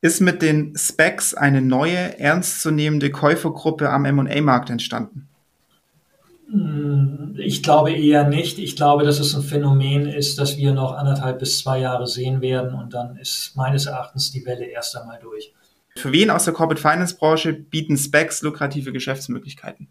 Ist 0.01 0.21
mit 0.21 0.43
den 0.43 0.77
Specs 0.77 1.35
eine 1.35 1.61
neue, 1.61 2.19
ernstzunehmende 2.19 3.11
Käufergruppe 3.11 3.91
am 3.91 4.05
M&A-Markt 4.05 4.71
entstanden? 4.71 5.29
Hm, 6.53 7.35
ich 7.39 7.63
glaube 7.63 7.93
eher 7.93 8.29
nicht. 8.29 8.59
Ich 8.59 8.77
glaube, 8.77 9.05
dass 9.05 9.19
es 9.19 9.35
ein 9.35 9.43
Phänomen 9.43 10.07
ist, 10.07 10.39
das 10.39 10.59
wir 10.59 10.73
noch 10.73 10.93
anderthalb 10.93 11.39
bis 11.39 11.59
zwei 11.59 11.81
Jahre 11.81 12.07
sehen 12.07 12.43
werden 12.43 12.75
und 12.75 12.93
dann 12.93 13.17
ist 13.17 13.53
meines 13.57 13.87
Erachtens 13.87 14.31
die 14.31 14.45
Welle 14.45 14.67
erst 14.67 14.97
einmal 14.97 15.19
durch. 15.21 15.53
Für 15.97 16.13
wen 16.13 16.31
aus 16.31 16.45
der 16.45 16.53
Corporate 16.53 16.81
Finance 16.81 17.17
Branche 17.17 17.53
bieten 17.55 17.97
Specs 17.97 18.43
lukrative 18.43 18.93
Geschäftsmöglichkeiten? 18.93 19.89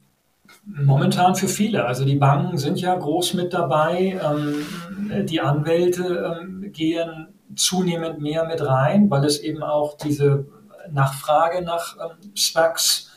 Momentan 0.65 1.35
für 1.35 1.47
viele. 1.47 1.85
Also 1.85 2.05
die 2.05 2.15
Banken 2.15 2.57
sind 2.59 2.79
ja 2.79 2.95
groß 2.95 3.33
mit 3.33 3.53
dabei. 3.53 4.19
Ähm, 4.23 5.25
die 5.25 5.41
Anwälte 5.41 6.39
ähm, 6.41 6.71
gehen 6.71 7.27
zunehmend 7.55 8.21
mehr 8.21 8.45
mit 8.45 8.63
rein, 8.63 9.09
weil 9.09 9.25
es 9.25 9.39
eben 9.39 9.63
auch 9.63 9.97
diese 9.97 10.45
Nachfrage 10.91 11.63
nach 11.63 11.97
ähm, 11.97 12.35
Specs 12.35 13.10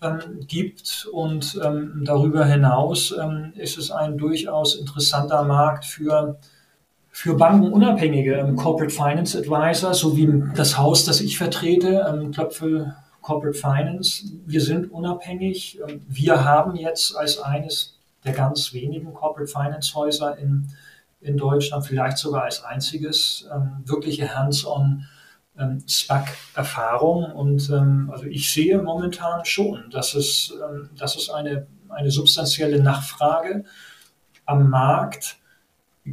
ähm, 0.00 0.46
gibt. 0.46 1.08
Und 1.12 1.58
ähm, 1.64 2.02
darüber 2.04 2.44
hinaus 2.44 3.12
ähm, 3.20 3.52
ist 3.56 3.78
es 3.78 3.90
ein 3.90 4.16
durchaus 4.16 4.76
interessanter 4.76 5.42
Markt 5.44 5.84
für, 5.84 6.38
für 7.10 7.34
bankenunabhängige 7.34 8.34
ähm, 8.34 8.54
Corporate 8.56 8.94
Finance 8.94 9.36
Advisor, 9.36 9.94
so 9.94 10.16
wie 10.16 10.44
das 10.54 10.78
Haus, 10.78 11.04
das 11.04 11.20
ich 11.20 11.36
vertrete, 11.36 12.06
ähm, 12.08 12.30
Klöpfel 12.30 12.94
Corporate 13.22 13.58
Finance. 13.58 14.24
Wir 14.46 14.60
sind 14.60 14.92
unabhängig. 14.92 15.80
Ähm, 15.88 16.02
wir 16.08 16.44
haben 16.44 16.76
jetzt 16.76 17.16
als 17.16 17.40
eines 17.40 17.98
der 18.24 18.34
ganz 18.34 18.72
wenigen 18.72 19.12
Corporate 19.14 19.50
Finance 19.50 19.94
Häuser 19.94 20.38
in, 20.38 20.68
in 21.20 21.36
Deutschland, 21.36 21.86
vielleicht 21.86 22.18
sogar 22.18 22.44
als 22.44 22.64
einziges, 22.64 23.48
wirkliche 23.84 24.36
Hands-on 24.36 25.06
ähm, 25.58 25.82
SPAC-Erfahrung. 25.86 27.32
Und 27.32 27.68
ähm, 27.70 28.10
also 28.12 28.24
ich 28.24 28.52
sehe 28.52 28.78
momentan 28.80 29.44
schon, 29.44 29.90
dass 29.90 30.14
es, 30.14 30.54
ähm, 30.62 30.90
dass 30.96 31.16
es 31.16 31.30
eine, 31.30 31.66
eine 31.88 32.10
substanzielle 32.10 32.82
Nachfrage 32.82 33.64
am 34.46 34.70
Markt 34.70 35.36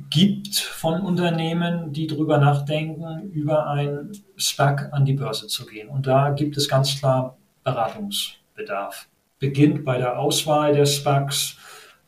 gibt 0.09 0.57
von 0.57 1.01
Unternehmen, 1.01 1.93
die 1.93 2.07
darüber 2.07 2.37
nachdenken, 2.37 3.31
über 3.31 3.67
ein 3.67 4.11
SPAC 4.37 4.91
an 4.91 5.05
die 5.05 5.13
Börse 5.13 5.47
zu 5.47 5.65
gehen. 5.65 5.87
Und 5.87 6.07
da 6.07 6.31
gibt 6.31 6.57
es 6.57 6.67
ganz 6.67 6.99
klar 6.99 7.37
Beratungsbedarf. 7.63 9.07
Beginnt 9.39 9.85
bei 9.85 9.97
der 9.97 10.19
Auswahl 10.19 10.73
der 10.73 10.85
SPACs, 10.85 11.57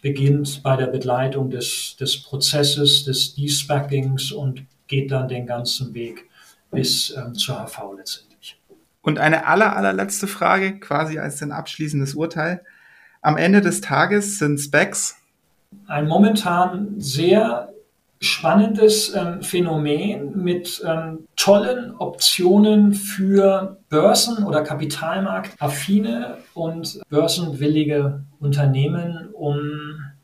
beginnt 0.01 0.63
bei 0.63 0.75
der 0.75 0.87
Begleitung 0.87 1.49
des, 1.49 1.95
des 1.97 2.21
Prozesses, 2.21 3.05
des 3.05 3.35
De-Spackings 3.35 4.31
und 4.31 4.65
geht 4.87 5.11
dann 5.11 5.27
den 5.27 5.45
ganzen 5.45 5.93
Weg 5.93 6.29
bis 6.71 7.15
ähm, 7.15 7.33
zur 7.35 7.55
HV 7.55 7.93
letztendlich. 7.97 8.59
Und 9.01 9.19
eine 9.19 9.47
aller, 9.47 9.75
allerletzte 9.75 10.27
Frage, 10.27 10.79
quasi 10.79 11.19
als 11.19 11.41
ein 11.41 11.51
abschließendes 11.51 12.13
Urteil. 12.13 12.63
Am 13.21 13.37
Ende 13.37 13.61
des 13.61 13.81
Tages 13.81 14.37
sind 14.39 14.59
Specs 14.59 15.15
ein 15.87 16.07
momentan 16.07 16.95
sehr 16.97 17.69
spannendes 18.19 19.13
ähm, 19.13 19.41
Phänomen 19.43 20.35
mit 20.35 20.83
ähm, 20.85 21.27
tollen 21.35 21.95
Optionen 21.95 22.93
für 22.93 23.77
Börsen- 23.89 24.43
oder 24.43 24.63
Kapitalmarktaffine 24.63 26.37
und 26.55 26.99
börsenwillige 27.09 28.23
Unternehmen, 28.39 29.29
um 29.33 29.59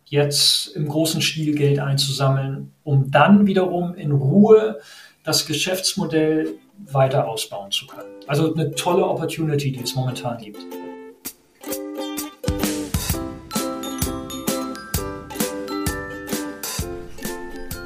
jetzt 0.05 0.75
im 0.75 0.87
großen 0.87 1.21
Stil 1.21 1.55
Geld 1.55 1.79
einzusammeln, 1.79 2.71
um 2.83 3.11
dann 3.11 3.45
wiederum 3.45 3.93
in 3.93 4.11
Ruhe 4.11 4.79
das 5.23 5.45
Geschäftsmodell 5.45 6.55
weiter 6.91 7.27
ausbauen 7.27 7.71
zu 7.71 7.87
können. 7.87 8.09
Also 8.27 8.53
eine 8.53 8.71
tolle 8.75 9.05
Opportunity, 9.05 9.71
die 9.71 9.81
es 9.81 9.95
momentan 9.95 10.37
gibt. 10.37 10.59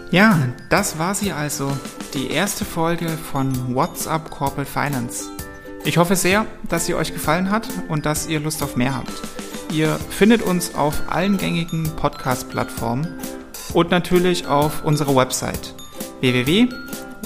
Ja, 0.09 0.39
das 0.69 0.97
war 0.97 1.13
sie 1.13 1.31
also, 1.31 1.71
die 2.13 2.31
erste 2.31 2.65
Folge 2.65 3.09
von 3.09 3.75
WhatsApp 3.75 4.31
Corporate 4.31 4.69
Finance. 4.69 5.25
Ich 5.83 5.97
hoffe 5.97 6.15
sehr, 6.15 6.45
dass 6.69 6.85
sie 6.85 6.95
euch 6.95 7.13
gefallen 7.13 7.51
hat 7.51 7.67
und 7.89 8.05
dass 8.05 8.27
ihr 8.27 8.39
Lust 8.39 8.63
auf 8.63 8.75
mehr 8.75 8.95
habt. 8.95 9.11
Ihr 9.71 9.99
findet 10.09 10.41
uns 10.41 10.73
auf 10.73 11.03
allen 11.09 11.37
gängigen 11.37 11.83
Podcast-Plattformen 11.97 13.19
und 13.73 13.91
natürlich 13.91 14.47
auf 14.47 14.83
unserer 14.85 15.15
Website 15.15 15.75
www 16.21 16.69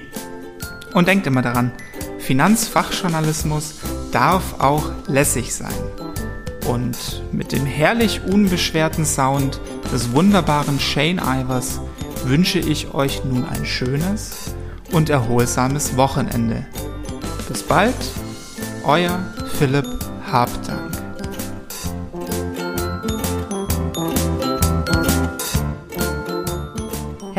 Und 0.93 1.07
denkt 1.07 1.27
immer 1.27 1.41
daran, 1.41 1.71
Finanzfachjournalismus 2.19 3.75
darf 4.11 4.59
auch 4.59 4.91
lässig 5.07 5.53
sein. 5.53 5.73
Und 6.67 7.23
mit 7.31 7.51
dem 7.51 7.65
herrlich 7.65 8.21
unbeschwerten 8.25 9.05
Sound 9.05 9.59
des 9.91 10.11
wunderbaren 10.11 10.79
Shane 10.79 11.19
Ivers 11.19 11.79
wünsche 12.25 12.59
ich 12.59 12.93
euch 12.93 13.23
nun 13.25 13.45
ein 13.45 13.65
schönes 13.65 14.53
und 14.91 15.09
erholsames 15.09 15.97
Wochenende. 15.97 16.65
Bis 17.47 17.63
bald, 17.63 17.95
euer 18.83 19.19
Philipp 19.57 19.87
Habdank. 20.31 20.98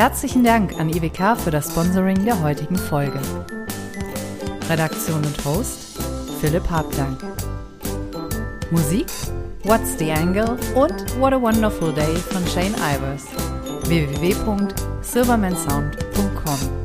Herzlichen 0.01 0.42
Dank 0.42 0.80
an 0.80 0.88
IWK 0.88 1.36
für 1.36 1.51
das 1.51 1.70
Sponsoring 1.70 2.24
der 2.24 2.42
heutigen 2.42 2.76
Folge. 2.76 3.20
Redaktion 4.70 5.22
und 5.22 5.44
Host 5.44 5.98
Philipp 6.40 6.70
Habdank. 6.70 7.22
Musik 8.70 9.09
What's 9.64 9.98
the 9.98 10.11
Angle 10.11 10.57
und 10.74 11.20
What 11.20 11.34
a 11.34 11.42
Wonderful 11.42 11.92
Day 11.92 12.16
von 12.16 12.46
Shane 12.46 12.74
Ivers. 12.76 13.26
www.silvermansound.com 13.90 16.80